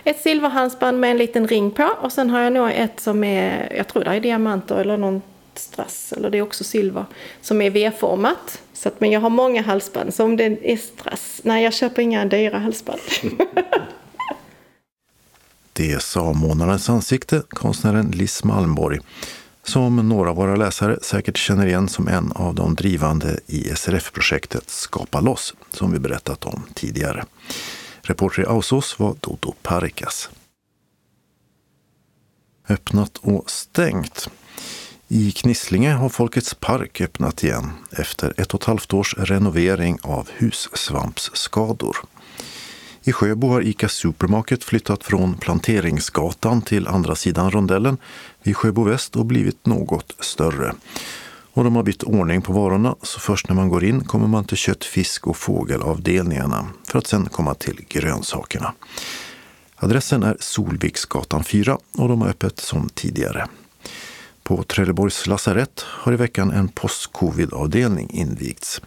Ett 0.05 0.21
silverhalsband 0.21 1.01
med 1.01 1.11
en 1.11 1.19
liten 1.19 1.49
ring 1.49 1.71
på 1.71 1.89
och 2.01 2.13
sen 2.13 2.31
har 2.31 2.41
jag 2.41 2.53
nog 2.53 2.71
ett 2.71 3.01
som 3.01 3.25
är, 3.25 3.73
jag 3.77 3.89
tror 3.89 4.05
det 4.05 4.11
är 4.11 4.21
diamanter 4.21 4.77
eller 4.77 4.97
någon 4.97 5.23
strass, 5.63 6.13
eller 6.17 6.31
det 6.31 6.39
är 6.39 6.43
också 6.43 6.65
silver, 6.65 7.05
som 7.41 7.63
är 7.63 7.71
V-format. 7.71 8.63
Så 8.73 8.89
att, 8.89 9.01
men 9.01 9.11
jag 9.11 9.21
har 9.21 9.31
många 9.31 9.63
halsband, 9.63 10.15
så 10.15 10.25
om 10.25 10.37
det 10.37 10.73
är 10.73 10.77
strass, 10.77 11.41
nej 11.45 11.65
jag 11.65 11.75
köper 11.75 12.03
inga 12.03 12.25
dyra 12.25 12.59
halsband. 12.59 13.01
det 15.73 16.03
sa 16.03 16.33
Månadens 16.33 16.89
ansikte, 16.89 17.43
konstnären 17.49 18.11
Liss 18.11 18.45
Malmborg, 18.45 18.99
som 19.63 20.09
några 20.09 20.31
av 20.31 20.37
våra 20.37 20.57
läsare 20.57 20.99
säkert 21.03 21.37
känner 21.37 21.67
igen 21.67 21.89
som 21.89 22.09
en 22.09 22.33
av 22.33 22.55
de 22.55 22.75
drivande 22.75 23.39
i 23.47 23.63
SRF-projektet 23.63 24.71
Skapa 24.71 25.21
loss, 25.21 25.55
som 25.71 25.93
vi 25.93 25.99
berättat 25.99 26.45
om 26.45 26.63
tidigare. 26.75 27.25
Reporter 28.03 28.43
i 28.43 28.47
Ausås 28.47 28.99
var 28.99 29.17
Dodo 29.21 29.55
Parikas. 29.63 30.31
Öppnat 32.69 33.19
och 33.19 33.51
stängt. 33.51 34.31
I 35.15 35.33
Knislinge 35.33 35.93
har 35.93 36.09
Folkets 36.09 36.55
park 36.55 37.01
öppnat 37.01 37.45
igen 37.45 37.71
efter 37.91 38.35
ett 38.37 38.55
och 38.55 38.61
ett 38.61 38.67
halvt 38.67 38.93
års 38.93 39.15
renovering 39.19 39.99
av 40.03 40.29
hussvampsskador. 40.39 41.97
I 43.03 43.13
Sjöbo 43.13 43.49
har 43.49 43.63
ICA 43.63 43.89
Supermarket 43.89 44.65
flyttat 44.65 45.05
från 45.05 45.35
Planteringsgatan 45.35 46.63
till 46.63 46.89
andra 46.89 47.15
sidan 47.15 47.51
rondellen 47.51 47.97
vid 48.43 48.57
Sjöbo 48.57 48.83
Väst 48.83 49.17
och 49.17 49.27
blivit 49.27 49.67
något 49.67 50.17
större. 50.19 50.75
Och 51.53 51.65
de 51.65 51.77
har 51.77 51.83
bytt 51.83 52.03
ordning 52.03 52.43
på 52.43 52.53
varorna, 52.53 52.97
så 53.03 53.21
först 53.21 53.49
när 53.49 53.57
man 53.57 53.69
går 53.69 53.85
in 53.85 54.05
kommer 54.05 54.27
man 54.27 54.45
till 54.45 54.57
kött, 54.57 54.85
fisk 54.85 55.27
och 55.27 55.37
fågelavdelningarna 55.37 56.67
för 56.89 56.99
att 56.99 57.07
sen 57.07 57.27
komma 57.27 57.55
till 57.55 57.85
grönsakerna. 57.89 58.75
Adressen 59.77 60.23
är 60.23 60.37
Solviksgatan 60.41 61.45
4 61.45 61.79
och 61.99 62.09
de 62.09 62.21
har 62.21 62.29
öppet 62.29 62.61
som 62.61 62.89
tidigare. 62.89 63.49
På 64.43 64.63
Trelleborgs 64.63 65.27
lasarett 65.27 65.81
har 65.87 66.13
i 66.13 66.17
veckan 66.17 66.51
en 66.51 66.69
post-covid-avdelning 66.69 68.11
invigts. 68.11 68.81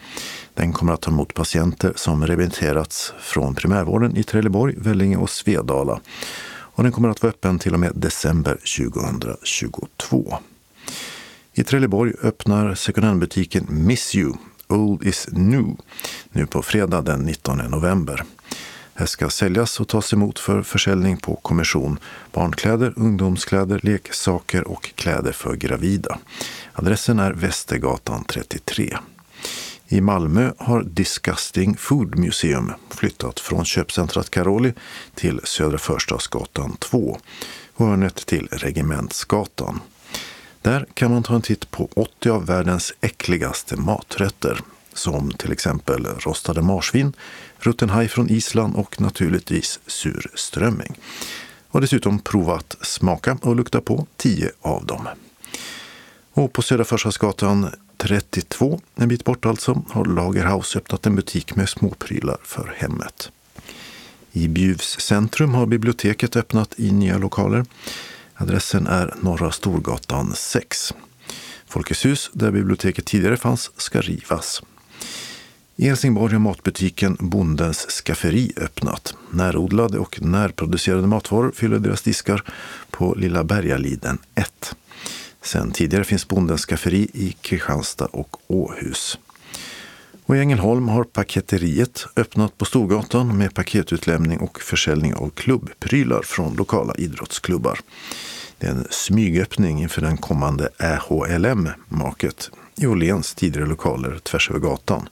Den 0.53 0.73
kommer 0.73 0.93
att 0.93 1.01
ta 1.01 1.11
emot 1.11 1.33
patienter 1.33 1.93
som 1.95 2.27
remitterats 2.27 3.13
från 3.19 3.55
primärvården 3.55 4.17
i 4.17 4.23
Trelleborg, 4.23 4.75
Vellinge 4.77 5.17
och 5.17 5.29
Svedala. 5.29 5.99
Och 6.47 6.83
den 6.83 6.91
kommer 6.91 7.09
att 7.09 7.21
vara 7.21 7.29
öppen 7.29 7.59
till 7.59 7.73
och 7.73 7.79
med 7.79 7.91
december 7.95 8.57
2022. 8.77 10.37
I 11.53 11.63
Trelleborg 11.63 12.13
öppnar 12.23 12.75
second 12.75 13.05
hand-butiken 13.05 13.67
Miss 13.69 14.15
You, 14.15 14.33
Old 14.67 15.03
is 15.03 15.27
New, 15.31 15.75
nu 16.31 16.45
på 16.45 16.61
fredag 16.61 17.01
den 17.01 17.19
19 17.19 17.57
november. 17.57 18.23
Här 18.97 19.05
ska 19.05 19.29
säljas 19.29 19.79
och 19.79 19.87
tas 19.87 20.13
emot 20.13 20.39
för 20.39 20.61
försäljning 20.61 21.17
på 21.17 21.35
kommission 21.35 21.99
barnkläder, 22.31 22.93
ungdomskläder, 22.95 23.79
leksaker 23.83 24.67
och 24.67 24.95
kläder 24.95 25.31
för 25.31 25.55
gravida. 25.55 26.19
Adressen 26.73 27.19
är 27.19 27.31
Västergatan 27.31 28.23
33. 28.23 28.97
I 29.87 30.01
Malmö 30.01 30.51
har 30.57 30.83
Disgusting 30.83 31.77
Food 31.77 32.19
Museum 32.19 32.73
flyttat 32.89 33.39
från 33.39 33.65
köpcentrat 33.65 34.29
Caroli 34.29 34.73
till 35.15 35.41
Södra 35.43 35.77
Förstadsgatan 35.77 36.77
2 36.79 37.19
och 37.73 37.87
hörnet 37.87 38.25
till 38.25 38.47
Regementsgatan. 38.51 39.79
Där 40.61 40.85
kan 40.93 41.11
man 41.11 41.23
ta 41.23 41.35
en 41.35 41.41
titt 41.41 41.71
på 41.71 41.89
80 41.95 42.29
av 42.29 42.45
världens 42.45 42.93
äckligaste 43.01 43.75
maträtter 43.75 44.59
som 44.93 45.31
till 45.31 45.51
exempel 45.51 46.05
rostade 46.05 46.61
marsvin, 46.61 47.13
rutten 47.67 47.89
haj 47.89 48.07
från 48.07 48.29
Island 48.29 48.75
och 48.75 49.01
naturligtvis 49.01 49.79
surströmming. 49.87 50.93
Och 51.67 51.81
dessutom 51.81 52.19
prova 52.19 52.55
att 52.55 52.75
smaka 52.81 53.37
och 53.41 53.55
lukta 53.55 53.81
på 53.81 54.07
10 54.17 54.51
av 54.61 54.85
dem. 54.85 55.07
Och 56.33 56.53
på 56.53 56.61
Södra 56.61 56.85
Förstadsgatan 56.85 57.69
32, 57.97 58.81
en 58.95 59.07
bit 59.07 59.23
bort 59.23 59.45
alltså, 59.45 59.83
har 59.89 60.05
Lagerhaus 60.05 60.75
öppnat 60.75 61.05
en 61.05 61.15
butik 61.15 61.55
med 61.55 61.69
småprylar 61.69 62.37
för 62.43 62.73
hemmet. 62.77 63.31
I 64.31 64.47
Bjuvs 64.47 64.99
centrum 64.99 65.53
har 65.53 65.65
biblioteket 65.65 66.35
öppnat 66.35 66.73
i 66.77 66.91
nya 66.91 67.17
lokaler. 67.17 67.65
Adressen 68.33 68.87
är 68.87 69.13
Norra 69.21 69.51
Storgatan 69.51 70.33
6. 70.35 70.93
Folkets 71.67 72.05
hus, 72.05 72.29
där 72.33 72.51
biblioteket 72.51 73.05
tidigare 73.05 73.37
fanns, 73.37 73.71
ska 73.77 74.01
rivas. 74.01 74.61
I 75.77 75.87
Helsingborg 75.87 76.33
har 76.33 76.39
matbutiken 76.39 77.17
Bondens 77.19 77.77
skafferi 77.77 78.51
öppnat. 78.57 79.15
Närodlade 79.31 79.99
och 79.99 80.21
närproducerade 80.21 81.07
matvaror 81.07 81.51
fyller 81.55 81.79
deras 81.79 82.01
diskar 82.01 82.43
på 82.89 83.13
Lilla 83.13 83.43
Bergaliden 83.43 84.17
1. 84.35 84.75
Sen 85.41 85.71
tidigare 85.71 86.03
finns 86.03 86.27
Bondens 86.27 86.65
skafferi 86.65 87.09
i 87.13 87.35
Kristianstad 87.41 88.05
och 88.05 88.37
Åhus. 88.47 89.19
Och 90.25 90.35
I 90.35 90.39
Ängelholm 90.39 90.87
har 90.87 91.03
Paketeriet 91.03 92.05
öppnat 92.15 92.57
på 92.57 92.65
Storgatan 92.65 93.37
med 93.37 93.53
paketutlämning 93.53 94.39
och 94.39 94.61
försäljning 94.61 95.15
av 95.15 95.29
klubbprylar 95.29 96.21
från 96.21 96.55
lokala 96.55 96.95
idrottsklubbar. 96.95 97.79
Det 98.57 98.67
är 98.67 98.71
en 98.71 98.87
smygöppning 98.89 99.81
inför 99.81 100.01
den 100.01 100.17
kommande 100.17 100.69
ÄHLM-maket 100.79 102.51
i 102.75 102.87
Åhléns 102.87 103.35
tidigare 103.35 103.67
lokaler 103.67 104.19
tvärs 104.19 104.49
över 104.49 104.59
gatan 104.59 105.09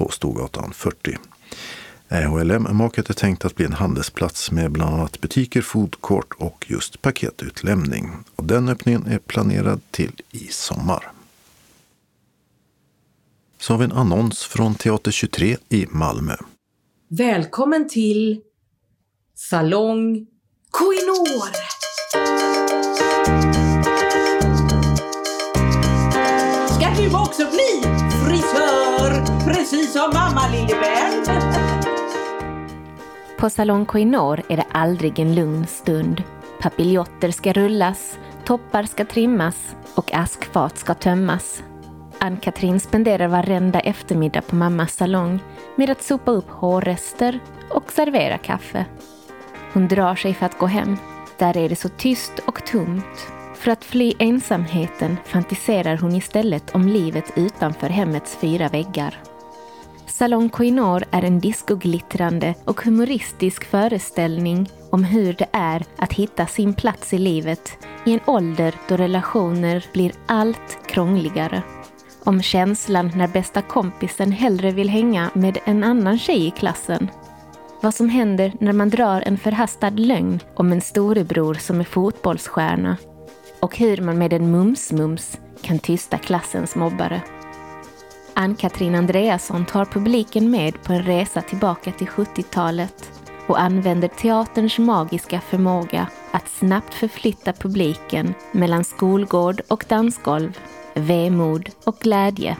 på 0.00 0.08
Storgatan 0.10 0.72
40. 0.72 1.18
Eh, 2.08 2.18
HLM-maket 2.18 3.10
är 3.10 3.14
tänkt 3.14 3.44
att 3.44 3.54
bli 3.54 3.64
en 3.66 3.72
handelsplats 3.72 4.50
med 4.50 4.72
bland 4.72 4.94
annat 4.94 5.20
butiker, 5.20 5.62
foodcourt 5.62 6.34
och 6.38 6.66
just 6.68 7.02
paketutlämning. 7.02 8.10
Och 8.36 8.44
den 8.44 8.68
öppningen 8.68 9.06
är 9.06 9.18
planerad 9.18 9.80
till 9.90 10.12
i 10.30 10.46
sommar. 10.46 11.12
Så 13.58 13.72
har 13.72 13.78
vi 13.78 13.84
en 13.84 13.92
annons 13.92 14.44
från 14.44 14.74
Teater 14.74 15.10
23 15.10 15.56
i 15.68 15.86
Malmö. 15.90 16.36
Välkommen 17.08 17.88
till 17.88 18.40
Salong 19.34 20.26
Koinor! 20.70 21.52
Ska 26.68 27.02
du 27.02 27.16
också 27.16 27.50
bli 27.50 27.82
frisör 28.24 28.79
som 30.00 30.10
mamma 30.14 30.48
Lillebell? 30.48 31.24
På 33.38 33.50
Salong 33.50 33.86
Koinor 33.86 34.42
är 34.48 34.56
det 34.56 34.66
aldrig 34.72 35.18
en 35.18 35.34
lugn 35.34 35.66
stund. 35.66 36.22
Papiljotter 36.60 37.30
ska 37.30 37.52
rullas, 37.52 38.18
toppar 38.44 38.82
ska 38.82 39.04
trimmas 39.04 39.76
och 39.94 40.14
askfat 40.14 40.78
ska 40.78 40.94
tömmas. 40.94 41.62
Ann-Katrin 42.18 42.80
spenderar 42.80 43.28
varenda 43.28 43.80
eftermiddag 43.80 44.42
på 44.42 44.56
mammas 44.56 44.94
salong 44.94 45.40
med 45.76 45.90
att 45.90 46.02
sopa 46.02 46.30
upp 46.30 46.50
hårrester 46.50 47.40
och 47.70 47.92
servera 47.92 48.38
kaffe. 48.38 48.84
Hon 49.72 49.88
drar 49.88 50.14
sig 50.14 50.34
för 50.34 50.46
att 50.46 50.58
gå 50.58 50.66
hem. 50.66 50.96
Där 51.38 51.56
är 51.56 51.68
det 51.68 51.76
så 51.76 51.88
tyst 51.88 52.38
och 52.46 52.66
tomt. 52.66 53.26
För 53.54 53.70
att 53.70 53.84
fly 53.84 54.12
ensamheten 54.18 55.16
fantiserar 55.24 55.96
hon 55.96 56.14
istället 56.14 56.74
om 56.74 56.88
livet 56.88 57.32
utanför 57.36 57.88
hemmets 57.88 58.36
fyra 58.36 58.68
väggar. 58.68 59.29
Salon 60.20 60.48
Koinor 60.48 61.04
är 61.10 61.24
en 61.24 61.40
discoglittrande 61.40 62.54
och 62.64 62.80
humoristisk 62.84 63.64
föreställning 63.64 64.70
om 64.90 65.04
hur 65.04 65.32
det 65.32 65.48
är 65.52 65.84
att 65.96 66.12
hitta 66.12 66.46
sin 66.46 66.74
plats 66.74 67.14
i 67.14 67.18
livet 67.18 67.78
i 68.06 68.12
en 68.12 68.20
ålder 68.26 68.74
då 68.88 68.96
relationer 68.96 69.84
blir 69.92 70.12
allt 70.26 70.78
krångligare. 70.86 71.62
Om 72.24 72.42
känslan 72.42 73.10
när 73.14 73.28
bästa 73.28 73.62
kompisen 73.62 74.32
hellre 74.32 74.70
vill 74.70 74.88
hänga 74.88 75.30
med 75.34 75.58
en 75.64 75.84
annan 75.84 76.18
tjej 76.18 76.46
i 76.46 76.50
klassen. 76.50 77.10
Vad 77.82 77.94
som 77.94 78.08
händer 78.08 78.52
när 78.60 78.72
man 78.72 78.90
drar 78.90 79.22
en 79.26 79.38
förhastad 79.38 79.90
lögn 79.90 80.40
om 80.54 80.72
en 80.72 80.80
storebror 80.80 81.54
som 81.54 81.80
är 81.80 81.84
fotbollsstjärna. 81.84 82.96
Och 83.60 83.76
hur 83.76 84.00
man 84.00 84.18
med 84.18 84.32
en 84.32 84.54
mums-mums 84.54 85.38
kan 85.62 85.78
tysta 85.78 86.18
klassens 86.18 86.76
mobbare. 86.76 87.22
Ann-Katrin 88.40 88.94
Andreasson 88.94 89.66
tar 89.66 89.84
publiken 89.84 90.50
med 90.50 90.82
på 90.82 90.92
en 90.92 91.02
resa 91.02 91.42
tillbaka 91.42 91.92
till 91.92 92.06
70-talet 92.06 93.12
och 93.46 93.60
använder 93.60 94.08
teaterns 94.08 94.78
magiska 94.78 95.40
förmåga 95.40 96.06
att 96.30 96.48
snabbt 96.48 96.94
förflytta 96.94 97.52
publiken 97.52 98.34
mellan 98.52 98.84
skolgård 98.84 99.60
och 99.68 99.84
dansgolv, 99.88 100.58
vemod 100.94 101.68
och 101.86 101.96
glädje. 102.00 102.56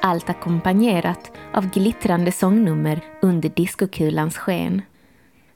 Allt 0.00 0.30
ackompanjerat 0.30 1.32
av 1.52 1.70
glittrande 1.70 2.32
sångnummer 2.32 3.00
under 3.22 3.48
diskokulans 3.48 4.36
sken. 4.36 4.82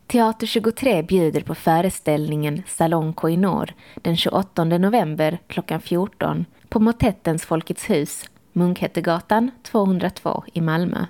Teater 0.07 0.47
23 0.47 1.03
bjuder 1.03 1.41
på 1.41 1.55
föreställningen 1.55 2.63
Salong 2.67 3.13
Koinor 3.13 3.75
den 3.95 4.17
28 4.17 4.65
november 4.65 5.39
klockan 5.47 5.81
14 5.81 6.45
på 6.69 6.81
Motettens 6.81 7.45
Folkets 7.45 7.91
hus 7.91 8.25
Munkhättegatan 8.59 9.51
202 9.63 10.45
i 10.53 10.61
Malmö. 10.61 11.05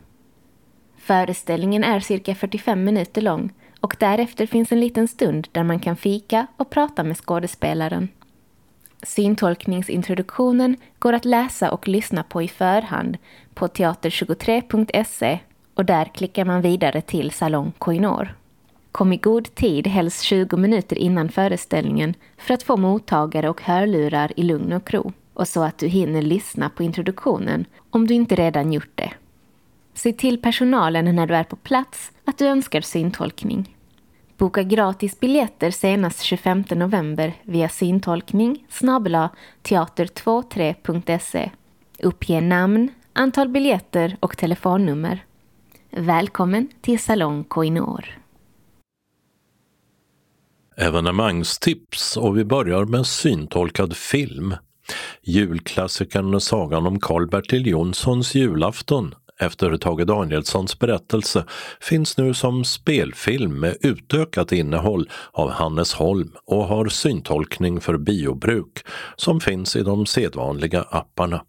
Föreställningen 0.96 1.84
är 1.84 2.00
cirka 2.00 2.34
45 2.34 2.84
minuter 2.84 3.22
lång 3.22 3.52
och 3.80 3.96
därefter 3.98 4.46
finns 4.46 4.72
en 4.72 4.80
liten 4.80 5.08
stund 5.08 5.48
där 5.52 5.62
man 5.62 5.80
kan 5.80 5.96
fika 5.96 6.46
och 6.56 6.70
prata 6.70 7.04
med 7.04 7.16
skådespelaren. 7.16 8.08
Syntolkningsintroduktionen 9.02 10.76
går 10.98 11.12
att 11.12 11.24
läsa 11.24 11.70
och 11.70 11.88
lyssna 11.88 12.22
på 12.22 12.42
i 12.42 12.48
förhand 12.48 13.18
på 13.54 13.66
teater23.se 13.66 15.38
och 15.74 15.84
där 15.84 16.04
klickar 16.04 16.44
man 16.44 16.62
vidare 16.62 17.00
till 17.00 17.30
Salong 17.30 17.72
Koinor. 17.78 18.34
Kom 18.92 19.12
i 19.12 19.16
god 19.16 19.54
tid, 19.54 19.86
helst 19.86 20.22
20 20.22 20.56
minuter 20.56 20.98
innan 20.98 21.28
föreställningen, 21.28 22.14
för 22.36 22.54
att 22.54 22.62
få 22.62 22.76
mottagare 22.76 23.48
och 23.48 23.62
hörlurar 23.62 24.32
i 24.36 24.42
lugn 24.42 24.72
och 24.72 24.94
ro 24.94 25.12
och 25.38 25.48
så 25.48 25.62
att 25.62 25.78
du 25.78 25.86
hinner 25.86 26.22
lyssna 26.22 26.70
på 26.70 26.82
introduktionen 26.82 27.64
om 27.90 28.06
du 28.06 28.14
inte 28.14 28.34
redan 28.34 28.72
gjort 28.72 28.92
det. 28.94 29.12
Se 29.94 30.12
till 30.12 30.42
personalen 30.42 31.16
när 31.16 31.26
du 31.26 31.34
är 31.34 31.44
på 31.44 31.56
plats 31.56 32.12
att 32.24 32.38
du 32.38 32.46
önskar 32.46 32.80
syntolkning. 32.80 33.76
Boka 34.36 34.62
gratis 34.62 35.20
biljetter 35.20 35.70
senast 35.70 36.22
25 36.22 36.64
november 36.70 37.34
via 37.42 37.68
syntolkning 37.68 38.66
teater23.se. 39.62 41.50
Uppge 42.02 42.40
namn, 42.40 42.88
antal 43.12 43.48
biljetter 43.48 44.16
och 44.20 44.36
telefonnummer. 44.36 45.24
Välkommen 45.90 46.68
till 46.80 46.98
Salong 46.98 47.44
Koinor. 47.44 48.18
Evenemangstips 50.76 52.16
och 52.16 52.38
vi 52.38 52.44
börjar 52.44 52.84
med 52.84 53.06
syntolkad 53.06 53.96
film. 53.96 54.54
Julklassikern 55.22 56.40
Sagan 56.40 56.86
om 56.86 57.00
Karl-Bertil 57.00 57.66
Jonssons 57.66 58.34
julafton 58.34 59.14
efter 59.40 59.76
Tage 59.76 60.04
Danielssons 60.04 60.78
berättelse 60.78 61.44
finns 61.80 62.18
nu 62.18 62.34
som 62.34 62.64
spelfilm 62.64 63.60
med 63.60 63.76
utökat 63.80 64.52
innehåll 64.52 65.10
av 65.32 65.50
Hannes 65.50 65.94
Holm 65.94 66.32
och 66.44 66.64
har 66.64 66.88
syntolkning 66.88 67.80
för 67.80 67.96
biobruk 67.98 68.78
som 69.16 69.40
finns 69.40 69.76
i 69.76 69.82
de 69.82 70.06
sedvanliga 70.06 70.82
apparna. 70.82 71.44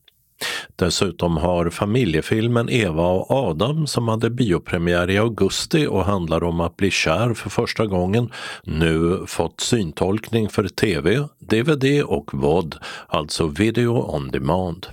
Dessutom 0.79 1.37
har 1.37 1.69
familjefilmen 1.69 2.69
Eva 2.69 3.07
och 3.07 3.31
Adam 3.31 3.87
som 3.87 4.07
hade 4.07 4.29
biopremiär 4.29 5.09
i 5.09 5.17
augusti 5.17 5.87
och 5.87 6.05
handlar 6.05 6.43
om 6.43 6.59
att 6.59 6.77
bli 6.77 6.91
kär 6.91 7.33
för 7.33 7.49
första 7.49 7.85
gången 7.85 8.31
nu 8.63 9.23
fått 9.27 9.59
syntolkning 9.59 10.49
för 10.49 10.67
tv, 10.67 11.27
dvd 11.39 12.03
och 12.03 12.33
VOD, 12.33 12.75
alltså 13.07 13.47
video 13.47 14.15
on 14.15 14.31
demand. 14.31 14.87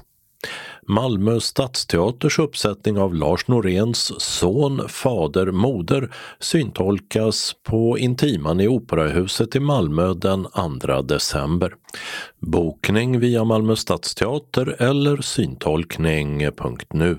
Malmö 0.89 1.41
stadsteaters 1.41 2.39
uppsättning 2.39 2.99
av 2.99 3.15
Lars 3.15 3.49
Noréns 3.49 4.21
Son, 4.21 4.89
fader, 4.89 5.47
moder 5.47 6.15
syntolkas 6.41 7.55
på 7.63 7.99
Intiman 7.99 8.61
i 8.61 8.69
Operahuset 8.69 9.57
i 9.57 9.61
Malmö 9.61 10.15
den 10.15 10.47
2 10.81 11.03
december. 11.03 11.75
Bokning 12.39 13.21
via 13.21 13.45
Malmö 13.45 13.77
stadsteater 13.77 14.83
eller 14.83 15.17
syntolkning.nu. 15.17 17.19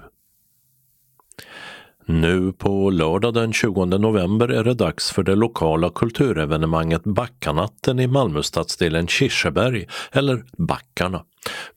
Nu 2.09 2.53
på 2.53 2.89
lördag 2.89 3.34
den 3.34 3.53
20 3.53 3.86
november 3.86 4.47
är 4.47 4.63
det 4.63 4.74
dags 4.74 5.11
för 5.11 5.24
det 5.24 5.36
lokala 5.36 5.89
kulturevenemanget 5.89 7.03
Backanatten 7.03 7.99
i 7.99 8.07
Malmöstadsdelen 8.07 9.07
Kirseberg, 9.07 9.88
eller 10.11 10.43
Backarna. 10.57 11.24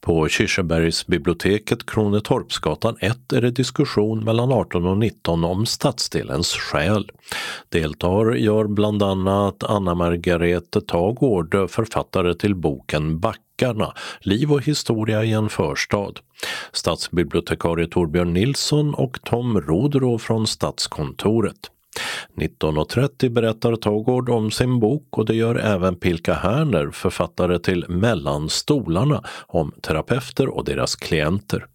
På 0.00 0.28
Kirsebergsbiblioteket 0.28 1.86
Kronetorpsgatan 1.86 2.96
1 3.00 3.32
är 3.32 3.40
det 3.40 3.50
diskussion 3.50 4.24
mellan 4.24 4.52
18 4.52 4.86
och 4.86 4.98
19 4.98 5.44
om 5.44 5.66
stadsdelens 5.66 6.52
själ. 6.54 7.10
Deltar 7.68 8.34
gör 8.34 8.64
bland 8.64 9.02
annat 9.02 9.64
Anna 9.64 9.94
Margarete 9.94 10.80
Tagård, 10.80 11.70
författare 11.70 12.34
till 12.34 12.54
boken 12.54 13.20
Backarna, 13.20 13.94
liv 14.20 14.52
och 14.52 14.62
historia 14.62 15.24
i 15.24 15.32
en 15.32 15.48
förstad. 15.48 16.12
Stadsbibliotekarie 16.72 17.86
Torbjörn 17.86 18.32
Nilsson 18.32 18.94
och 18.94 19.18
Tom 19.24 19.60
Rodro 19.60 20.18
från 20.18 20.46
Stadskontoret. 20.46 21.70
19.30 22.36 23.28
berättar 23.28 23.76
Tågård 23.76 24.28
om 24.28 24.50
sin 24.50 24.80
bok 24.80 25.18
och 25.18 25.26
det 25.26 25.34
gör 25.34 25.54
även 25.54 25.96
Pilka 25.96 26.34
Herner, 26.34 26.90
författare 26.90 27.58
till 27.58 27.84
Mellan 27.88 28.48
stolarna, 28.48 29.24
om 29.46 29.72
terapeuter 29.82 30.48
och 30.48 30.64
deras 30.64 30.96
klienter. 30.96 31.66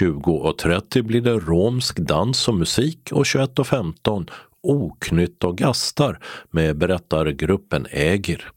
20.30 0.00 1.02
blir 1.02 1.20
det 1.20 1.38
romsk 1.38 1.98
dans 1.98 2.48
och 2.48 2.54
musik 2.54 3.08
och 3.12 3.24
21.15 3.24 4.30
Oknytt 4.62 5.44
och 5.44 5.58
gastar 5.58 6.18
med 6.50 6.76
berättargruppen 6.78 7.86
Äger. 7.90 8.50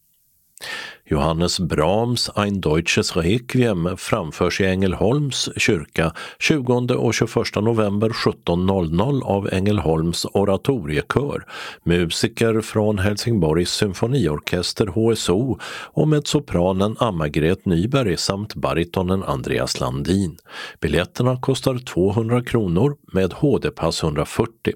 Johannes 1.10 1.60
Brahms 1.60 2.30
Ein 2.36 2.62
deutsches 2.62 3.16
Requiem 3.16 3.98
framförs 3.98 4.62
i 4.62 4.66
Ängelholms 4.66 5.50
kyrka 5.58 6.14
20 6.40 6.96
och 6.96 7.14
21 7.14 7.56
november 7.56 8.10
17.00 8.10 9.24
av 9.24 9.50
Ängelholms 9.52 10.26
oratoriekör, 10.26 11.46
musiker 11.84 12.62
från 12.62 13.00
Helsingborgs 13.00 13.70
symfoniorkester 13.70 14.88
HSO 14.88 15.60
och 15.84 16.08
med 16.08 16.28
sopranen 16.28 16.96
Anna-Gret 17.00 17.66
Nyberg 17.66 18.18
samt 18.18 18.56
baritonen 18.56 19.24
Andreas 19.24 19.80
Landin. 19.80 20.38
Biljetterna 20.82 21.38
kostar 21.38 21.78
200 21.78 22.44
kronor 22.44 22.96
med 23.14 23.34
HD-pass 23.34 24.04
140, 24.04 24.74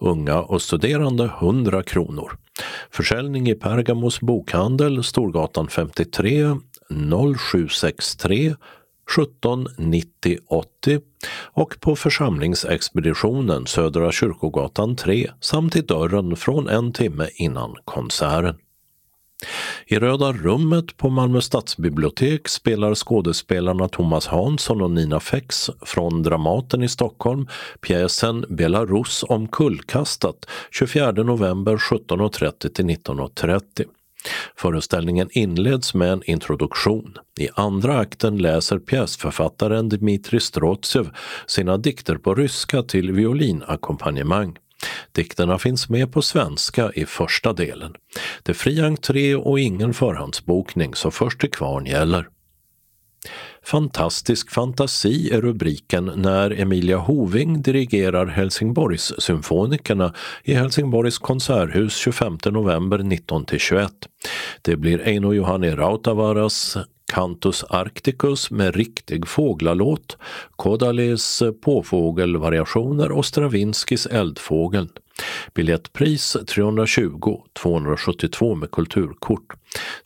unga 0.00 0.38
och 0.38 0.62
studerande 0.62 1.24
100 1.24 1.82
kronor. 1.82 2.38
Försäljning 2.90 3.48
i 3.48 3.54
Pergamos 3.54 4.20
bokhandel, 4.20 5.04
Storgatan 5.04 5.68
53 5.74 6.56
0763 7.50 8.54
17 9.10 9.66
90 9.78 10.38
80 10.46 11.00
och 11.42 11.80
på 11.80 11.96
församlingsexpeditionen 11.96 13.66
Södra 13.66 14.12
kyrkogatan 14.12 14.96
3 14.96 15.30
samt 15.40 15.76
i 15.76 15.80
dörren 15.80 16.36
från 16.36 16.68
en 16.68 16.92
timme 16.92 17.28
innan 17.34 17.74
konserten. 17.84 18.56
I 19.86 19.98
Röda 19.98 20.32
rummet 20.32 20.96
på 20.96 21.10
Malmö 21.10 21.40
stadsbibliotek 21.40 22.48
spelar 22.48 22.94
skådespelarna 22.94 23.88
Thomas 23.88 24.26
Hansson 24.26 24.82
och 24.82 24.90
Nina 24.90 25.20
Fex 25.20 25.70
från 25.80 26.22
Dramaten 26.22 26.82
i 26.82 26.88
Stockholm 26.88 27.48
pjäsen 27.80 28.44
Belarus 28.48 29.24
omkullkastat 29.28 30.46
24 30.70 31.12
november 31.12 31.76
17.30 31.76 32.68
till 32.68 32.84
19.30. 32.84 33.84
Föreställningen 34.56 35.28
inleds 35.32 35.94
med 35.94 36.12
en 36.12 36.22
introduktion. 36.22 37.14
I 37.40 37.48
andra 37.54 37.98
akten 37.98 38.38
läser 38.38 38.78
pjäsförfattaren 38.78 39.88
Dmitrij 39.88 40.40
Strotsev 40.40 41.10
sina 41.46 41.76
dikter 41.76 42.16
på 42.16 42.34
ryska 42.34 42.82
till 42.82 43.12
violinackompanjemang. 43.12 44.56
Dikterna 45.12 45.58
finns 45.58 45.88
med 45.88 46.12
på 46.12 46.22
svenska 46.22 46.92
i 46.94 47.06
första 47.06 47.52
delen. 47.52 47.94
Det 48.42 48.52
är 48.52 48.56
fri 48.56 48.80
entré 48.80 49.34
och 49.34 49.60
ingen 49.60 49.94
förhandsbokning, 49.94 50.94
så 50.94 51.10
först 51.10 51.40
till 51.40 51.50
kvarn 51.50 51.86
gäller. 51.86 52.28
Fantastisk 53.64 54.50
fantasi 54.50 55.30
är 55.30 55.40
rubriken 55.40 56.10
när 56.16 56.60
Emilia 56.60 56.98
Hoving 56.98 57.62
dirigerar 57.62 58.26
Helsingborgs 58.26 59.12
symfonikerna 59.18 60.14
i 60.42 60.54
Helsingborgs 60.54 61.18
konserthus 61.18 61.96
25 61.96 62.38
november 62.44 62.98
19-21. 62.98 63.88
Det 64.62 64.76
blir 64.76 65.08
Eino 65.08 65.32
Johanni 65.32 65.70
Rautavaras 65.70 66.76
Cantus 67.12 67.64
Arcticus 67.64 68.50
med 68.50 68.76
riktig 68.76 69.28
fåglalåt, 69.28 70.16
Kodalis 70.56 71.42
påfågelvariationer 71.62 73.12
och 73.12 73.26
Stravinskys 73.26 74.06
Eldfågeln. 74.06 74.88
Biljettpris 75.54 76.36
320, 76.48 77.42
272 77.52 78.54
med 78.54 78.70
kulturkort. 78.70 79.52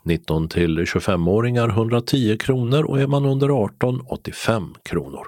19 0.03 0.49
till 0.49 0.79
25-åringar 0.79 1.69
110 1.69 2.37
kronor 2.37 2.85
och 2.85 3.01
är 3.01 3.07
man 3.07 3.25
under 3.25 3.49
18 3.49 4.01
85 4.07 4.75
kronor. 4.85 5.27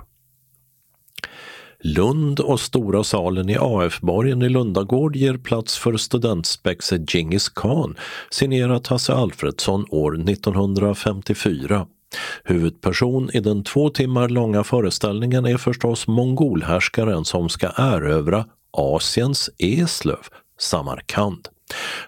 Lund 1.83 2.41
och 2.41 2.61
Stora 2.61 3.05
salen 3.05 3.49
i 3.49 3.57
AF-borgen 3.61 4.43
i 4.43 4.49
Lundagård 4.49 5.17
ger 5.17 5.37
plats 5.37 5.79
för 5.79 5.97
studentspexet 5.97 7.15
Djingis 7.15 7.49
khan 7.49 7.97
signerat 8.31 8.87
Hasse 8.87 9.13
Alfredsson 9.13 9.87
år 9.91 10.31
1954. 10.31 11.87
Huvudperson 12.45 13.31
i 13.33 13.41
den 13.41 13.65
två 13.65 13.91
timmar 13.91 14.29
långa 14.29 14.65
föreställningen 14.65 15.47
är 15.47 15.57
förstås 15.57 16.07
mongolhärskaren 16.07 17.25
som 17.25 17.49
ska 17.49 17.71
erövra 17.77 18.45
Asiens 18.73 19.51
Eslöv, 19.59 20.27
Samarkand. 20.59 21.49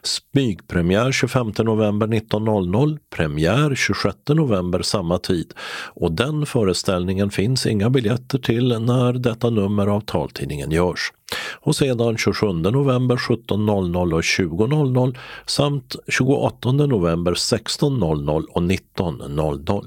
Smygpremiär 0.02 1.12
25 1.12 1.52
november 1.58 2.06
19.00, 2.06 2.98
premiär 3.10 3.74
26 3.74 4.16
november 4.28 4.82
samma 4.82 5.18
tid 5.18 5.54
och 5.94 6.12
den 6.12 6.46
föreställningen 6.46 7.30
finns 7.30 7.66
inga 7.66 7.90
biljetter 7.90 8.38
till 8.38 8.68
när 8.80 9.12
detta 9.12 9.50
nummer 9.50 9.86
av 9.86 10.00
taltidningen 10.00 10.70
görs. 10.70 11.12
Och 11.60 11.76
sedan 11.76 12.16
27 12.16 12.52
november 12.52 13.16
17.00 13.16 14.14
och 14.14 14.20
20.00 14.20 15.16
samt 15.46 15.96
28 16.08 16.72
november 16.72 17.32
16.00 17.34 18.44
och 18.50 18.62
19.00. 18.62 19.86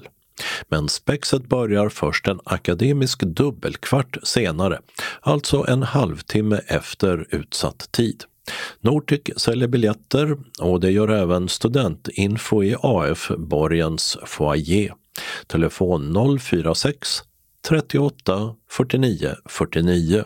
Men 0.70 0.90
spexet 0.90 1.50
börjar 1.50 1.90
först 1.90 2.28
en 2.28 2.40
akademisk 2.44 3.20
dubbelkvart 3.20 4.18
senare, 4.24 4.80
alltså 5.22 5.66
en 5.68 5.84
halvtimme 5.84 6.62
efter 6.68 7.28
utsatt 7.30 7.92
tid. 7.92 8.24
Nordic 8.82 9.22
säljer 9.38 9.68
biljetter 9.68 10.38
och 10.62 10.80
det 10.80 10.92
gör 10.92 11.08
även 11.08 11.50
Studentinfo 11.50 12.64
i 12.64 12.76
AF 12.80 13.32
Borgens 13.38 14.18
foyer. 14.26 14.94
Telefon 15.48 16.40
046 16.40 17.24
38 17.68 18.56
49 18.70 19.36
49. 19.46 20.24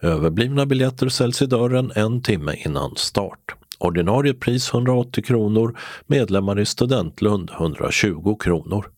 Överblivna 0.00 0.66
biljetter 0.66 1.08
säljs 1.08 1.42
i 1.42 1.46
dörren 1.46 1.92
en 1.94 2.22
timme 2.22 2.54
innan 2.66 2.96
start. 2.96 3.54
Ordinarie 3.78 4.34
pris 4.34 4.74
180 4.74 5.24
kronor, 5.24 5.78
medlemmar 6.06 6.60
i 6.60 6.66
Studentlund 6.66 7.50
120 7.50 8.36
kronor. 8.40 8.90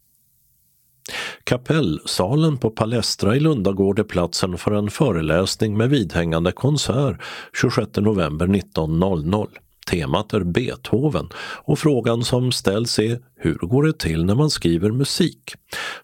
Kapellsalen 1.45 2.59
på 2.59 2.71
Palestra 2.71 3.37
i 3.37 3.41
Lundagård 3.41 3.99
är 3.99 4.05
platsen 4.05 4.59
för 4.59 4.71
en 4.71 4.91
föreläsning 4.91 5.77
med 5.77 5.91
vidhängande 5.91 6.53
konsert 6.53 7.21
26 7.61 7.91
november 7.97 8.47
19.00. 8.47 9.49
Temat 9.91 10.35
är 10.35 10.41
Beethoven 10.41 11.29
och 11.65 11.79
frågan 11.79 12.25
som 12.25 12.53
ställs 12.53 12.99
är 12.99 13.21
hur 13.37 13.55
går 13.55 13.83
det 13.83 13.99
till 13.99 14.25
när 14.25 14.35
man 14.35 14.51
skriver 14.51 14.91
musik? 14.91 15.55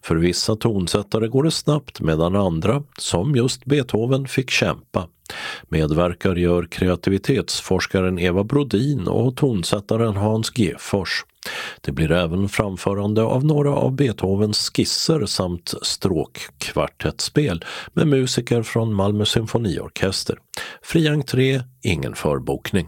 För 0.01 0.15
vissa 0.15 0.55
tonsättare 0.55 1.27
går 1.27 1.43
det 1.43 1.51
snabbt 1.51 2.01
medan 2.01 2.35
andra, 2.35 2.83
som 2.97 3.35
just 3.35 3.65
Beethoven, 3.65 4.27
fick 4.27 4.49
kämpa. 4.49 5.07
Medverkar 5.69 6.35
gör 6.35 6.65
kreativitetsforskaren 6.65 8.19
Eva 8.19 8.43
Brodin 8.43 9.07
och 9.07 9.35
tonsättaren 9.35 10.15
Hans 10.15 10.51
Gefors 10.55 11.25
Det 11.81 11.91
blir 11.91 12.11
även 12.11 12.49
framförande 12.49 13.23
av 13.23 13.45
några 13.45 13.75
av 13.75 13.95
Beethovens 13.95 14.71
skisser 14.75 15.25
samt 15.25 15.73
stråkkvartettspel 15.81 17.65
med 17.93 18.07
musiker 18.07 18.63
från 18.63 18.93
Malmö 18.93 19.25
symfoniorkester. 19.25 20.37
Fri 20.81 21.07
entré, 21.07 21.61
ingen 21.81 22.15
förbokning. 22.15 22.87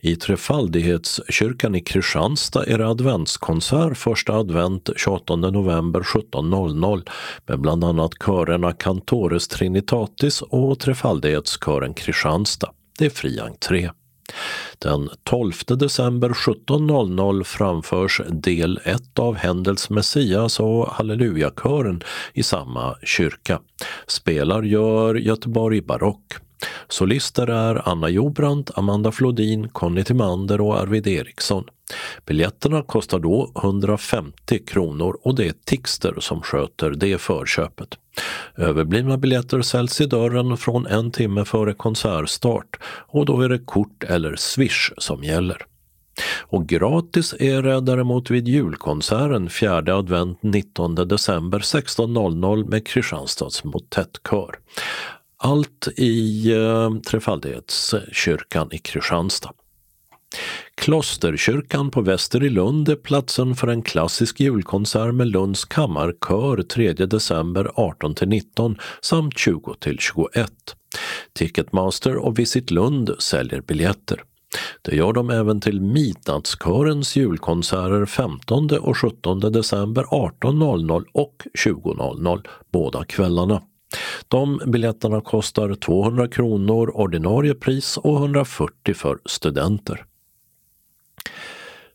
I 0.00 0.16
Trefaldighetskyrkan 0.16 1.74
i 1.74 1.80
Kristianstad 1.80 2.64
är 2.64 2.78
det 2.78 2.88
adventskonsert 2.88 3.98
första 3.98 4.32
advent 4.32 4.90
28 4.96 5.36
november 5.36 6.00
17.00 6.00 7.08
med 7.46 7.60
bland 7.60 7.84
annat 7.84 8.12
körerna 8.26 8.72
Cantores 8.72 9.48
Trinitatis 9.48 10.42
och 10.42 10.78
Trefaldighetskören 10.78 11.94
Kristianstad. 11.94 12.70
Det 12.98 13.06
är 13.06 13.10
fri 13.10 13.40
entré. 13.40 13.90
Den 14.78 15.10
12 15.24 15.52
december 15.66 16.28
17.00 16.28 17.44
framförs 17.44 18.20
del 18.28 18.80
1 18.84 19.18
av 19.18 19.36
Händels 19.36 19.90
Messias 19.90 20.60
och 20.60 20.88
Hallelujakören 20.88 22.02
i 22.32 22.42
samma 22.42 22.96
kyrka. 23.02 23.60
Spelar 24.06 24.62
gör 24.62 25.14
Göteborg 25.14 25.80
Barock. 25.80 26.47
Solister 26.88 27.46
är 27.46 27.88
Anna 27.88 28.08
Jobrant, 28.08 28.70
Amanda 28.74 29.12
Flodin, 29.12 29.68
Conny 29.68 30.04
Timander 30.04 30.60
och 30.60 30.80
Arvid 30.80 31.06
Eriksson. 31.06 31.64
Biljetterna 32.26 32.82
kostar 32.82 33.18
då 33.18 33.52
150 33.56 34.58
kronor 34.66 35.18
och 35.22 35.34
det 35.34 35.46
är 35.46 35.54
Tixter 35.64 36.14
som 36.20 36.42
sköter 36.42 36.90
det 36.90 37.18
förköpet. 37.18 37.88
Överblivna 38.56 39.16
biljetter 39.16 39.62
säljs 39.62 40.00
i 40.00 40.06
dörren 40.06 40.56
från 40.56 40.86
en 40.86 41.10
timme 41.10 41.44
före 41.44 41.74
konsertstart 41.74 42.76
och 42.84 43.26
då 43.26 43.40
är 43.40 43.48
det 43.48 43.58
kort 43.58 44.04
eller 44.04 44.36
swish 44.36 44.92
som 44.98 45.24
gäller. 45.24 45.66
Och 46.40 46.66
gratis 46.66 47.34
är 47.38 47.62
det 47.62 47.80
däremot 47.80 48.30
vid 48.30 48.48
julkonserten 48.48 49.50
4 49.50 49.76
advent 49.76 50.42
19 50.42 50.94
december 50.94 51.58
16.00 51.58 52.70
med 52.70 52.86
Kristianstads 52.86 53.64
motettkör. 53.64 54.58
Allt 55.38 55.88
i 55.96 56.52
eh, 56.52 57.00
Trefaldighetskyrkan 57.00 58.68
i 58.72 58.78
Kristianstad. 58.78 59.52
Klosterkyrkan 60.74 61.90
på 61.90 62.00
Väster 62.00 62.44
i 62.44 62.48
Lund 62.48 62.88
är 62.88 62.96
platsen 62.96 63.54
för 63.54 63.68
en 63.68 63.82
klassisk 63.82 64.40
julkonsert 64.40 65.14
med 65.14 65.28
Lunds 65.28 65.64
kammarkör 65.64 66.62
3 66.62 66.92
december 66.92 67.64
18-19 67.64 68.78
samt 69.00 69.34
20-21. 69.34 70.48
Ticketmaster 71.32 72.16
och 72.16 72.38
Visit 72.38 72.70
Lund 72.70 73.10
säljer 73.18 73.60
biljetter. 73.60 74.22
Det 74.82 74.96
gör 74.96 75.12
de 75.12 75.30
även 75.30 75.60
till 75.60 75.80
Midnattskörens 75.80 77.16
julkonserter 77.16 78.06
15 78.06 78.70
och 78.80 78.96
17 78.96 79.40
december 79.40 80.02
18.00 80.02 81.04
och 81.12 81.42
20.00 81.58 82.46
båda 82.72 83.04
kvällarna. 83.04 83.62
De 84.28 84.60
biljetterna 84.66 85.20
kostar 85.20 85.74
200 85.74 86.28
kronor 86.28 86.96
ordinarie 86.96 87.54
pris 87.54 87.96
och 87.96 88.16
140 88.16 88.94
för 88.94 89.18
studenter. 89.24 90.04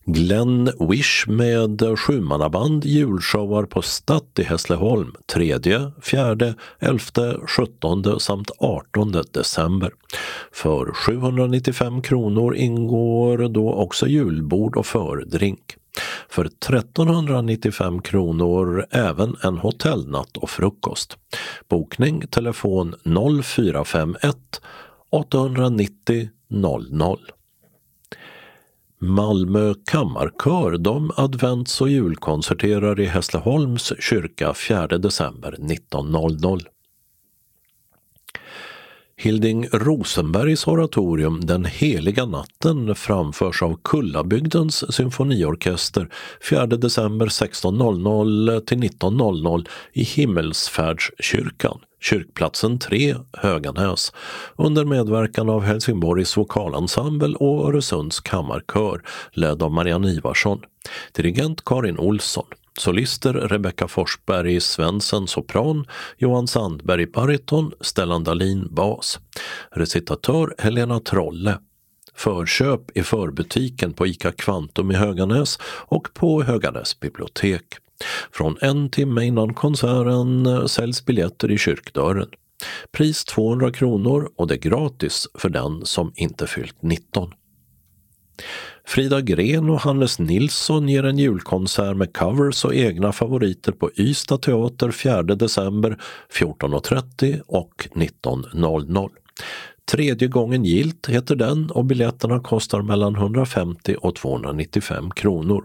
Glenn 0.05 0.71
Wish 0.89 1.27
med 1.27 1.99
sjumannaband 1.99 2.85
julshowar 2.85 3.65
på 3.65 3.81
Statt 3.81 4.39
i 4.39 4.43
Hässleholm 4.43 5.15
3, 5.33 5.59
4, 6.01 6.55
11, 6.79 6.99
17 7.47 8.19
samt 8.19 8.51
18 8.57 9.11
december. 9.33 9.91
För 10.51 10.93
795 10.93 12.01
kronor 12.01 12.55
ingår 12.55 13.49
då 13.49 13.73
också 13.73 14.07
julbord 14.07 14.75
och 14.77 14.85
fördrink. 14.85 15.75
För 16.29 16.45
1395 16.45 18.01
kronor 18.01 18.85
även 18.91 19.35
en 19.43 19.57
hotellnatt 19.57 20.37
och 20.37 20.49
frukost. 20.49 21.17
Bokning 21.69 22.27
telefon 22.27 22.95
0451 23.43 24.61
890 25.09 26.29
00. 26.49 27.17
Malmö 28.99 29.73
kammarkör 29.85 30.77
de 30.77 31.11
advents 31.15 31.81
och 31.81 31.89
julkonserterar 31.89 32.99
i 32.99 33.05
Hässleholms 33.05 33.93
kyrka 33.99 34.53
4 34.53 34.87
december 34.87 35.55
19.00. 35.59 36.61
Hilding 39.23 39.67
Rosenbergs 39.71 40.67
oratorium 40.67 41.45
Den 41.45 41.65
heliga 41.65 42.25
natten 42.25 42.95
framförs 42.95 43.61
av 43.63 43.79
Kullabygdens 43.83 44.95
symfoniorkester 44.95 46.09
4 46.49 46.65
december 46.65 47.27
16.00 47.27 48.59
till 48.59 48.77
19.00 48.77 49.67
i 49.93 50.03
Himmelsfärdskyrkan, 50.03 51.79
kyrkplatsen 52.01 52.79
3, 52.79 53.15
Höganäs, 53.33 54.13
under 54.55 54.85
medverkan 54.85 55.49
av 55.49 55.63
Helsingborgs 55.63 56.37
vokalensemble 56.37 57.35
och 57.35 57.67
Öresunds 57.67 58.19
kammarkör 58.19 59.01
ledd 59.31 59.63
av 59.63 59.71
Marianne 59.71 60.11
Ivarsson, 60.11 60.59
dirigent 61.13 61.65
Karin 61.65 61.99
Olsson. 61.99 62.45
Solister 62.79 63.33
Rebecka 63.33 63.87
Forsberg 63.87 64.61
Svensson 64.61 65.27
sopran, 65.27 65.85
Johan 66.17 66.47
Sandberg 66.47 67.05
bariton, 67.05 67.71
Stellan 67.81 68.23
Dahlin 68.23 68.67
bas. 68.75 69.19
Recitatör 69.71 70.55
Helena 70.57 70.99
Trolle. 70.99 71.57
Förköp 72.15 72.97
i 72.97 73.03
förbutiken 73.03 73.93
på 73.93 74.07
ICA 74.07 74.31
Kvantum 74.31 74.91
i 74.91 74.95
Höganäs 74.95 75.59
och 75.65 76.13
på 76.13 76.43
Höganäs 76.43 76.99
bibliotek. 76.99 77.65
Från 78.31 78.57
en 78.61 78.89
timme 78.89 79.25
innan 79.25 79.53
konserten 79.53 80.69
säljs 80.69 81.05
biljetter 81.05 81.51
i 81.51 81.57
kyrkdörren. 81.57 82.29
Pris 82.91 83.25
200 83.25 83.71
kronor 83.71 84.31
och 84.35 84.47
det 84.47 84.53
är 84.53 84.69
gratis 84.69 85.27
för 85.33 85.49
den 85.49 85.85
som 85.85 86.11
inte 86.15 86.47
fyllt 86.47 86.81
19. 86.81 87.33
Frida 88.87 89.21
Gren 89.21 89.69
och 89.69 89.79
Hannes 89.79 90.19
Nilsson 90.19 90.89
ger 90.89 91.03
en 91.03 91.17
julkonsert 91.17 91.97
med 91.97 92.13
covers 92.13 92.65
och 92.65 92.75
egna 92.75 93.11
favoriter 93.11 93.71
på 93.71 93.91
Ystad 93.97 94.37
teater 94.37 94.91
4 94.91 95.21
december 95.21 95.97
14.30 96.33 97.41
och 97.47 97.87
19.00. 97.93 99.09
Tredje 99.91 100.27
gången 100.27 100.65
gilt 100.65 101.09
heter 101.09 101.35
den 101.35 101.71
och 101.71 101.85
biljetterna 101.85 102.39
kostar 102.39 102.81
mellan 102.81 103.15
150 103.15 103.95
och 103.99 104.15
295 104.15 105.11
kronor. 105.11 105.63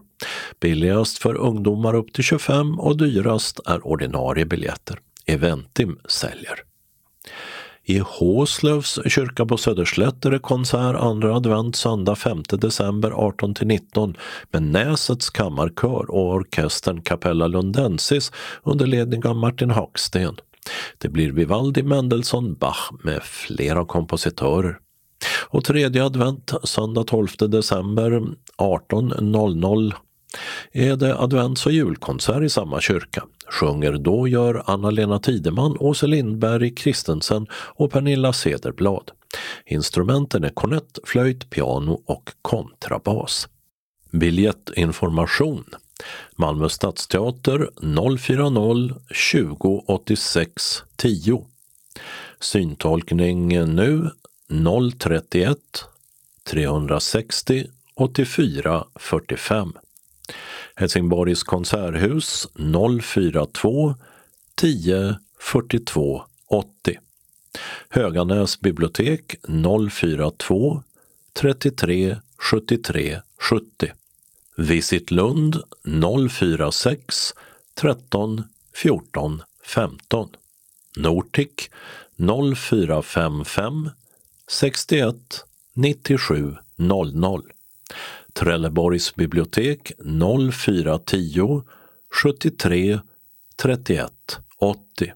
Billigast 0.61 1.19
för 1.19 1.35
ungdomar 1.35 1.95
upp 1.95 2.13
till 2.13 2.25
25 2.25 2.81
och 2.81 2.97
dyrast 2.97 3.61
är 3.67 3.87
ordinarie 3.87 4.45
biljetter. 4.45 4.99
Eventim 5.27 5.99
säljer. 6.09 6.68
I 7.89 7.99
Håslövs 7.99 8.99
kyrka 9.07 9.47
på 9.47 9.57
Söderslätt 9.57 10.25
är 10.25 10.31
det 10.31 10.39
konsert 10.39 10.97
andra 10.97 11.37
advent 11.37 11.77
söndag 11.77 12.15
5 12.15 12.43
december 12.51 13.11
18-19 13.11 14.17
med 14.51 14.63
Näsets 14.63 15.31
kammarkör 15.31 16.11
och 16.11 16.35
orkestern 16.35 17.03
Capella 17.03 17.47
Lundensis 17.47 18.33
under 18.63 18.87
ledning 18.87 19.27
av 19.27 19.37
Martin 19.37 19.71
Haksten. 19.71 20.37
Det 20.99 21.09
blir 21.09 21.33
Vivaldi, 21.33 21.83
Mendelssohn, 21.83 22.55
Bach 22.55 22.91
med 23.05 23.23
flera 23.23 23.85
kompositörer. 23.85 24.79
Och 25.49 25.65
tredje 25.65 26.05
advent 26.05 26.53
söndag 26.65 27.05
12 27.05 27.29
december 27.39 28.11
18.00 28.59 29.95
är 30.73 30.97
det 30.97 31.19
advents 31.19 31.67
och 31.67 31.73
julkonsert 31.73 32.43
i 32.43 32.49
samma 32.49 32.81
kyrka. 32.81 33.25
Sjunger 33.51 33.93
då 33.93 34.29
gör 34.29 34.63
Anna-Lena 34.67 35.19
Tideman, 35.19 35.77
Åse 35.79 36.07
Lindberg 36.07 36.75
Kristensen 36.75 37.47
och 37.53 37.91
Pernilla 37.93 38.33
Cederblad. 38.33 39.11
Instrumenten 39.67 40.45
är 40.45 40.49
kornett, 40.49 40.99
flöjt, 41.05 41.51
piano 41.51 42.03
och 42.07 42.31
kontrabas. 42.43 43.49
Biljettinformation 44.11 45.65
Malmö 46.37 46.69
Stadsteater 46.69 47.71
040 48.17 48.95
20 49.15 49.85
86 49.87 50.83
10 50.97 51.45
Syntolkning 52.41 53.49
nu 53.49 54.11
031 54.99 55.59
360 56.45 57.67
84 57.95 58.85
45 58.95 59.73
Helsingborgs 60.79 61.43
konserthus 61.43 62.49
042 63.03 63.95
10 64.55 65.17
42 65.39 66.23
80. 66.47 66.99
Höganäs 67.89 68.61
bibliotek 68.61 69.37
042 69.91 70.83
33 71.33 72.17
73 72.39 73.21
70. 73.51 73.93
Visit 74.57 75.11
Lund 75.11 75.57
046 76.31 77.35
13 77.75 78.45
14 78.73 79.43
15. 79.63 80.29
Nortic 80.97 81.71
0455 82.17 83.91
61 84.47 85.45
97 85.75 86.59
00. 86.77 87.43
Trelleborgs 88.39 89.17
bibliotek 89.17 89.93
0410 89.99 91.63
73 92.11 93.01
31 93.57 94.11
80. 94.59 95.15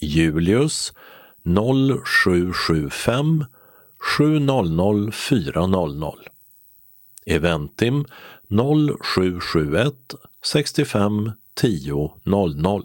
Julius 0.00 0.92
0775 1.44 3.46
700 4.18 5.12
400. 5.12 6.14
Eventim 7.26 8.04
0771 8.50 9.94
65 10.42 11.36
10 11.54 12.10
00. 12.24 12.82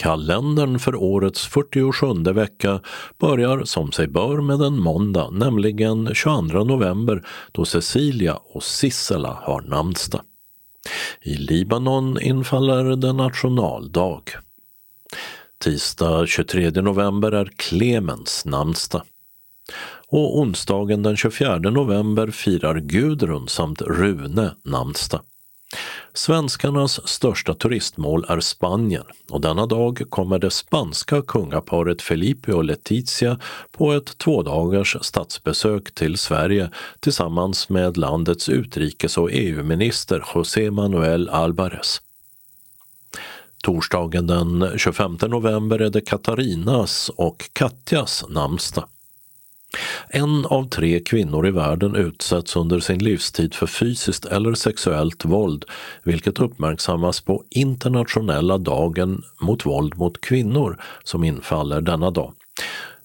Kalendern 0.00 0.78
för 0.78 0.94
årets 0.94 1.46
47 1.46 2.32
vecka 2.32 2.80
börjar 3.18 3.64
som 3.64 3.92
sig 3.92 4.08
bör 4.08 4.40
med 4.40 4.60
en 4.60 4.78
måndag, 4.78 5.30
nämligen 5.30 6.14
22 6.14 6.64
november 6.64 7.26
då 7.52 7.64
Cecilia 7.64 8.34
och 8.34 8.62
Sissela 8.62 9.38
har 9.42 9.60
namnsdag. 9.60 10.20
I 11.22 11.34
Libanon 11.34 12.20
infaller 12.20 12.96
det 12.96 13.12
nationaldag. 13.12 14.22
Tisdag 15.58 16.26
23 16.26 16.70
november 16.70 17.32
är 17.32 17.50
Clemens 17.56 18.44
namnsdag. 18.44 19.02
Och 20.08 20.38
onsdagen 20.38 21.02
den 21.02 21.16
24 21.16 21.58
november 21.58 22.30
firar 22.30 22.80
Gudrun 22.80 23.48
samt 23.48 23.82
Rune 23.82 24.54
namnsdag. 24.64 25.20
Svenskarnas 26.14 27.08
största 27.08 27.54
turistmål 27.54 28.24
är 28.28 28.40
Spanien 28.40 29.04
och 29.30 29.40
denna 29.40 29.66
dag 29.66 30.02
kommer 30.08 30.38
det 30.38 30.50
spanska 30.50 31.22
kungaparet 31.22 32.02
Felipe 32.02 32.52
och 32.52 32.64
Letizia 32.64 33.38
på 33.72 33.92
ett 33.92 34.18
tvådagars 34.18 34.96
statsbesök 35.00 35.94
till 35.94 36.18
Sverige 36.18 36.70
tillsammans 37.00 37.68
med 37.68 37.96
landets 37.96 38.48
utrikes 38.48 39.18
och 39.18 39.30
EU-minister 39.32 40.24
José 40.34 40.70
Manuel 40.70 41.28
Alvarez. 41.28 42.02
Torsdagen 43.62 44.26
den 44.26 44.78
25 44.78 45.18
november 45.22 45.78
är 45.78 45.90
det 45.90 46.00
Katarinas 46.00 47.10
och 47.16 47.50
Katjas 47.52 48.24
namnsdag. 48.28 48.84
En 50.08 50.46
av 50.46 50.68
tre 50.68 51.00
kvinnor 51.00 51.46
i 51.46 51.50
världen 51.50 51.96
utsätts 51.96 52.56
under 52.56 52.80
sin 52.80 52.98
livstid 52.98 53.54
för 53.54 53.66
fysiskt 53.66 54.24
eller 54.24 54.54
sexuellt 54.54 55.24
våld, 55.24 55.64
vilket 56.02 56.38
uppmärksammas 56.38 57.20
på 57.20 57.44
internationella 57.50 58.58
dagen 58.58 59.22
mot 59.40 59.66
våld 59.66 59.96
mot 59.98 60.20
kvinnor 60.20 60.80
som 61.04 61.24
infaller 61.24 61.80
denna 61.80 62.10
dag. 62.10 62.32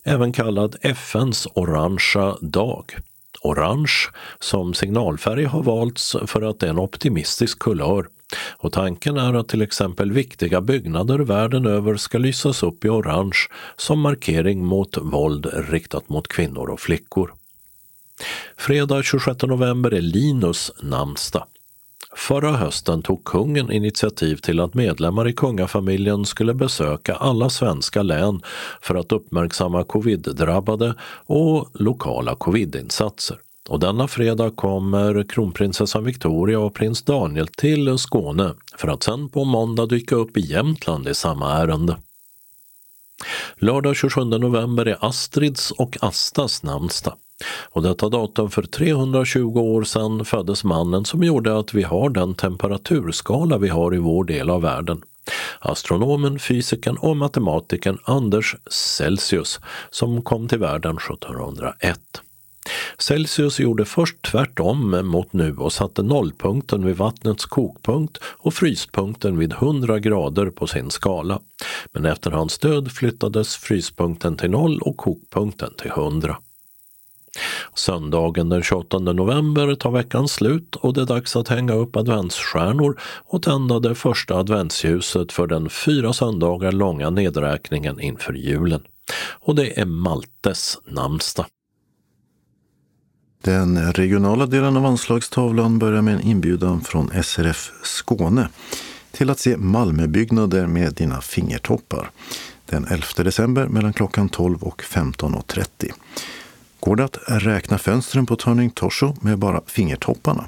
Även 0.03 0.34
kallad 0.34 0.76
FNs 0.82 1.47
orangea 1.53 2.36
dag. 2.41 2.95
Orange 3.41 4.09
som 4.39 4.74
signalfärg 4.74 5.45
har 5.45 5.63
valts 5.63 6.16
för 6.26 6.41
att 6.41 6.59
det 6.59 6.66
är 6.66 6.70
en 6.70 6.80
optimistisk 6.80 7.59
kulör 7.59 8.07
och 8.57 8.73
tanken 8.73 9.17
är 9.17 9.34
att 9.34 9.47
till 9.47 9.61
exempel 9.61 10.11
viktiga 10.11 10.61
byggnader 10.61 11.19
världen 11.19 11.65
över 11.65 11.95
ska 11.95 12.17
lysas 12.17 12.63
upp 12.63 12.86
i 12.86 12.89
orange 12.89 13.38
som 13.78 13.99
markering 13.99 14.65
mot 14.65 14.97
våld 14.97 15.47
riktat 15.69 16.09
mot 16.09 16.28
kvinnor 16.28 16.69
och 16.69 16.80
flickor. 16.80 17.34
Fredag 18.57 19.03
26 19.03 19.41
november 19.41 19.93
är 19.93 20.01
Linus 20.01 20.71
namnsdag. 20.82 21.47
Förra 22.15 22.51
hösten 22.51 23.01
tog 23.01 23.23
kungen 23.23 23.71
initiativ 23.71 24.36
till 24.36 24.59
att 24.59 24.73
medlemmar 24.73 25.28
i 25.28 25.34
kungafamiljen 25.34 26.26
skulle 26.26 26.53
besöka 26.53 27.15
alla 27.15 27.49
svenska 27.49 28.03
län 28.03 28.41
för 28.82 28.95
att 28.95 29.11
uppmärksamma 29.11 29.84
covid-drabbade 29.84 30.95
och 31.26 31.69
lokala 31.73 32.36
covidinsatser. 32.36 33.38
Och 33.70 33.80
denna 33.80 34.07
fredag 34.07 34.55
kommer 34.55 35.30
kronprinsessan 35.30 36.03
Victoria 36.03 36.59
och 36.59 36.74
prins 36.74 37.01
Daniel 37.01 37.47
till 37.47 37.97
Skåne 37.97 38.53
för 38.78 38.88
att 38.88 39.03
sen 39.03 39.30
på 39.30 39.43
måndag 39.43 39.86
dyka 39.86 40.16
upp 40.16 40.38
i 40.38 40.41
Jämtland 40.41 41.07
i 41.07 41.13
samma 41.13 41.53
ärende. 41.53 41.97
Lördag 43.55 43.95
27 43.95 44.24
november 44.24 44.86
är 44.86 45.05
Astrids 45.05 45.72
och 45.72 45.97
Astas 46.01 46.63
namnsdag. 46.63 47.13
Och 47.70 47.82
detta 47.82 48.09
datum 48.09 48.51
för 48.51 48.63
320 48.63 49.59
år 49.59 49.84
sedan 49.84 50.26
föddes 50.26 50.63
mannen 50.63 51.05
som 51.05 51.24
gjorde 51.24 51.59
att 51.59 51.74
vi 51.74 51.84
har 51.84 52.09
den 52.09 52.36
temperaturskala 52.36 53.57
vi 53.57 53.70
har 53.70 53.95
i 53.95 53.97
vår 53.97 54.24
del 54.24 54.49
av 54.49 54.61
världen. 54.61 55.01
Astronomen, 55.59 56.39
fysikern 56.39 56.97
och 56.97 57.18
matematikern 57.18 57.97
Anders 58.03 58.55
Celsius 58.72 59.59
som 59.89 60.22
kom 60.22 60.47
till 60.47 60.59
världen 60.59 60.97
1701. 60.97 62.22
Celsius 62.97 63.59
gjorde 63.59 63.86
först 63.86 64.22
tvärtom 64.22 65.07
mot 65.07 65.34
nu 65.34 65.55
och 65.57 65.74
satte 65.74 66.03
nollpunkten 66.03 66.86
vid 66.86 66.97
vattnets 66.97 67.45
kokpunkt 67.45 68.18
och 68.24 68.53
fryspunkten 68.53 69.38
vid 69.38 69.53
100 69.53 69.99
grader 69.99 70.49
på 70.49 70.68
sin 70.68 70.91
skala. 70.91 71.39
Men 71.93 72.05
efter 72.05 72.32
hans 72.32 72.59
död 72.59 72.91
flyttades 72.91 73.55
fryspunkten 73.55 74.38
till 74.38 74.51
noll 74.51 74.80
och 74.82 74.97
kokpunkten 74.97 75.74
till 75.78 75.91
100. 75.91 76.38
Söndagen 77.74 78.49
den 78.49 78.63
28 78.63 78.99
november 78.99 79.76
tar 79.76 79.91
veckan 79.91 80.28
slut 80.28 80.76
och 80.76 80.93
det 80.93 81.01
är 81.01 81.05
dags 81.05 81.36
att 81.36 81.47
hänga 81.47 81.74
upp 81.74 81.95
adventsstjärnor 81.95 82.99
och 83.26 83.43
tända 83.43 83.80
det 83.80 83.95
första 83.95 84.36
adventsljuset 84.36 85.32
för 85.32 85.47
den 85.47 85.70
fyra 85.70 86.13
söndagar 86.13 86.72
långa 86.72 87.09
nedräkningen 87.09 87.99
inför 87.99 88.34
julen. 88.34 88.82
Och 89.39 89.55
det 89.55 89.80
är 89.80 89.86
Maltes 89.86 90.78
namnsdag. 90.86 91.45
Den 93.46 93.93
regionala 93.93 94.46
delen 94.46 94.78
av 94.78 94.86
anslagstavlan 94.86 95.80
börjar 95.80 96.02
med 96.02 96.14
en 96.14 96.22
inbjudan 96.22 96.82
från 96.82 97.24
SRF 97.24 97.72
Skåne 97.84 98.50
till 99.12 99.30
att 99.30 99.39
se 99.39 99.58
Malmöbyggnader 99.58 100.68
med 100.68 100.93
dina 100.93 101.22
fingertoppar 101.22 102.10
den 102.66 102.86
11 102.86 103.06
december 103.18 103.68
mellan 103.68 103.93
klockan 103.93 104.30
12 104.30 104.64
och 104.64 104.82
15.30. 104.82 105.91
Går 106.80 106.96
det 106.96 107.04
att 107.04 107.18
räkna 107.28 107.78
fönstren 107.78 108.26
på 108.26 108.36
Turning 108.36 108.70
Torso 108.70 109.16
med 109.22 109.38
bara 109.38 109.62
fingertopparna? 109.68 110.46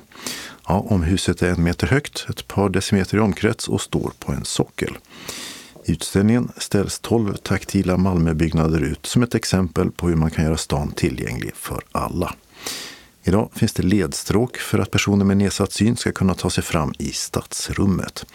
Ja, 0.67 0.85
om 0.89 1.03
huset 1.03 1.41
är 1.41 1.49
en 1.49 1.63
meter 1.63 1.87
högt, 1.87 2.25
ett 2.29 2.47
par 2.47 2.69
decimeter 2.69 3.17
i 3.17 3.19
omkrets 3.19 3.67
och 3.67 3.81
står 3.81 4.11
på 4.19 4.31
en 4.31 4.45
sockel. 4.45 4.97
I 5.85 5.91
utställningen 5.91 6.51
ställs 6.57 6.99
12 6.99 7.35
taktila 7.35 7.97
Malmöbyggnader 7.97 8.81
ut 8.81 9.05
som 9.05 9.23
ett 9.23 9.35
exempel 9.35 9.91
på 9.91 10.07
hur 10.07 10.15
man 10.15 10.31
kan 10.31 10.45
göra 10.45 10.57
stan 10.57 10.91
tillgänglig 10.91 11.55
för 11.55 11.81
alla. 11.91 12.33
Idag 13.27 13.49
finns 13.53 13.73
det 13.73 13.83
ledstråk 13.83 14.57
för 14.57 14.79
att 14.79 14.91
personer 14.91 15.25
med 15.25 15.37
nedsatt 15.37 15.71
syn 15.71 15.97
ska 15.97 16.11
kunna 16.11 16.33
ta 16.33 16.49
sig 16.49 16.63
fram 16.63 16.93
i 16.99 17.11
stadsrummet. 17.11 18.25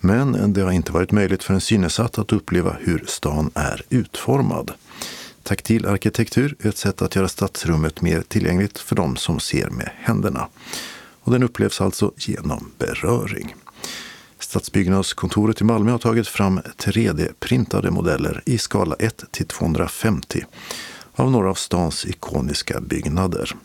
Men 0.00 0.52
det 0.52 0.62
har 0.62 0.72
inte 0.72 0.92
varit 0.92 1.12
möjligt 1.12 1.44
för 1.44 1.54
en 1.54 1.60
synnedsatt 1.60 2.18
att 2.18 2.32
uppleva 2.32 2.76
hur 2.80 3.04
stan 3.06 3.50
är 3.54 3.82
utformad. 3.88 4.72
Taktil 5.42 5.86
arkitektur 5.86 6.56
är 6.60 6.68
ett 6.68 6.76
sätt 6.76 7.02
att 7.02 7.16
göra 7.16 7.28
stadsrummet 7.28 8.00
mer 8.00 8.22
tillgängligt 8.22 8.78
för 8.78 8.96
de 8.96 9.16
som 9.16 9.40
ser 9.40 9.70
med 9.70 9.90
händerna. 9.96 10.48
Och 11.20 11.32
den 11.32 11.42
upplevs 11.42 11.80
alltså 11.80 12.12
genom 12.16 12.70
beröring. 12.78 13.54
Stadsbyggnadskontoret 14.38 15.60
i 15.60 15.64
Malmö 15.64 15.90
har 15.90 15.98
tagit 15.98 16.28
fram 16.28 16.60
3D-printade 16.60 17.90
modeller 17.90 18.42
i 18.46 18.58
skala 18.58 18.96
1 18.98 19.24
till 19.30 19.46
250 19.46 20.44
av 21.14 21.30
några 21.30 21.50
av 21.50 21.54
stans 21.54 22.06
ikoniska 22.06 22.80
byggnader. 22.80 23.56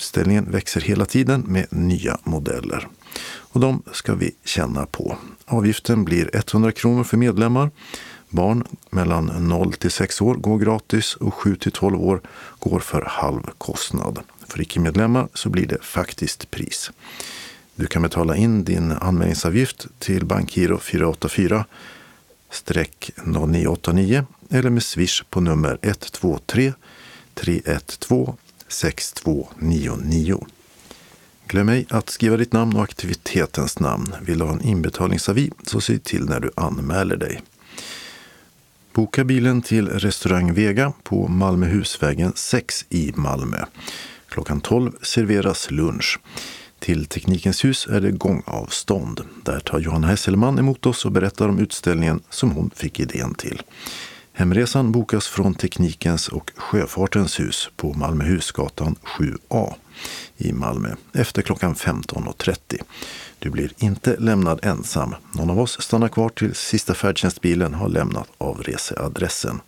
Utställningen 0.00 0.50
växer 0.50 0.80
hela 0.80 1.06
tiden 1.06 1.40
med 1.46 1.66
nya 1.70 2.18
modeller. 2.24 2.88
Och 3.22 3.60
de 3.60 3.82
ska 3.92 4.14
vi 4.14 4.34
känna 4.44 4.86
på. 4.86 5.16
Avgiften 5.44 6.04
blir 6.04 6.30
100 6.32 6.72
kronor 6.72 7.04
för 7.04 7.16
medlemmar. 7.16 7.70
Barn 8.28 8.64
mellan 8.90 9.26
0 9.48 9.72
till 9.72 9.90
6 9.90 10.20
år 10.20 10.34
går 10.34 10.58
gratis 10.58 11.14
och 11.14 11.34
7 11.34 11.56
till 11.56 11.72
12 11.72 12.00
år 12.00 12.20
går 12.58 12.80
för 12.80 13.04
halv 13.08 13.42
kostnad. 13.58 14.18
För 14.48 14.60
icke-medlemmar 14.60 15.28
så 15.34 15.48
blir 15.48 15.66
det 15.66 15.82
faktiskt 15.82 16.50
pris. 16.50 16.90
Du 17.74 17.86
kan 17.86 18.02
betala 18.02 18.36
in 18.36 18.64
din 18.64 18.92
anmälningsavgift 18.92 19.86
till 19.98 20.24
Bankgiro 20.24 20.78
484 20.78 21.64
0989 23.24 24.26
eller 24.50 24.70
med 24.70 24.82
swish 24.82 25.24
på 25.30 25.40
nummer 25.40 25.78
123 25.82 26.72
312 27.34 28.36
6299. 28.70 30.46
Glöm 31.46 31.68
ej 31.68 31.86
att 31.88 32.10
skriva 32.10 32.36
ditt 32.36 32.52
namn 32.52 32.76
och 32.76 32.82
aktivitetens 32.82 33.80
namn. 33.80 34.14
Vill 34.22 34.38
du 34.38 34.44
ha 34.44 34.52
en 34.52 34.62
inbetalningsavi 34.62 35.50
så 35.62 35.80
se 35.80 35.98
till 35.98 36.24
när 36.24 36.40
du 36.40 36.50
anmäler 36.56 37.16
dig. 37.16 37.42
Boka 38.92 39.24
bilen 39.24 39.62
till 39.62 39.88
restaurang 39.88 40.54
Vega 40.54 40.92
på 41.02 41.28
Malmöhusvägen 41.28 42.32
6 42.36 42.84
i 42.88 43.12
Malmö. 43.14 43.64
Klockan 44.28 44.60
12 44.60 44.92
serveras 45.02 45.70
lunch. 45.70 46.18
Till 46.78 47.06
Teknikens 47.06 47.64
hus 47.64 47.86
är 47.90 48.00
det 48.00 48.10
gångavstånd. 48.10 49.20
Där 49.44 49.60
tar 49.60 49.78
Johanna 49.78 50.06
Hesselman 50.06 50.58
emot 50.58 50.86
oss 50.86 51.04
och 51.04 51.12
berättar 51.12 51.48
om 51.48 51.58
utställningen 51.58 52.20
som 52.30 52.50
hon 52.50 52.70
fick 52.74 53.00
idén 53.00 53.34
till. 53.34 53.62
Hemresan 54.40 54.92
bokas 54.92 55.26
från 55.26 55.54
Teknikens 55.54 56.28
och 56.28 56.50
Sjöfartens 56.56 57.40
hus 57.40 57.68
på 57.76 57.92
Malmöhusgatan 57.92 58.96
7A 59.04 59.74
i 60.36 60.52
Malmö 60.52 60.94
efter 61.12 61.42
klockan 61.42 61.74
15.30. 61.74 62.80
Du 63.38 63.50
blir 63.50 63.72
inte 63.78 64.16
lämnad 64.16 64.60
ensam. 64.62 65.14
Någon 65.32 65.50
av 65.50 65.60
oss 65.60 65.82
stannar 65.82 66.08
kvar 66.08 66.28
till 66.28 66.54
sista 66.54 66.94
färdtjänstbilen 66.94 67.74
har 67.74 67.88
lämnat 67.88 68.28
avreseadressen. 68.38 69.60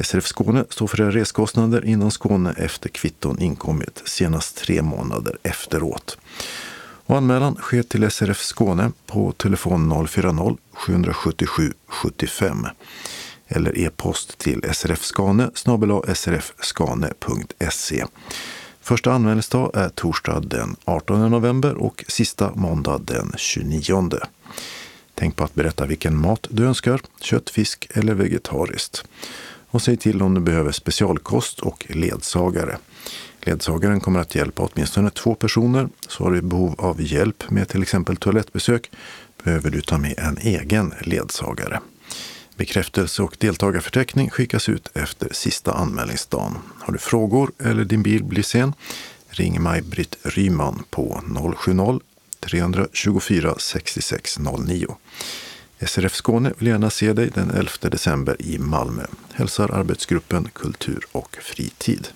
SRF 0.00 0.26
Skåne 0.26 0.64
står 0.70 0.86
för 0.86 0.96
reskostnader 0.96 1.84
inom 1.84 2.10
Skåne 2.10 2.54
efter 2.56 2.88
kvitton 2.88 3.38
inkommit 3.38 4.02
senast 4.04 4.56
tre 4.56 4.82
månader 4.82 5.38
efteråt. 5.42 6.18
Och 7.06 7.16
anmälan 7.16 7.54
sker 7.54 7.82
till 7.82 8.10
SRF 8.10 8.40
Skåne 8.40 8.92
på 9.06 9.32
telefon 9.32 9.92
040-777 9.92 11.72
75 11.86 12.66
eller 13.48 13.78
e-post 13.78 14.38
till 14.38 14.64
srfskane 14.72 15.50
srfskane.se. 16.14 18.04
Första 18.80 19.12
anmälningsdag 19.12 19.70
är 19.74 19.88
torsdag 19.88 20.40
den 20.40 20.76
18 20.84 21.30
november 21.30 21.74
och 21.74 22.04
sista 22.08 22.54
måndag 22.54 22.98
den 22.98 23.32
29. 23.36 24.10
Tänk 25.14 25.36
på 25.36 25.44
att 25.44 25.54
berätta 25.54 25.86
vilken 25.86 26.20
mat 26.20 26.46
du 26.50 26.64
önskar, 26.64 27.00
kött, 27.20 27.50
fisk 27.50 27.88
eller 27.94 28.14
vegetariskt. 28.14 29.04
Och 29.66 29.82
säg 29.82 29.96
till 29.96 30.22
om 30.22 30.34
du 30.34 30.40
behöver 30.40 30.72
specialkost 30.72 31.60
och 31.60 31.86
ledsagare. 31.88 32.78
Ledsagaren 33.40 34.00
kommer 34.00 34.20
att 34.20 34.34
hjälpa 34.34 34.68
åtminstone 34.72 35.10
två 35.10 35.34
personer. 35.34 35.88
Så 36.08 36.24
har 36.24 36.30
du 36.30 36.42
behov 36.42 36.74
av 36.78 37.02
hjälp 37.02 37.50
med 37.50 37.68
till 37.68 37.82
exempel 37.82 38.16
toalettbesök 38.16 38.90
behöver 39.44 39.70
du 39.70 39.80
ta 39.80 39.98
med 39.98 40.14
en 40.18 40.38
egen 40.38 40.94
ledsagare. 41.00 41.80
Bekräftelse 42.56 43.22
och 43.22 43.36
deltagarförteckning 43.38 44.30
skickas 44.30 44.68
ut 44.68 44.90
efter 44.94 45.28
sista 45.32 45.72
anmälningsdagen. 45.72 46.58
Har 46.80 46.92
du 46.92 46.98
frågor 46.98 47.52
eller 47.58 47.84
din 47.84 48.02
bil 48.02 48.24
blir 48.24 48.42
sen? 48.42 48.72
Ring 49.28 49.62
Maj-Britt 49.62 50.16
Ryman 50.22 50.82
på 50.90 51.22
070-324 51.26 53.58
6609. 53.58 54.96
SRF 55.86 56.14
Skåne 56.14 56.52
vill 56.58 56.68
gärna 56.68 56.90
se 56.90 57.12
dig 57.12 57.30
den 57.34 57.50
11 57.50 57.70
december 57.80 58.36
i 58.38 58.58
Malmö. 58.58 59.02
Hälsar 59.32 59.70
arbetsgruppen 59.70 60.48
Kultur 60.52 61.06
och 61.12 61.36
fritid. 61.42 62.08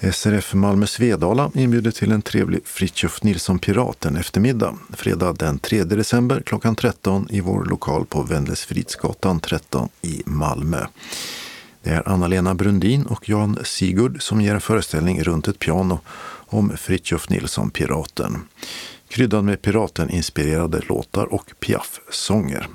SRF 0.00 0.54
Malmö 0.54 0.86
Svedala 0.86 1.50
inbjuder 1.54 1.90
till 1.90 2.12
en 2.12 2.22
trevlig 2.22 2.60
Fritjof 2.64 3.22
Nilsson 3.22 3.58
Piraten 3.58 4.16
eftermiddag 4.16 4.78
fredag 4.92 5.32
den 5.32 5.58
3 5.58 5.84
december 5.84 6.42
klockan 6.46 6.76
13 6.76 7.26
i 7.30 7.40
vår 7.40 7.64
lokal 7.64 8.06
på 8.06 8.22
Wendelsfridsgatan 8.22 9.40
13 9.40 9.88
i 10.02 10.22
Malmö. 10.26 10.86
Det 11.82 11.90
är 11.90 12.08
Anna-Lena 12.08 12.54
Brundin 12.54 13.06
och 13.06 13.28
Jan 13.28 13.58
Sigurd 13.64 14.22
som 14.22 14.40
ger 14.40 14.54
en 14.54 14.60
föreställning 14.60 15.22
runt 15.22 15.48
ett 15.48 15.58
piano 15.58 16.00
om 16.46 16.76
Fritjof 16.76 17.28
Nilsson 17.28 17.70
Piraten. 17.70 18.38
Kryddad 19.08 19.44
med 19.44 19.62
piraten-inspirerade 19.62 20.80
låtar 20.88 21.34
och 21.34 21.52
Piaf-sånger. 21.60 22.68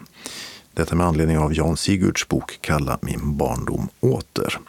Detta 0.74 0.96
med 0.96 1.08
anledning 1.08 1.38
av 1.38 1.54
Jan 1.54 1.78
Sigurds 1.78 2.28
bok 2.28 2.58
Kalla 2.62 3.00
min 3.02 3.38
barndom 3.38 3.90
åter. 4.00 4.60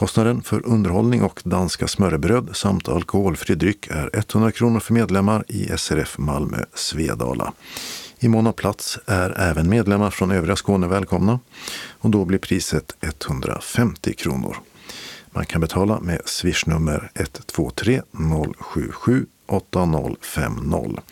Kostnaden 0.00 0.42
för 0.42 0.66
underhållning 0.66 1.22
och 1.22 1.42
danska 1.44 1.88
smörrebröd 1.88 2.50
samt 2.52 2.88
alkoholfri 2.88 3.54
dryck 3.54 3.86
är 3.86 4.10
100 4.12 4.52
kronor 4.52 4.80
för 4.80 4.94
medlemmar 4.94 5.44
i 5.48 5.68
SRF 5.76 6.18
Malmö 6.18 6.64
Svedala. 6.74 7.52
I 8.18 8.28
mån 8.28 8.46
av 8.46 8.52
plats 8.52 8.98
är 9.06 9.40
även 9.40 9.68
medlemmar 9.68 10.10
från 10.10 10.30
övriga 10.30 10.56
Skåne 10.56 10.86
välkomna 10.86 11.40
och 11.88 12.10
då 12.10 12.24
blir 12.24 12.38
priset 12.38 12.96
150 13.00 14.14
kronor. 14.14 14.56
Man 15.30 15.46
kan 15.46 15.60
betala 15.60 16.00
med 16.00 16.20
swishnummer 16.24 17.10
123 17.14 18.02
077 18.58 19.26
8050. 19.46 21.02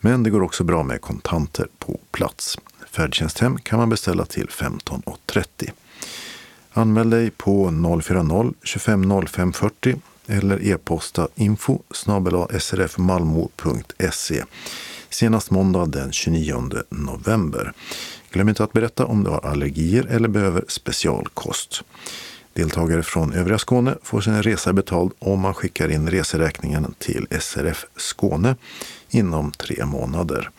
Men 0.00 0.22
det 0.22 0.30
går 0.30 0.42
också 0.42 0.64
bra 0.64 0.82
med 0.82 1.00
kontanter 1.00 1.66
på 1.78 2.00
plats. 2.10 2.58
Färdtjänsthem 2.90 3.58
kan 3.58 3.78
man 3.78 3.88
beställa 3.88 4.24
till 4.24 4.46
15.30. 4.46 5.70
Anmäl 6.76 7.10
dig 7.10 7.30
på 7.30 7.70
040-25 7.70 9.26
05 9.26 9.52
40 9.52 9.96
eller 10.26 10.62
e-posta 10.62 11.28
info 11.34 11.78
srfmalmo.se 12.58 14.44
senast 15.10 15.50
måndag 15.50 15.86
den 15.86 16.12
29 16.12 16.54
november. 16.88 17.72
Glöm 18.30 18.48
inte 18.48 18.64
att 18.64 18.72
berätta 18.72 19.06
om 19.06 19.24
du 19.24 19.30
har 19.30 19.46
allergier 19.46 20.06
eller 20.06 20.28
behöver 20.28 20.64
specialkost. 20.68 21.82
Deltagare 22.52 23.02
från 23.02 23.32
övriga 23.32 23.58
Skåne 23.58 23.94
får 24.02 24.20
sin 24.20 24.42
resa 24.42 24.72
betald 24.72 25.12
om 25.18 25.40
man 25.40 25.54
skickar 25.54 25.88
in 25.88 26.10
reseräkningen 26.10 26.94
till 26.98 27.26
SRF 27.40 27.86
Skåne 27.96 28.56
inom 29.10 29.52
tre 29.52 29.84
månader. 29.84 30.50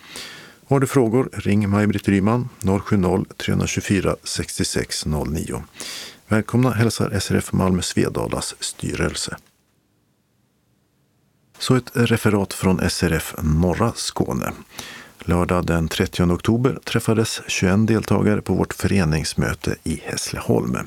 Har 0.67 0.79
du 0.79 0.87
frågor, 0.87 1.29
ring 1.33 1.69
Maj-Britt 1.69 2.07
Ryman 2.07 2.49
070-324 2.61 4.15
6609. 4.23 5.63
Välkomna 6.27 6.71
hälsar 6.71 7.19
SRF 7.19 7.53
Malmö 7.53 7.81
Svedalas 7.81 8.55
styrelse. 8.59 9.37
Så 11.59 11.75
ett 11.75 11.91
referat 11.93 12.53
från 12.53 12.89
SRF 12.89 13.35
Norra 13.43 13.93
Skåne. 13.95 14.51
Lördag 15.19 15.65
den 15.65 15.87
30 15.87 16.23
oktober 16.23 16.79
träffades 16.83 17.41
21 17.47 17.87
deltagare 17.87 18.41
på 18.41 18.53
vårt 18.53 18.73
föreningsmöte 18.73 19.75
i 19.83 20.01
Hässleholm. 20.05 20.77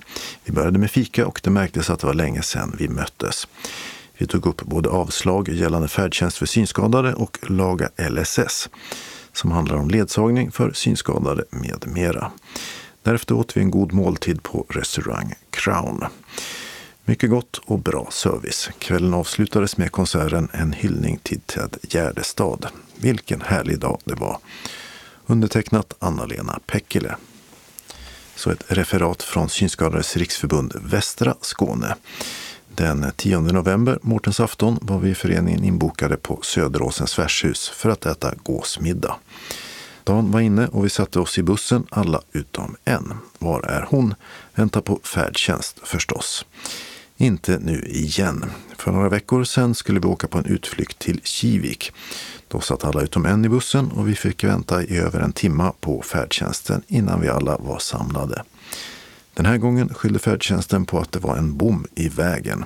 Vi 0.45 0.53
började 0.53 0.79
med 0.79 0.91
fika 0.91 1.27
och 1.27 1.41
det 1.45 1.51
märktes 1.51 1.91
att 1.91 2.01
det 2.01 2.07
var 2.07 2.15
länge 2.15 2.43
sedan 2.43 2.77
vi 2.79 2.89
möttes. 2.89 3.49
Vi 4.17 4.27
tog 4.27 4.47
upp 4.47 4.63
både 4.63 4.89
avslag 4.89 5.49
gällande 5.49 5.89
färdtjänst 5.89 6.37
för 6.37 6.47
synskadade 6.47 7.15
och 7.15 7.39
laga 7.51 7.89
LSS 8.11 8.69
som 9.39 9.51
handlar 9.51 9.77
om 9.77 9.91
ledsagning 9.91 10.51
för 10.51 10.73
synskadade 10.73 11.45
med 11.51 11.85
mera. 11.87 12.31
Därefter 13.03 13.35
åt 13.35 13.57
vi 13.57 13.61
en 13.61 13.71
god 13.71 13.93
måltid 13.93 14.43
på 14.43 14.67
restaurang 14.69 15.35
Crown. 15.51 16.05
Mycket 17.05 17.31
gott 17.31 17.61
och 17.65 17.79
bra 17.79 18.09
service. 18.11 18.71
Kvällen 18.79 19.15
avslutades 19.15 19.77
med 19.77 19.93
konserten 19.93 20.49
En 20.53 20.73
hyllning 20.73 21.19
till 21.23 21.41
Ted 21.41 21.77
Gärdestad. 21.83 22.67
Vilken 22.97 23.41
härlig 23.41 23.79
dag 23.79 24.01
det 24.05 24.15
var. 24.15 24.39
Undertecknat 25.27 25.95
Anna-Lena 25.99 26.59
Pekkele. 26.67 27.17
Så 28.35 28.51
ett 28.51 28.65
referat 28.69 29.23
från 29.23 29.49
Synskadades 29.49 30.17
riksförbund 30.17 30.73
Västra 30.83 31.35
Skåne. 31.41 31.95
Den 32.79 33.13
10 33.17 33.41
november, 33.41 33.99
Mårtens 34.03 34.41
afton, 34.41 34.79
var 34.83 34.99
vi 34.99 35.11
i 35.11 35.15
föreningen 35.15 35.65
inbokade 35.65 36.17
på 36.17 36.41
Söderåsens 36.43 37.19
värdshus 37.19 37.69
för 37.69 37.91
att 37.91 38.07
äta 38.07 38.35
gåsmiddag. 38.43 39.17
Dan 40.05 40.31
var 40.31 40.41
inne 40.41 40.67
och 40.67 40.85
vi 40.85 40.91
satte 40.91 41.21
oss 41.21 41.39
i 41.39 41.43
bussen, 41.43 41.87
alla 41.91 42.21
utom 42.33 42.77
en. 42.85 43.15
Var 43.39 43.63
är 43.63 43.87
hon? 43.91 44.15
Väntar 44.55 44.81
på 44.81 45.01
färdtjänst 45.03 45.79
förstås. 45.83 46.47
Inte 47.17 47.59
nu 47.59 47.85
igen. 47.87 48.45
För 48.77 48.93
några 48.93 49.09
veckor 49.09 49.45
sedan 49.45 49.75
skulle 49.75 50.01
vi 50.01 50.07
åka 50.07 50.27
på 50.27 50.39
en 50.39 50.47
utflykt 50.47 50.99
till 50.99 51.21
Kivik. 51.25 51.93
Då 52.49 52.61
satt 52.61 52.85
alla 52.85 53.03
utom 53.03 53.27
en 53.27 53.45
i 53.45 53.49
bussen 53.49 53.91
och 53.91 54.09
vi 54.09 54.15
fick 54.15 54.45
vänta 54.45 54.83
i 54.83 54.99
över 54.99 55.21
en 55.21 55.33
timme 55.33 55.73
på 55.81 56.03
färdtjänsten 56.03 56.83
innan 56.87 57.21
vi 57.21 57.29
alla 57.29 57.59
var 57.59 57.79
samlade. 57.79 58.43
Den 59.39 59.47
här 59.47 59.59
gången 59.59 59.95
skyllde 59.95 60.19
färdtjänsten 60.19 60.87
på 60.87 60.99
att 60.99 61.13
det 61.13 61.19
var 61.19 61.37
en 61.37 61.57
bom 61.57 61.87
i 61.95 62.09
vägen. 62.09 62.65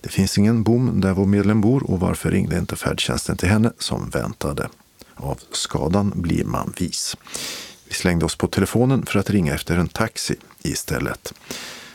Det 0.00 0.08
finns 0.08 0.38
ingen 0.38 0.62
bom 0.62 1.00
där 1.00 1.12
vår 1.12 1.26
medlem 1.26 1.60
bor 1.60 1.90
och 1.90 2.00
varför 2.00 2.30
ringde 2.30 2.58
inte 2.58 2.76
färdtjänsten 2.76 3.36
till 3.36 3.48
henne 3.48 3.72
som 3.78 4.10
väntade? 4.10 4.68
Av 5.14 5.40
skadan 5.50 6.12
blir 6.14 6.44
man 6.44 6.72
vis. 6.78 7.16
Vi 7.88 7.94
slängde 7.94 8.24
oss 8.24 8.36
på 8.36 8.46
telefonen 8.46 9.06
för 9.06 9.18
att 9.18 9.30
ringa 9.30 9.54
efter 9.54 9.76
en 9.76 9.88
taxi 9.88 10.36
istället. 10.62 11.34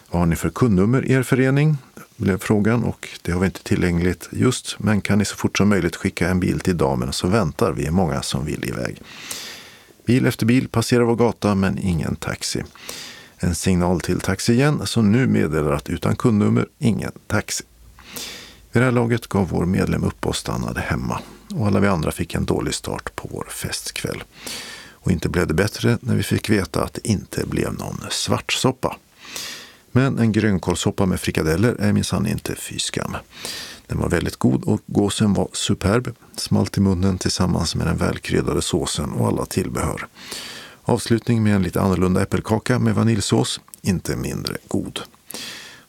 Vad 0.10 0.22
har 0.22 0.26
ni 0.26 0.36
för 0.36 0.49
kundnummer 0.49 1.05
i 1.05 1.12
er 1.12 1.24
förening? 1.24 1.78
blev 2.16 2.38
frågan 2.38 2.84
och 2.84 3.10
det 3.22 3.32
har 3.32 3.39
vi 3.39 3.45
inte 3.45 3.64
tillgängligt 3.64 4.30
just, 4.32 4.80
men 4.80 5.01
kan 5.01 5.18
ni 5.18 5.26
så 5.26 5.36
fort 5.36 5.57
som 5.57 5.70
möjligt 5.70 5.95
skicka 5.95 6.30
en 6.30 6.39
bil 6.39 6.60
till 6.60 6.78
damen 6.78 7.14
så 7.14 7.28
väntar 7.28 7.72
vi 7.72 7.86
är 7.86 7.91
många 7.91 8.22
som 8.22 8.45
vill 8.45 8.66
iväg. 8.66 9.01
Bil 10.05 10.26
efter 10.26 10.45
bil 10.45 10.68
passerar 10.68 11.03
vår 11.03 11.16
gata 11.16 11.55
men 11.55 11.78
ingen 11.78 12.16
taxi. 12.16 12.64
En 13.40 13.56
signal 13.56 14.02
till 14.02 14.20
taxi 14.20 14.54
igen 14.54 14.88
som 14.88 15.12
nu 15.12 15.28
meddelar 15.28 15.72
att 15.72 15.90
utan 15.90 16.16
kundnummer 16.16 16.68
ingen 16.80 17.12
taxi. 17.28 17.64
Vid 18.72 18.82
det 18.82 18.86
här 18.86 18.92
laget 18.92 19.28
gav 19.28 19.50
vår 19.50 19.66
medlem 19.66 20.04
upp 20.04 20.26
och 20.26 20.36
stannade 20.36 20.82
hemma 20.82 21.20
och 21.55 21.68
alla 21.68 21.80
vi 21.80 21.88
andra 21.88 22.12
fick 22.12 22.36
en 22.36 22.46
dålig 22.46 22.74
start 22.74 23.16
på 23.16 23.30
vår 23.32 23.47
festkväll. 23.50 24.24
Och 24.92 25.12
inte 25.12 25.30
blev 25.30 25.47
det 25.47 25.54
bättre 25.54 25.97
när 26.01 26.16
vi 26.16 26.24
fick 26.24 26.50
veta 26.50 26.84
att 26.84 26.93
det 26.93 27.08
inte 27.08 27.46
blev 27.46 27.74
någon 27.74 28.04
svartsoppa. 28.09 28.97
Men 29.92 30.20
en 30.20 30.32
grönkålssoppa 30.32 31.05
med 31.05 31.20
frikadeller 31.20 31.76
är 31.80 31.93
minsann 31.93 32.28
inte 32.28 32.55
fy 32.55 32.80
skam. 32.80 33.18
Den 33.88 34.00
var 34.00 34.09
väldigt 34.09 34.36
god 34.36 34.63
och 34.63 34.82
gåsen 34.86 35.34
var 35.34 35.50
superb, 35.54 36.16
smalt 36.36 36.78
i 36.78 36.82
munnen 36.82 37.18
tillsammans 37.18 37.76
med 37.76 37.88
den 37.88 37.97
välkryddade 37.97 38.62
såsen 38.62 39.12
och 39.12 39.28
alla 39.28 39.46
tillbehör. 39.46 40.08
Avslutning 40.89 41.43
med 41.43 41.55
en 41.55 41.63
lite 41.63 41.82
annorlunda 41.82 42.21
äppelkaka 42.21 42.79
med 42.79 42.95
vaniljsås, 42.95 43.61
inte 43.82 44.16
mindre 44.16 44.57
god. 44.67 44.99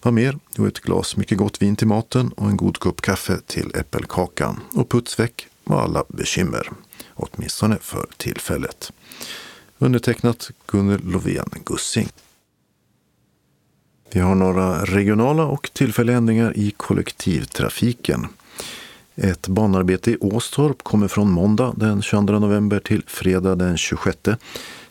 Vad 0.03 0.15
mer? 0.15 0.39
Jo, 0.57 0.67
ett 0.67 0.81
glas 0.81 1.17
mycket 1.17 1.39
gott 1.39 1.63
vin 1.63 1.77
till 1.77 1.87
maten 1.87 2.33
och 2.33 2.49
en 2.49 2.57
god 2.57 2.79
kopp 2.79 3.01
kaffe 3.01 3.41
till 3.47 3.73
äppelkakan. 3.75 4.61
Och 4.75 4.89
puts 4.89 5.19
väck 5.19 5.47
var 5.65 5.83
alla 5.83 6.05
bekymmer, 6.09 6.71
åtminstone 7.15 7.79
för 7.81 8.07
tillfället. 8.17 8.93
Undertecknat 9.79 10.51
Gunnel 10.67 11.01
Lovén 11.05 11.51
Gussing. 11.65 12.09
Vi 14.13 14.21
har 14.21 14.35
några 14.35 14.85
regionala 14.85 15.45
och 15.45 15.71
tillfälliga 15.73 16.17
ändringar 16.17 16.53
i 16.57 16.71
kollektivtrafiken. 16.71 18.27
Ett 19.15 19.49
banarbete 19.49 20.11
i 20.11 20.17
Åstorp 20.21 20.83
kommer 20.83 21.09
från 21.09 21.31
måndag 21.31 21.75
den 21.77 22.03
22 22.03 22.39
november 22.39 22.81
till 22.81 23.03
fredag 23.07 23.55
den 23.55 23.77
26 23.77 24.19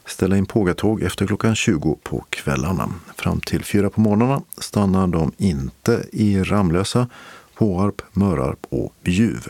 ställa 0.09 0.37
in 0.37 0.45
pågatåg 0.45 1.03
efter 1.03 1.27
klockan 1.27 1.55
20 1.55 1.99
på 2.03 2.25
kvällarna. 2.29 2.89
Fram 3.15 3.39
till 3.39 3.63
4 3.63 3.89
på 3.89 4.01
morgnarna 4.01 4.41
stannar 4.57 5.07
de 5.07 5.31
inte 5.37 6.05
i 6.11 6.43
Ramlösa, 6.43 7.07
Påarp, 7.55 8.01
Mörarp 8.11 8.65
och 8.69 8.93
Bjuv. 9.03 9.47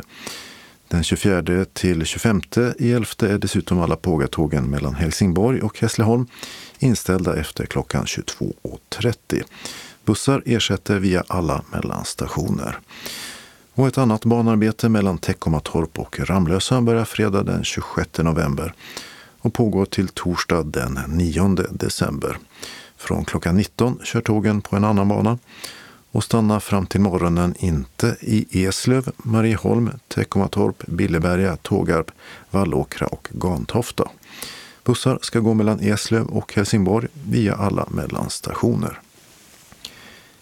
Den 0.87 1.03
24 1.03 1.65
till 1.73 2.05
25 2.05 2.41
i 2.77 2.91
11 2.91 3.05
är 3.19 3.37
dessutom 3.37 3.79
alla 3.79 3.95
pågatågen 3.95 4.69
mellan 4.69 4.95
Helsingborg 4.95 5.61
och 5.61 5.79
Hässleholm 5.79 6.27
inställda 6.79 7.35
efter 7.35 7.65
klockan 7.65 8.05
22.30. 8.05 9.43
Bussar 10.05 10.43
ersätter 10.45 10.99
via 10.99 11.23
alla 11.27 11.61
mellanstationer. 11.71 12.79
Och 13.73 13.87
ett 13.87 13.97
annat 13.97 14.25
banarbete 14.25 14.89
mellan 14.89 15.17
Teckomatorp 15.17 15.99
och 15.99 16.19
Ramlösa 16.19 16.81
börjar 16.81 17.05
fredag 17.05 17.43
den 17.43 17.63
26 17.63 18.17
november 18.17 18.73
och 19.39 19.53
pågår 19.53 19.85
till 19.85 20.07
torsdag 20.07 20.63
den 20.63 20.99
9 21.07 21.47
december. 21.71 22.37
Från 22.97 23.25
klockan 23.25 23.55
19 23.55 23.99
kör 24.03 24.21
tågen 24.21 24.61
på 24.61 24.75
en 24.75 24.83
annan 24.83 25.07
bana 25.07 25.37
och 26.11 26.23
stannar 26.23 26.59
fram 26.59 26.85
till 26.85 27.01
morgonen 27.01 27.55
inte 27.59 28.17
i 28.19 28.65
Eslöv, 28.65 29.11
Marieholm, 29.17 29.89
Teckomatorp, 30.07 30.83
Billeberga, 30.87 31.55
Tågarp, 31.55 32.11
Vallåkra 32.51 33.07
och 33.07 33.27
Gantofta. 33.31 34.09
Bussar 34.83 35.19
ska 35.21 35.39
gå 35.39 35.53
mellan 35.53 35.79
Eslöv 35.79 36.27
och 36.27 36.53
Helsingborg 36.53 37.07
via 37.13 37.55
alla 37.55 37.87
mellanstationer. 37.89 38.99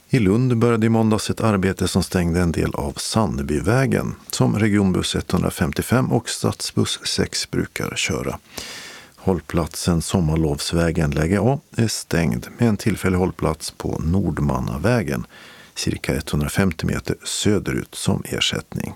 I 0.10 0.20
Lund 0.20 0.58
började 0.58 0.86
i 0.86 0.90
måndags 0.90 1.30
ett 1.30 1.42
arbete 1.42 1.88
som 1.88 2.04
stängde 2.04 2.42
en 2.42 2.52
del 2.52 2.76
av 2.76 2.94
Sandbyvägen 2.98 4.16
som 4.30 4.60
regionbuss 4.60 5.16
155 5.16 6.12
och 6.12 6.30
stadsbuss 6.30 7.00
6 7.04 7.52
brukar 7.52 7.96
köra. 7.96 8.40
Hållplatsen 9.28 10.02
Sommarlovsvägen 10.02 11.12
läge 11.12 11.40
A 11.42 11.60
är 11.78 11.88
stängd 11.88 12.48
med 12.58 12.70
en 12.70 12.78
tillfällig 12.78 13.18
hållplats 13.18 13.72
på 13.72 14.00
Nordmannavägen 14.00 15.26
cirka 15.76 16.16
150 16.16 16.86
meter 16.86 17.16
söderut 17.24 17.96
som 17.96 18.24
ersättning. 18.26 18.94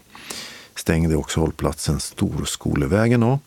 Stängd 0.76 1.12
är 1.12 1.16
också 1.16 1.40
hållplatsen 1.40 2.00
Storskolevägen 2.00 3.24
A 3.24 3.40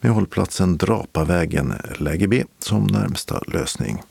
med 0.00 0.12
hållplatsen 0.12 0.76
Drapavägen 0.76 1.74
läge 1.98 2.28
B 2.28 2.44
som 2.58 2.86
närmsta 2.86 3.42
lösning. 3.46 4.02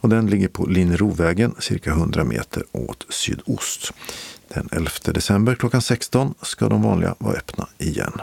Och 0.00 0.08
den 0.08 0.26
ligger 0.26 0.48
på 0.48 0.66
Linnerovägen 0.66 1.54
cirka 1.58 1.90
100 1.90 2.24
meter 2.24 2.64
åt 2.72 3.06
sydost. 3.08 3.92
Den 4.48 4.68
11 4.72 4.90
december 5.04 5.54
klockan 5.54 5.82
16 5.82 6.34
ska 6.42 6.68
de 6.68 6.82
vanliga 6.82 7.14
vara 7.18 7.36
öppna 7.36 7.68
igen. 7.78 8.20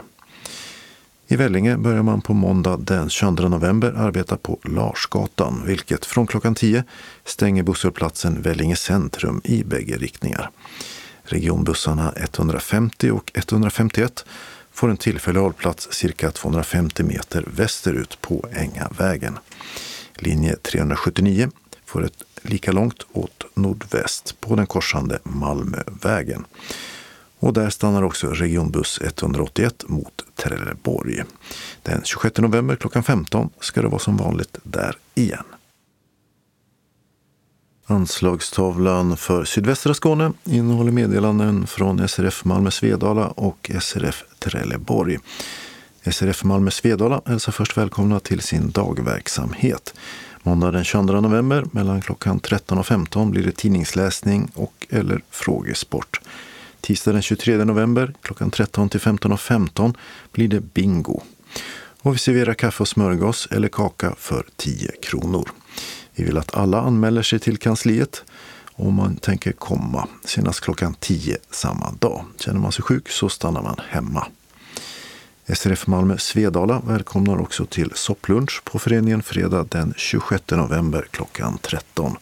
I 1.32 1.36
Vellinge 1.36 1.76
börjar 1.76 2.02
man 2.02 2.20
på 2.20 2.34
måndag 2.34 2.76
den 2.76 3.10
22 3.10 3.48
november 3.48 3.92
arbeta 3.92 4.36
på 4.36 4.58
Larsgatan, 4.64 5.62
vilket 5.66 6.06
från 6.06 6.26
klockan 6.26 6.54
10 6.54 6.84
stänger 7.24 7.62
busshållplatsen 7.62 8.42
Vellinge 8.42 8.76
centrum 8.76 9.40
i 9.44 9.64
bägge 9.64 9.96
riktningar. 9.96 10.50
Regionbussarna 11.22 12.12
150 12.16 13.10
och 13.10 13.32
151 13.34 14.24
får 14.72 14.90
en 14.90 14.96
tillfällig 14.96 15.40
hållplats 15.40 15.88
cirka 15.92 16.30
250 16.30 17.02
meter 17.02 17.44
västerut 17.56 18.20
på 18.20 18.46
Ängavägen. 18.52 19.38
Linje 20.14 20.56
379 20.56 21.50
får 21.84 22.04
ett 22.04 22.22
lika 22.42 22.72
långt 22.72 23.06
åt 23.12 23.44
nordväst 23.54 24.40
på 24.40 24.56
den 24.56 24.66
korsande 24.66 25.18
Malmövägen. 25.22 26.44
Och 27.40 27.52
där 27.52 27.70
stannar 27.70 28.02
också 28.02 28.26
regionbuss 28.26 29.00
181 29.02 29.84
mot 29.88 30.24
Trelleborg. 30.34 31.22
Den 31.82 32.02
26 32.04 32.38
november 32.38 32.76
klockan 32.76 33.02
15 33.02 33.50
ska 33.60 33.82
det 33.82 33.88
vara 33.88 33.98
som 33.98 34.16
vanligt 34.16 34.58
där 34.62 34.96
igen. 35.14 35.44
Anslagstavlan 37.86 39.16
för 39.16 39.44
sydvästra 39.44 39.94
Skåne 39.94 40.32
innehåller 40.44 40.92
meddelanden 40.92 41.66
från 41.66 42.08
SRF 42.08 42.44
Malmö 42.44 42.70
Svedala 42.70 43.28
och 43.28 43.70
SRF 43.80 44.24
Trelleborg. 44.38 45.18
SRF 46.02 46.44
Malmö 46.44 46.70
Svedala 46.70 47.22
hälsar 47.26 47.52
först 47.52 47.76
välkomna 47.76 48.20
till 48.20 48.40
sin 48.40 48.70
dagverksamhet. 48.70 49.94
Måndag 50.42 50.70
den 50.70 50.84
22 50.84 51.20
november 51.20 51.64
mellan 51.72 52.02
klockan 52.02 52.40
13 52.40 52.78
och 52.78 52.86
15 52.86 53.30
blir 53.30 53.42
det 53.42 53.56
tidningsläsning 53.56 54.50
och 54.54 54.86
eller 54.90 55.22
frågesport. 55.30 56.20
Tisdag 56.80 57.12
den 57.12 57.22
23 57.22 57.64
november 57.64 58.14
klockan 58.22 58.50
13 58.50 58.88
till 58.88 59.00
15.15 59.00 59.36
15 59.36 59.96
blir 60.32 60.48
det 60.48 60.60
bingo. 60.60 61.22
Och 62.02 62.14
vi 62.14 62.18
serverar 62.18 62.54
kaffe 62.54 62.82
och 62.82 62.88
smörgås 62.88 63.48
eller 63.50 63.68
kaka 63.68 64.14
för 64.18 64.46
10 64.56 64.90
kronor. 65.02 65.50
Vi 66.14 66.24
vill 66.24 66.38
att 66.38 66.54
alla 66.54 66.80
anmäler 66.80 67.22
sig 67.22 67.38
till 67.38 67.58
kansliet 67.58 68.24
om 68.72 68.94
man 68.94 69.16
tänker 69.16 69.52
komma 69.52 70.08
senast 70.24 70.60
klockan 70.60 70.94
10 70.94 71.36
samma 71.50 71.92
dag. 71.92 72.24
Känner 72.38 72.60
man 72.60 72.72
sig 72.72 72.82
sjuk 72.82 73.08
så 73.08 73.28
stannar 73.28 73.62
man 73.62 73.80
hemma. 73.88 74.26
SRF 75.54 75.86
Malmö 75.86 76.18
Svedala 76.18 76.82
välkomnar 76.86 77.40
också 77.40 77.66
till 77.66 77.92
sopplunch 77.94 78.64
på 78.64 78.78
föreningen 78.78 79.22
fredag 79.22 79.66
den 79.70 79.94
26 79.96 80.42
november 80.50 81.06
klockan 81.10 81.58
13. 81.58 82.16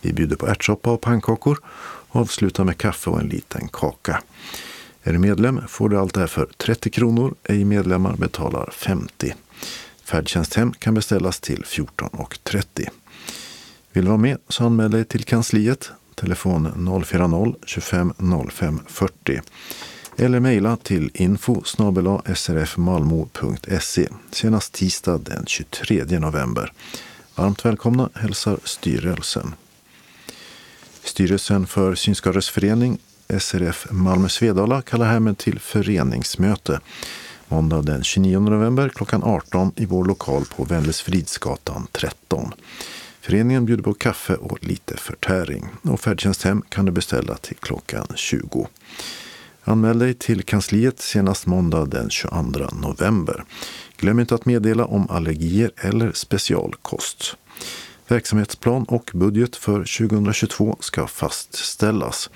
Vi 0.00 0.12
bjuder 0.12 0.36
på 0.36 0.46
ärtsoppa 0.46 0.90
och 0.90 1.00
pannkakor 1.00 1.58
Avsluta 2.08 2.64
med 2.64 2.78
kaffe 2.78 3.10
och 3.10 3.20
en 3.20 3.28
liten 3.28 3.68
kaka. 3.68 4.22
Är 5.02 5.12
du 5.12 5.18
medlem 5.18 5.60
får 5.68 5.88
du 5.88 5.98
allt 5.98 6.14
det 6.14 6.20
här 6.20 6.26
för 6.26 6.48
30 6.56 6.90
kronor. 6.90 7.34
Ej 7.44 7.64
medlemmar 7.64 8.16
betalar 8.16 8.70
50. 8.72 9.34
Färdtjänsthem 10.04 10.72
kan 10.72 10.94
beställas 10.94 11.40
till 11.40 11.64
14.30. 11.64 12.88
Vill 13.92 14.04
du 14.04 14.08
vara 14.08 14.18
med 14.18 14.38
så 14.48 14.64
anmäl 14.64 14.90
dig 14.90 15.04
till 15.04 15.24
kansliet. 15.24 15.90
Telefon 16.14 16.68
040-25 16.68 18.50
05 18.50 18.80
40 18.86 19.40
eller 20.18 20.40
mejla 20.40 20.76
till 20.76 21.10
info 21.14 21.62
srfmalmo.se 22.34 24.08
senast 24.30 24.72
tisdag 24.72 25.18
den 25.18 25.46
23 25.46 26.18
november. 26.18 26.72
Varmt 27.34 27.64
välkomna 27.64 28.10
hälsar 28.14 28.58
styrelsen. 28.64 29.54
Styrelsen 31.08 31.66
för 31.66 31.94
Synskadades 31.94 32.48
förening 32.48 32.98
SRF 33.38 33.86
Malmö 33.90 34.28
Svedala 34.28 34.82
kallar 34.82 35.06
härmed 35.06 35.38
till 35.38 35.58
föreningsmöte 35.58 36.80
måndag 37.48 37.82
den 37.82 38.04
29 38.04 38.40
november 38.40 38.88
klockan 38.88 39.22
18 39.24 39.72
i 39.76 39.86
vår 39.86 40.04
lokal 40.04 40.44
på 40.56 40.64
Vännäsfridsgatan 40.64 41.86
13. 41.92 42.54
Föreningen 43.20 43.64
bjuder 43.64 43.82
på 43.82 43.94
kaffe 43.94 44.34
och 44.34 44.64
lite 44.64 44.96
förtäring 44.96 45.68
och 45.82 46.00
färdtjänsthem 46.00 46.62
kan 46.68 46.84
du 46.84 46.92
beställa 46.92 47.36
till 47.36 47.56
klockan 47.56 48.06
20. 48.14 48.68
Anmäl 49.64 49.98
dig 49.98 50.14
till 50.14 50.42
kansliet 50.42 51.00
senast 51.00 51.46
måndag 51.46 51.86
den 51.86 52.10
22 52.10 52.40
november. 52.72 53.44
Glöm 53.96 54.20
inte 54.20 54.34
att 54.34 54.46
meddela 54.46 54.84
om 54.84 55.10
allergier 55.10 55.70
eller 55.76 56.12
specialkost. 56.12 57.36
Verksamhetsplan 58.08 58.84
och 58.84 59.10
budget 59.14 59.56
för 59.56 59.78
2022 59.78 60.76
ska 60.80 61.06
fastställas. 61.06 62.30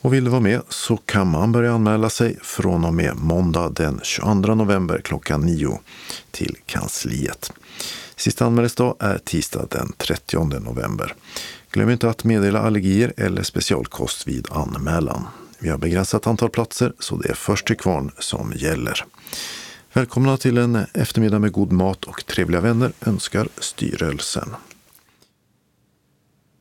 Och 0.01 0.13
vill 0.13 0.23
du 0.23 0.29
vara 0.29 0.41
med 0.41 0.61
så 0.69 0.97
kan 0.97 1.27
man 1.27 1.51
börja 1.51 1.73
anmäla 1.73 2.09
sig 2.09 2.37
från 2.41 2.85
och 2.85 2.93
med 2.93 3.15
måndag 3.15 3.69
den 3.69 3.99
22 4.03 4.55
november 4.55 5.01
klockan 5.03 5.41
9 5.41 5.79
till 6.31 6.57
kansliet. 6.65 7.51
Sista 8.15 8.45
anmälningsdag 8.45 8.95
är 8.99 9.17
tisdag 9.17 9.67
den 9.69 9.93
30 9.97 10.59
november. 10.59 11.15
Glöm 11.71 11.89
inte 11.89 12.09
att 12.09 12.23
meddela 12.23 12.59
allergier 12.59 13.13
eller 13.17 13.43
specialkost 13.43 14.27
vid 14.27 14.47
anmälan. 14.51 15.27
Vi 15.59 15.69
har 15.69 15.77
begränsat 15.77 16.27
antal 16.27 16.49
platser 16.49 16.93
så 16.99 17.17
det 17.17 17.29
är 17.29 17.33
först 17.33 17.67
till 17.67 17.77
kvarn 17.77 18.11
som 18.19 18.53
gäller. 18.55 19.05
Välkomna 19.93 20.37
till 20.37 20.57
en 20.57 20.85
eftermiddag 20.93 21.39
med 21.39 21.51
god 21.51 21.71
mat 21.71 22.03
och 22.03 22.25
trevliga 22.25 22.61
vänner 22.61 22.91
önskar 23.05 23.47
styrelsen. 23.57 24.49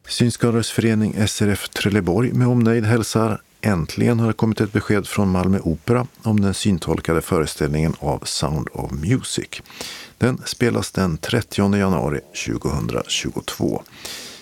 Synskadades 0.09 0.71
förening 0.71 1.29
SRF 1.29 1.69
Trelleborg 1.69 2.33
med 2.33 2.49
omnejd 2.49 2.85
hälsar 2.85 3.41
Äntligen 3.63 4.21
har 4.21 4.27
det 4.27 4.33
kommit 4.33 4.61
ett 4.61 4.73
besked 4.73 5.07
från 5.07 5.31
Malmö 5.31 5.59
Opera 5.63 6.07
om 6.23 6.41
den 6.41 6.55
syntolkade 6.55 7.21
föreställningen 7.21 7.95
av 7.99 8.23
Sound 8.25 8.69
of 8.73 8.93
Music. 8.93 9.63
Den 10.19 10.43
spelas 10.45 10.93
den 10.93 11.19
30 11.19 11.77
januari 11.77 12.21
2022. 12.47 13.83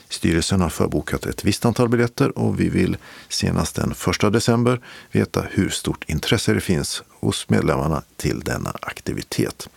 Styrelsen 0.08 0.60
har 0.60 0.68
förbokat 0.68 1.26
ett 1.26 1.44
visst 1.44 1.64
antal 1.64 1.88
biljetter 1.88 2.38
och 2.38 2.60
vi 2.60 2.68
vill 2.68 2.96
senast 3.28 3.74
den 3.74 3.94
1 4.22 4.32
december 4.32 4.80
veta 5.12 5.44
hur 5.50 5.68
stort 5.68 6.04
intresse 6.08 6.54
det 6.54 6.60
finns 6.60 7.02
hos 7.08 7.48
medlemmarna 7.48 8.02
till 8.16 8.40
denna 8.40 8.76
aktivitet. 8.82 9.68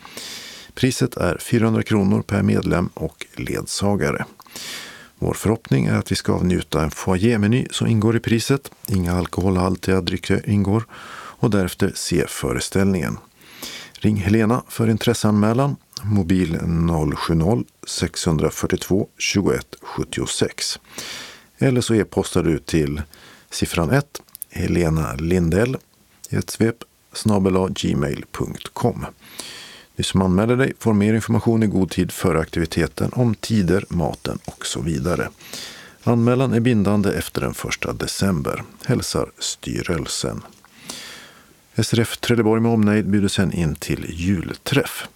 Priset 0.74 1.18
är 1.18 1.38
400 1.38 1.84
kronor 1.84 2.22
per 2.22 2.42
medlem 2.42 2.90
och 2.94 3.26
ledsagare. 3.36 4.26
Vår 5.20 5.34
förhoppning 5.34 5.86
är 5.86 5.98
att 5.98 6.12
vi 6.12 6.16
ska 6.16 6.34
avnjuta 6.34 6.84
en 6.84 6.92
foajémeny 6.92 7.68
som 7.72 7.88
ingår 7.88 8.16
i 8.16 8.20
priset. 8.20 8.72
Inga 8.88 9.14
alkoholhaltiga 9.14 10.02
drycker 10.02 10.50
ingår 10.50 10.84
och 11.42 11.50
därefter 11.50 11.92
se 11.96 12.28
föreställningen. 12.28 13.18
Ring 13.94 14.16
Helena 14.16 14.64
för 14.68 14.90
intresseanmälan. 14.90 15.76
Mobil 16.04 16.58
070-642 16.58 19.08
2176. 19.34 20.80
Eller 21.58 21.82
så 21.82 21.96
e-postar 21.96 22.44
du 22.44 22.60
till 22.60 23.02
siffran 23.50 23.90
1 23.90 24.22
Helena 24.50 25.16
Lindell 25.16 25.78
i 26.30 26.36
ett 26.36 26.50
svep 26.50 26.76
gmail.com. 27.70 29.06
Du 29.96 30.04
som 30.04 30.22
anmäler 30.22 30.56
dig 30.56 30.74
får 30.80 30.94
mer 30.94 31.14
information 31.14 31.64
i 31.64 31.68
god 31.68 31.92
tid 31.92 32.12
före 32.12 32.40
aktiviteten 32.40 33.12
om 33.14 33.36
tider, 33.36 33.86
maten 33.90 34.40
och 34.46 34.66
så 34.66 34.82
vidare. 34.82 35.30
Anmälan 36.04 36.54
är 36.54 36.60
bindande 36.60 37.14
efter 37.14 37.42
den 37.42 37.52
1 37.52 37.58
december, 38.00 38.64
hälsar 38.86 39.32
styrelsen. 39.40 40.42
SRF 41.76 42.18
Trelleborg 42.18 42.62
med 42.62 42.72
omnejd 42.72 43.10
bjuder 43.10 43.28
sen 43.28 43.54
in 43.54 43.76
till 43.76 44.06
julträff. 44.10 45.08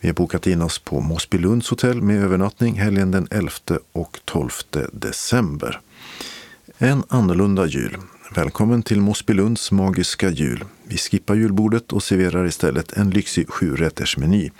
Vi 0.00 0.08
har 0.08 0.14
bokat 0.14 0.46
in 0.46 0.62
oss 0.62 0.78
på 0.78 1.00
Mossbylunds 1.00 1.70
hotell 1.70 2.02
med 2.02 2.22
övernattning 2.22 2.74
helgen 2.74 3.10
den 3.10 3.28
11 3.30 3.50
och 3.92 4.20
12 4.24 4.50
december. 4.92 5.80
En 6.78 7.02
annorlunda 7.08 7.66
jul. 7.66 7.96
Välkommen 8.34 8.82
till 8.82 9.00
Mossbylunds 9.00 9.72
magiska 9.72 10.30
jul. 10.30 10.64
Vi 10.84 10.96
skippar 10.96 11.34
julbordet 11.34 11.92
och 11.92 12.02
serverar 12.02 12.46
istället 12.46 12.92
en 12.92 13.10
lyxig 13.10 13.48
sjurättersmeny 13.48 14.50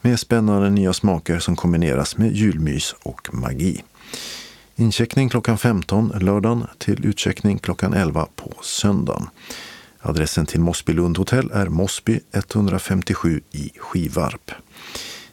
med 0.00 0.20
spännande 0.20 0.70
nya 0.70 0.92
smaker 0.92 1.38
som 1.38 1.56
kombineras 1.56 2.16
med 2.16 2.32
julmys 2.32 2.94
och 3.02 3.34
magi. 3.34 3.82
Incheckning 4.76 5.28
klockan 5.28 5.58
15 5.58 6.12
lördagen 6.20 6.66
till 6.78 7.06
utcheckning 7.06 7.58
klockan 7.58 7.94
11 7.94 8.26
på 8.36 8.52
söndagen. 8.62 9.26
Adressen 10.00 10.46
till 10.46 10.60
Mossbylund 10.60 11.18
hotell 11.18 11.50
är 11.54 11.66
Mossby 11.66 12.20
157 12.32 13.40
i 13.50 13.70
Skivarp. 13.78 14.50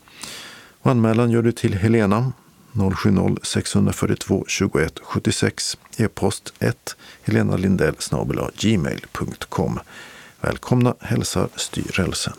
Och 0.81 0.91
anmälan 0.91 1.31
gör 1.31 1.43
du 1.43 1.53
till 1.53 1.75
Helena 1.75 2.33
070-642 2.73 4.45
21 4.49 4.99
76 5.03 5.79
e-post 5.97 6.53
1 6.59 6.97
Helena 7.23 7.57
Lindell 7.57 7.95
gmail.com. 8.59 9.81
Välkomna 10.41 10.95
hälsar 11.01 11.49
styrelsen. 11.57 12.35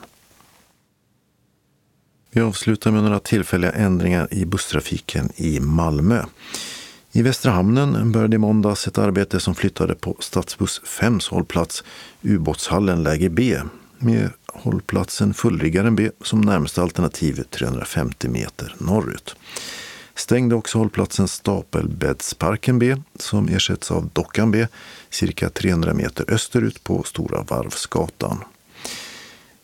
Vi 2.31 2.41
avslutar 2.41 2.91
med 2.91 3.03
några 3.03 3.19
tillfälliga 3.19 3.71
ändringar 3.71 4.27
i 4.31 4.45
busstrafiken 4.45 5.29
i 5.35 5.59
Malmö. 5.59 6.25
I 7.15 7.21
Västra 7.21 7.51
hamnen 7.51 8.11
började 8.11 8.35
i 8.35 8.39
måndags 8.39 8.87
ett 8.87 8.97
arbete 8.97 9.39
som 9.39 9.55
flyttade 9.55 9.95
på 9.95 10.15
Stadsbuss 10.19 10.81
5s 10.85 11.29
hållplats 11.29 11.83
Ubåtshallen 12.21 13.03
läge 13.03 13.29
B 13.29 13.59
med 13.97 14.29
hållplatsen 14.47 15.33
Fullriggaren 15.33 15.95
B 15.95 16.09
som 16.21 16.41
närmaste 16.41 16.81
alternativ 16.81 17.43
350 17.49 18.29
meter 18.29 18.75
norrut. 18.77 19.35
Stängde 20.15 20.55
också 20.55 20.77
hållplatsen 20.77 21.27
Stapelbäddsparken 21.27 22.79
B 22.79 22.95
som 23.19 23.47
ersätts 23.47 23.91
av 23.91 24.09
Dockan 24.13 24.51
B 24.51 24.67
cirka 25.09 25.49
300 25.49 25.93
meter 25.93 26.25
österut 26.33 26.83
på 26.83 27.03
Stora 27.03 27.43
Varvsgatan. 27.43 28.43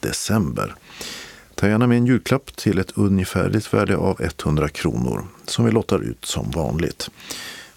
december. 0.00 0.74
Ta 1.62 1.68
gärna 1.68 1.86
med 1.86 1.98
en 1.98 2.06
julklapp 2.06 2.56
till 2.56 2.78
ett 2.78 2.92
ungefärligt 2.94 3.74
värde 3.74 3.96
av 3.96 4.22
100 4.22 4.68
kronor 4.68 5.26
som 5.44 5.64
vi 5.64 5.70
lottar 5.70 6.02
ut 6.02 6.24
som 6.24 6.50
vanligt. 6.50 7.10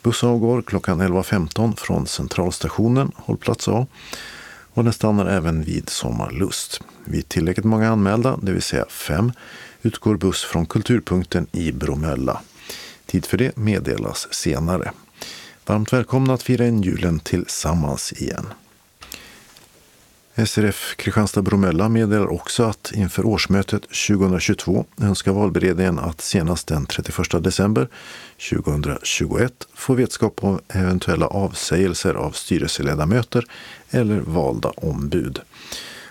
Buss 0.02 0.24
avgår 0.24 0.62
klockan 0.62 1.02
11.15 1.02 1.76
från 1.76 2.08
Centralstationen, 2.08 3.12
hållplats 3.16 3.68
A 3.68 3.88
och 4.74 4.84
den 4.84 4.94
stannar 4.94 5.26
även 5.26 5.64
vid 5.64 5.90
Sommarlust. 5.90 6.82
Vid 7.04 7.30
tillräckligt 7.30 7.66
många 7.66 7.90
anmälda, 7.90 8.40
det 8.42 8.52
vill 8.52 8.62
säga 8.62 8.86
fem, 8.90 9.32
utgår 9.82 10.16
buss 10.16 10.44
från 10.44 10.66
Kulturpunkten 10.66 11.48
i 11.52 11.72
Bromölla. 11.72 12.42
Tid 13.06 13.26
för 13.26 13.38
det 13.38 13.58
meddelas 13.58 14.28
senare. 14.32 14.92
Varmt 15.66 15.94
välkomna 15.94 16.34
att 16.34 16.44
fira 16.44 16.68
in 16.68 16.82
julen 16.82 17.20
tillsammans 17.20 18.14
igen. 18.14 18.46
SRF 20.38 20.96
Kristianstad-Bromölla 20.98 21.90
meddelar 21.90 22.28
också 22.28 22.64
att 22.64 22.92
inför 22.96 23.26
årsmötet 23.26 23.82
2022 23.82 24.86
önskar 25.02 25.32
valberedningen 25.32 26.00
att 26.00 26.22
senast 26.22 26.68
den 26.68 26.86
31 26.86 27.44
december 27.44 27.88
2021 28.50 29.68
få 29.74 29.94
vetskap 29.94 30.44
om 30.44 30.60
eventuella 30.68 31.28
avsägelser 31.28 32.14
av 32.14 32.32
styrelseledamöter 32.32 33.46
eller 33.90 34.20
valda 34.20 34.70
ombud. 34.70 35.40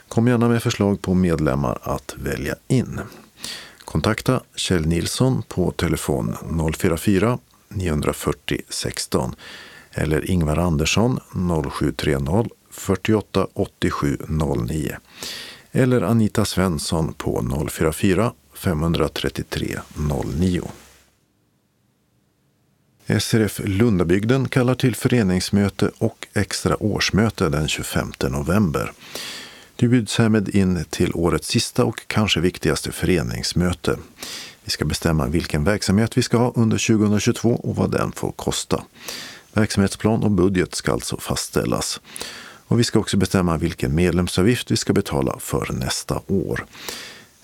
Kom 0.08 0.28
gärna 0.28 0.48
med 0.48 0.62
förslag 0.62 1.02
på 1.02 1.14
medlemmar 1.14 1.78
att 1.82 2.14
välja 2.18 2.54
in. 2.68 3.00
Kontakta 3.84 4.40
Kjell 4.56 4.86
Nilsson 4.86 5.42
på 5.48 5.70
telefon 5.70 6.36
044 6.78 7.38
940 7.68 8.60
16 8.68 9.34
eller 9.92 10.30
Ingvar 10.30 10.56
Andersson 10.56 11.20
0730 11.72 12.50
48 12.74 13.46
87 13.54 14.18
09 14.28 14.96
eller 15.72 16.02
Anita 16.02 16.44
Svensson 16.44 17.12
på 17.12 17.68
044 17.70 18.32
533 18.54 19.78
09. 20.36 20.62
SRF 23.20 23.60
Lundabygden 23.64 24.48
kallar 24.48 24.74
till 24.74 24.96
föreningsmöte 24.96 25.90
och 25.98 26.26
extra 26.32 26.82
årsmöte 26.82 27.48
den 27.48 27.68
25 27.68 28.12
november. 28.30 28.92
Du 29.76 29.88
bjuds 29.88 30.18
härmed 30.18 30.48
in 30.48 30.84
till 30.90 31.10
årets 31.14 31.48
sista 31.48 31.84
och 31.84 32.06
kanske 32.06 32.40
viktigaste 32.40 32.92
föreningsmöte. 32.92 33.98
Vi 34.64 34.70
ska 34.70 34.84
bestämma 34.84 35.26
vilken 35.26 35.64
verksamhet 35.64 36.16
vi 36.16 36.22
ska 36.22 36.36
ha 36.36 36.52
under 36.56 36.96
2022 36.96 37.50
och 37.50 37.76
vad 37.76 37.90
den 37.90 38.12
får 38.12 38.32
kosta. 38.32 38.84
Verksamhetsplan 39.52 40.22
och 40.22 40.30
budget 40.30 40.74
ska 40.74 40.92
alltså 40.92 41.16
fastställas. 41.16 42.00
Och 42.66 42.80
vi 42.80 42.84
ska 42.84 42.98
också 42.98 43.16
bestämma 43.16 43.56
vilken 43.56 43.94
medlemsavgift 43.94 44.70
vi 44.70 44.76
ska 44.76 44.92
betala 44.92 45.38
för 45.38 45.72
nästa 45.72 46.20
år. 46.26 46.66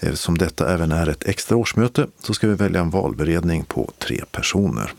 Eftersom 0.01 0.39
detta 0.39 0.75
även 0.75 0.93
är 0.93 1.07
ett 1.07 1.25
extra 1.25 1.57
årsmöte 1.57 2.07
så 2.23 2.35
ska 2.35 2.49
vi 2.49 2.55
välja 2.55 2.81
en 2.81 2.91
valberedning 2.91 3.65
på 3.65 3.93
tre 3.99 4.25
personer. 4.33 4.93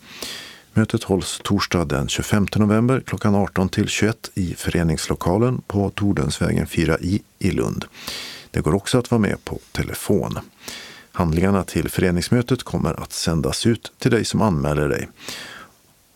Mötet 0.73 1.03
hålls 1.03 1.41
torsdag 1.43 1.85
den 1.85 2.07
25 2.07 2.47
november 2.55 3.03
klockan 3.05 3.35
18 3.35 3.69
till 3.69 3.87
21 3.87 4.31
i 4.33 4.53
föreningslokalen 4.57 5.61
på 5.67 5.89
Tordensvägen 5.89 6.65
4i 6.65 7.21
i 7.39 7.51
Lund. 7.51 7.85
Det 8.51 8.61
går 8.61 8.75
också 8.75 8.97
att 8.97 9.11
vara 9.11 9.21
med 9.21 9.45
på 9.45 9.59
telefon. 9.71 10.39
Handlingarna 11.11 11.63
till 11.63 11.89
föreningsmötet 11.89 12.63
kommer 12.63 13.03
att 13.03 13.13
sändas 13.13 13.65
ut 13.65 13.91
till 13.99 14.11
dig 14.11 14.25
som 14.25 14.41
anmäler 14.41 14.89
dig 14.89 15.07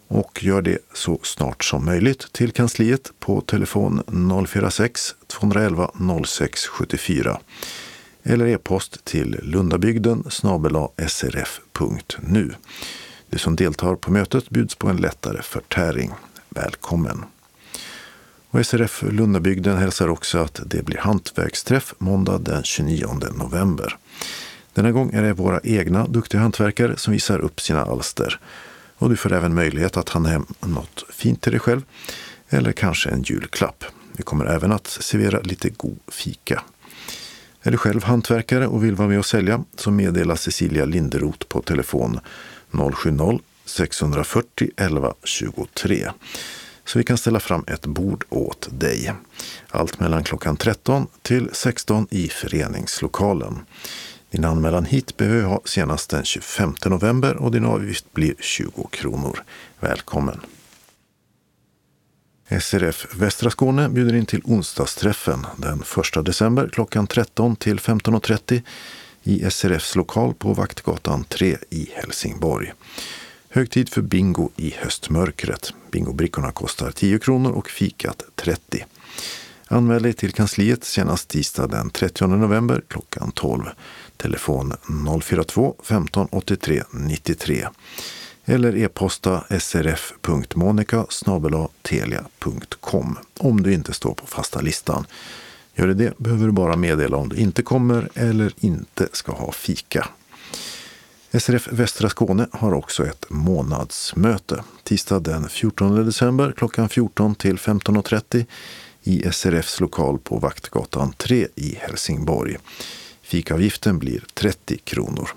och 0.08 0.44
gör 0.44 0.62
det 0.62 0.78
så 0.94 1.20
snart 1.24 1.64
som 1.64 1.86
möjligt 1.86 2.34
till 2.34 2.52
kansliet 2.52 3.12
på 3.20 3.42
telefon 3.42 4.04
046 4.48 5.16
211 5.28 5.92
06 6.26 6.66
74 6.66 7.40
eller 8.24 8.46
e-post 8.46 9.06
till 9.06 9.40
lundabygden 9.44 10.24
srf.nu. 11.08 12.54
Du 13.30 13.38
som 13.38 13.56
deltar 13.56 13.96
på 13.96 14.12
mötet 14.12 14.50
bjuds 14.50 14.76
på 14.76 14.88
en 14.88 14.98
lättare 14.98 15.42
förtäring. 15.42 16.12
Välkommen! 16.50 17.26
Och 18.50 18.66
SRF 18.66 19.04
Lundabygden 19.12 19.78
hälsar 19.78 20.08
också 20.08 20.38
att 20.38 20.62
det 20.66 20.86
blir 20.86 20.98
hantverksträff 20.98 21.94
måndag 21.98 22.38
den 22.38 22.64
29 22.64 23.08
november. 23.36 23.98
Denna 24.74 24.92
gång 24.92 25.12
är 25.14 25.24
det 25.24 25.34
våra 25.34 25.60
egna 25.64 26.08
duktiga 26.08 26.42
hantverkare 26.42 26.98
som 26.98 27.14
visar 27.14 27.40
upp 27.40 27.62
sina 27.62 27.82
alster 27.86 28.40
och 28.98 29.10
du 29.10 29.18
får 29.18 29.34
även 29.34 29.54
möjlighet 29.54 29.98
att 29.98 30.10
handla 30.10 30.30
hem 30.30 30.46
något 30.60 31.04
fint 31.10 31.42
till 31.42 31.52
dig 31.52 31.60
själv 31.60 31.82
eller 32.50 32.72
kanske 32.72 33.10
en 33.10 33.24
julklapp. 33.24 33.84
Vi 34.12 34.24
kommer 34.24 34.46
även 34.46 34.72
att 34.72 34.88
servera 34.88 35.42
lite 35.42 35.70
god 35.70 36.00
fika. 36.08 36.64
Är 37.62 37.72
du 37.72 37.78
själv 37.78 38.04
hantverkare 38.04 38.68
och 38.68 38.84
vill 38.84 38.96
vara 38.96 39.08
med 39.08 39.20
och 39.20 39.26
sälja 39.26 39.64
så 39.76 39.92
meddela 39.92 40.36
Cecilia 40.36 40.86
Linderoth 40.86 41.48
på 41.48 41.62
telefon 41.62 42.20
070-640 42.72 44.72
11 44.78 45.14
23 45.24 46.12
så 46.86 46.98
vi 46.98 47.04
kan 47.04 47.18
ställa 47.18 47.40
fram 47.40 47.64
ett 47.68 47.86
bord 47.86 48.26
åt 48.30 48.68
dig. 48.72 49.14
Allt 49.70 50.00
mellan 50.00 50.24
klockan 50.24 50.58
13 50.58 51.08
till 51.22 51.50
16 51.52 52.08
i 52.12 52.28
föreningslokalen. 52.28 53.60
Din 54.36 54.46
anmälan 54.46 54.86
hit 54.86 55.18
behöver 55.18 55.44
ha 55.44 55.62
senast 55.66 56.10
den 56.10 56.26
25 56.26 56.76
november 56.86 57.36
och 57.36 57.52
din 57.52 57.66
avgift 57.66 58.14
blir 58.14 58.36
20 58.40 58.88
kronor. 58.92 59.44
Välkommen! 59.80 60.40
SRF 62.62 63.08
Västra 63.16 63.50
Skåne 63.50 63.90
bjuder 63.90 64.16
in 64.16 64.26
till 64.26 64.42
onsdagsträffen 64.44 65.46
den 65.58 65.84
1 66.18 66.26
december 66.26 66.70
klockan 66.74 67.08
13 67.08 67.56
till 67.56 67.80
15.30 67.80 68.62
i 69.24 69.52
SRFs 69.52 69.96
lokal 69.96 70.34
på 70.34 70.54
Vaktgatan 70.54 71.24
3 71.24 71.58
i 71.70 71.90
Helsingborg. 71.94 72.74
Högtid 73.50 73.90
för 73.90 74.02
bingo 74.02 74.50
i 74.56 74.74
höstmörkret. 74.78 75.74
Bingobrickorna 75.92 76.52
kostar 76.52 76.92
10 76.92 77.20
kronor 77.20 77.52
och 77.52 77.70
fikat 77.70 78.24
30. 78.36 78.86
Anmäl 79.68 80.04
dig 80.04 80.14
till 80.14 80.32
kansliet 80.32 80.84
senast 80.84 81.30
tisdag 81.30 81.68
den 81.68 81.90
30 81.90 82.28
november 82.28 82.82
klockan 82.88 83.32
12 83.32 83.64
telefon 84.18 84.74
042 85.22 85.76
15 85.84 86.28
83 86.32 86.84
93 86.92 87.68
eller 88.46 88.78
e-posta 88.78 89.44
srf.monica 89.60 91.06
telia.com 91.82 93.18
om 93.38 93.64
du 93.64 93.74
inte 93.74 93.94
står 93.94 94.14
på 94.14 94.28
fasta 94.28 94.62
listan. 94.62 95.06
Gör 95.76 95.88
du 95.88 95.94
det 95.94 96.18
behöver 96.18 96.46
du 96.46 96.52
bara 96.52 96.76
meddela 96.76 97.18
om 97.18 97.30
du 97.30 97.36
inte 97.36 97.62
kommer 97.62 98.10
eller 98.14 98.54
inte 98.60 99.08
ska 99.12 99.32
ha 99.32 99.52
fika. 99.52 100.08
SRF 101.40 101.68
Västra 101.72 102.10
Skåne 102.10 102.48
har 102.52 102.74
också 102.74 103.06
ett 103.06 103.26
månadsmöte. 103.30 104.64
Tisdag 104.84 105.20
den 105.20 105.50
14 105.50 106.06
december 106.06 106.54
klockan 106.58 106.90
14 106.90 107.36
till 107.36 107.58
15.30 107.58 108.46
i 109.04 109.32
SRFs 109.32 109.80
lokal 109.80 110.20
på 110.20 110.38
Vaktgatan 110.38 111.14
3 111.18 111.48
i 111.56 111.76
Helsingborg. 111.82 112.58
Fikavgiften 113.26 114.00
blir 114.00 114.24
30 114.34 114.78
kronor. 114.78 115.30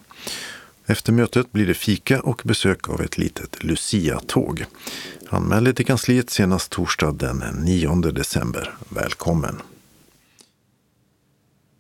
Efter 0.87 1.13
mötet 1.13 1.53
blir 1.53 1.67
det 1.67 1.75
fika 1.75 2.21
och 2.21 2.43
besök 2.45 2.89
av 2.89 3.01
ett 3.01 3.19
litet 3.19 3.65
Lucia-tåg. 3.65 4.65
Anmäl 5.29 5.65
dig 5.65 5.75
till 5.75 5.87
kansliet 5.87 6.31
senast 6.31 6.71
torsdag 6.71 7.13
den 7.13 7.39
9 7.39 7.95
december. 7.95 8.75
Välkommen! 8.89 9.63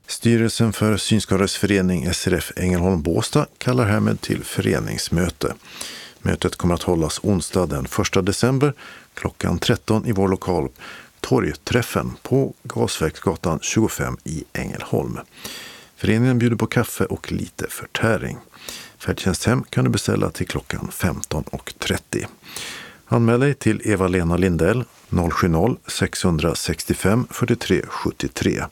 Styrelsen 0.06 0.72
för 0.72 0.96
Synskadades 0.96 1.56
förening 1.56 2.14
SRF 2.14 2.52
Ängelholm 2.56 3.02
Båstad 3.02 3.46
kallar 3.58 3.86
härmed 3.86 4.20
till 4.20 4.44
föreningsmöte. 4.44 5.54
Mötet 6.18 6.56
kommer 6.56 6.74
att 6.74 6.82
hållas 6.82 7.20
onsdag 7.22 7.66
den 7.66 7.86
1 8.16 8.26
december 8.26 8.74
klockan 9.14 9.58
13 9.58 10.06
i 10.06 10.12
vår 10.12 10.28
lokal 10.28 10.68
Torgträffen 11.20 12.16
på 12.22 12.54
Gasverksgatan 12.62 13.58
25 13.62 14.16
i 14.24 14.44
Ängelholm. 14.52 15.18
Föreningen 15.98 16.38
bjuder 16.38 16.56
på 16.56 16.66
kaffe 16.66 17.04
och 17.04 17.32
lite 17.32 17.66
förtäring. 17.70 18.38
Färdtjänsthem 18.98 19.64
kan 19.70 19.84
du 19.84 19.90
beställa 19.90 20.30
till 20.30 20.46
klockan 20.46 20.88
15.30. 20.92 22.26
Anmäl 23.06 23.40
dig 23.40 23.54
till 23.54 23.82
Eva-Lena 23.84 24.36
Lindell 24.36 24.84
070-665 25.10 27.26
43 27.30 27.82
73 27.88 28.64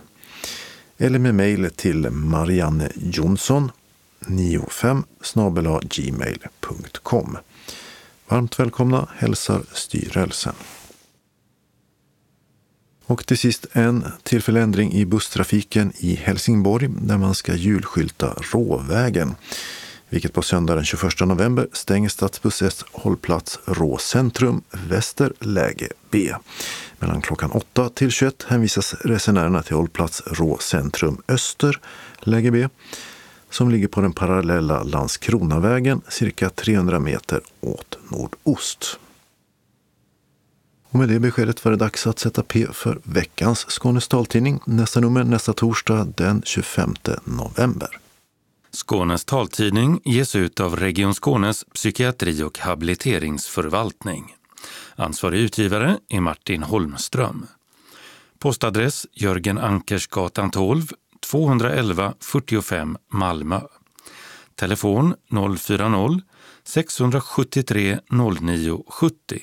eller 0.97 1.19
med 1.19 1.35
mejl 1.35 1.69
till 1.75 2.09
Marianne 2.09 2.89
Jonsson 2.95 3.71
95 4.27 5.03
gmail.com. 5.89 7.37
Varmt 8.27 8.59
välkomna 8.59 9.07
hälsar 9.15 9.61
styrelsen. 9.73 10.53
Och 13.05 13.25
till 13.25 13.37
sist 13.37 13.65
en 13.71 14.05
tillfällig 14.23 14.61
ändring 14.61 14.93
i 14.93 15.05
busstrafiken 15.05 15.93
i 15.97 16.15
Helsingborg 16.15 16.89
där 17.01 17.17
man 17.17 17.35
ska 17.35 17.55
julskylta 17.55 18.35
Råvägen. 18.53 19.35
Vilket 20.09 20.33
på 20.33 20.41
söndag 20.41 20.75
den 20.75 20.85
21 20.85 21.19
november 21.19 21.67
stänger 21.73 22.09
Stadsbuss 22.09 22.61
S 22.61 22.85
hållplats 22.91 23.59
Rå 23.65 23.97
centrum 23.97 24.61
väster 24.71 25.33
läge 25.39 25.87
B. 26.11 26.33
Mellan 26.99 27.21
klockan 27.21 27.51
8 27.51 27.89
till 27.89 28.11
21 28.11 28.43
hänvisas 28.43 28.93
resenärerna 28.93 29.63
till 29.63 29.75
hållplats 29.75 30.21
Rå 30.25 30.57
centrum 30.57 31.21
öster 31.27 31.79
läge 32.19 32.51
B 32.51 32.67
som 33.53 33.69
ligger 33.69 33.87
på 33.87 34.01
den 34.01 34.13
parallella 34.13 34.83
Landskronavägen 34.83 36.01
cirka 36.07 36.49
300 36.49 36.99
meter 36.99 37.41
åt 37.61 37.97
nordost. 38.09 38.99
Och 40.89 40.99
med 40.99 41.09
det 41.09 41.19
beskedet 41.19 41.65
var 41.65 41.71
det 41.71 41.77
dags 41.77 42.07
att 42.07 42.19
sätta 42.19 42.43
P 42.43 42.67
för 42.71 42.99
veckans 43.03 43.65
Skånes 43.69 44.07
taltidning. 44.07 44.59
Nästa 44.65 44.99
nummer 44.99 45.23
nästa 45.23 45.53
torsdag 45.53 46.07
den 46.17 46.41
25 46.45 46.93
november. 47.23 47.99
Skånes 48.71 49.25
taltidning 49.25 50.01
ges 50.05 50.35
ut 50.35 50.59
av 50.59 50.75
Region 50.75 51.13
Skånes 51.13 51.65
psykiatri 51.73 52.43
och 52.43 52.59
habiliteringsförvaltning. 52.59 54.35
Ansvarig 54.95 55.39
utgivare 55.39 55.97
är 56.09 56.19
Martin 56.19 56.63
Holmström. 56.63 57.45
Postadress 58.39 59.05
Jörgen 59.13 59.57
Ankersgatan 59.57 60.51
12, 60.51 60.87
211 61.33 62.13
45 62.19 62.97
Malmö. 63.11 63.61
Telefon 64.55 65.15
040-673 65.29 67.99
0970. 68.11 69.41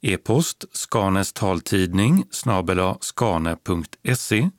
E-post 0.00 0.64
Skanes 0.72 1.32
taltidning 1.32 2.24
snabela 2.30 2.96
skane.se 3.00 4.50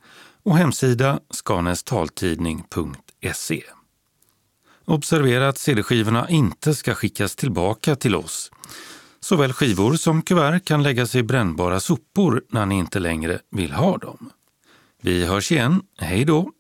och 0.44 0.58
hemsida 0.58 1.20
skanestaltidning.se. 1.30 3.64
Observera 4.86 5.48
att 5.48 5.58
CD-skivorna 5.58 6.30
inte 6.30 6.76
ska 6.76 6.96
skickas 6.96 7.36
tillbaka 7.36 7.96
till 7.96 8.16
oss. 8.16 8.52
Såväl 9.20 9.54
skivor 9.54 9.94
som 9.94 10.22
kuvert 10.22 10.66
kan 10.66 10.84
läggas 10.84 11.16
i 11.16 11.24
brännbara 11.24 11.80
sopor 11.80 12.44
när 12.50 12.66
ni 12.66 12.76
inte 12.76 13.00
längre 13.00 13.40
vill 13.52 13.72
ha 13.72 13.98
dem. 13.98 14.32
Vi 15.06 15.26
hörs 15.26 15.52
igen. 15.52 15.82
Hej 15.98 16.26
då! 16.26 16.55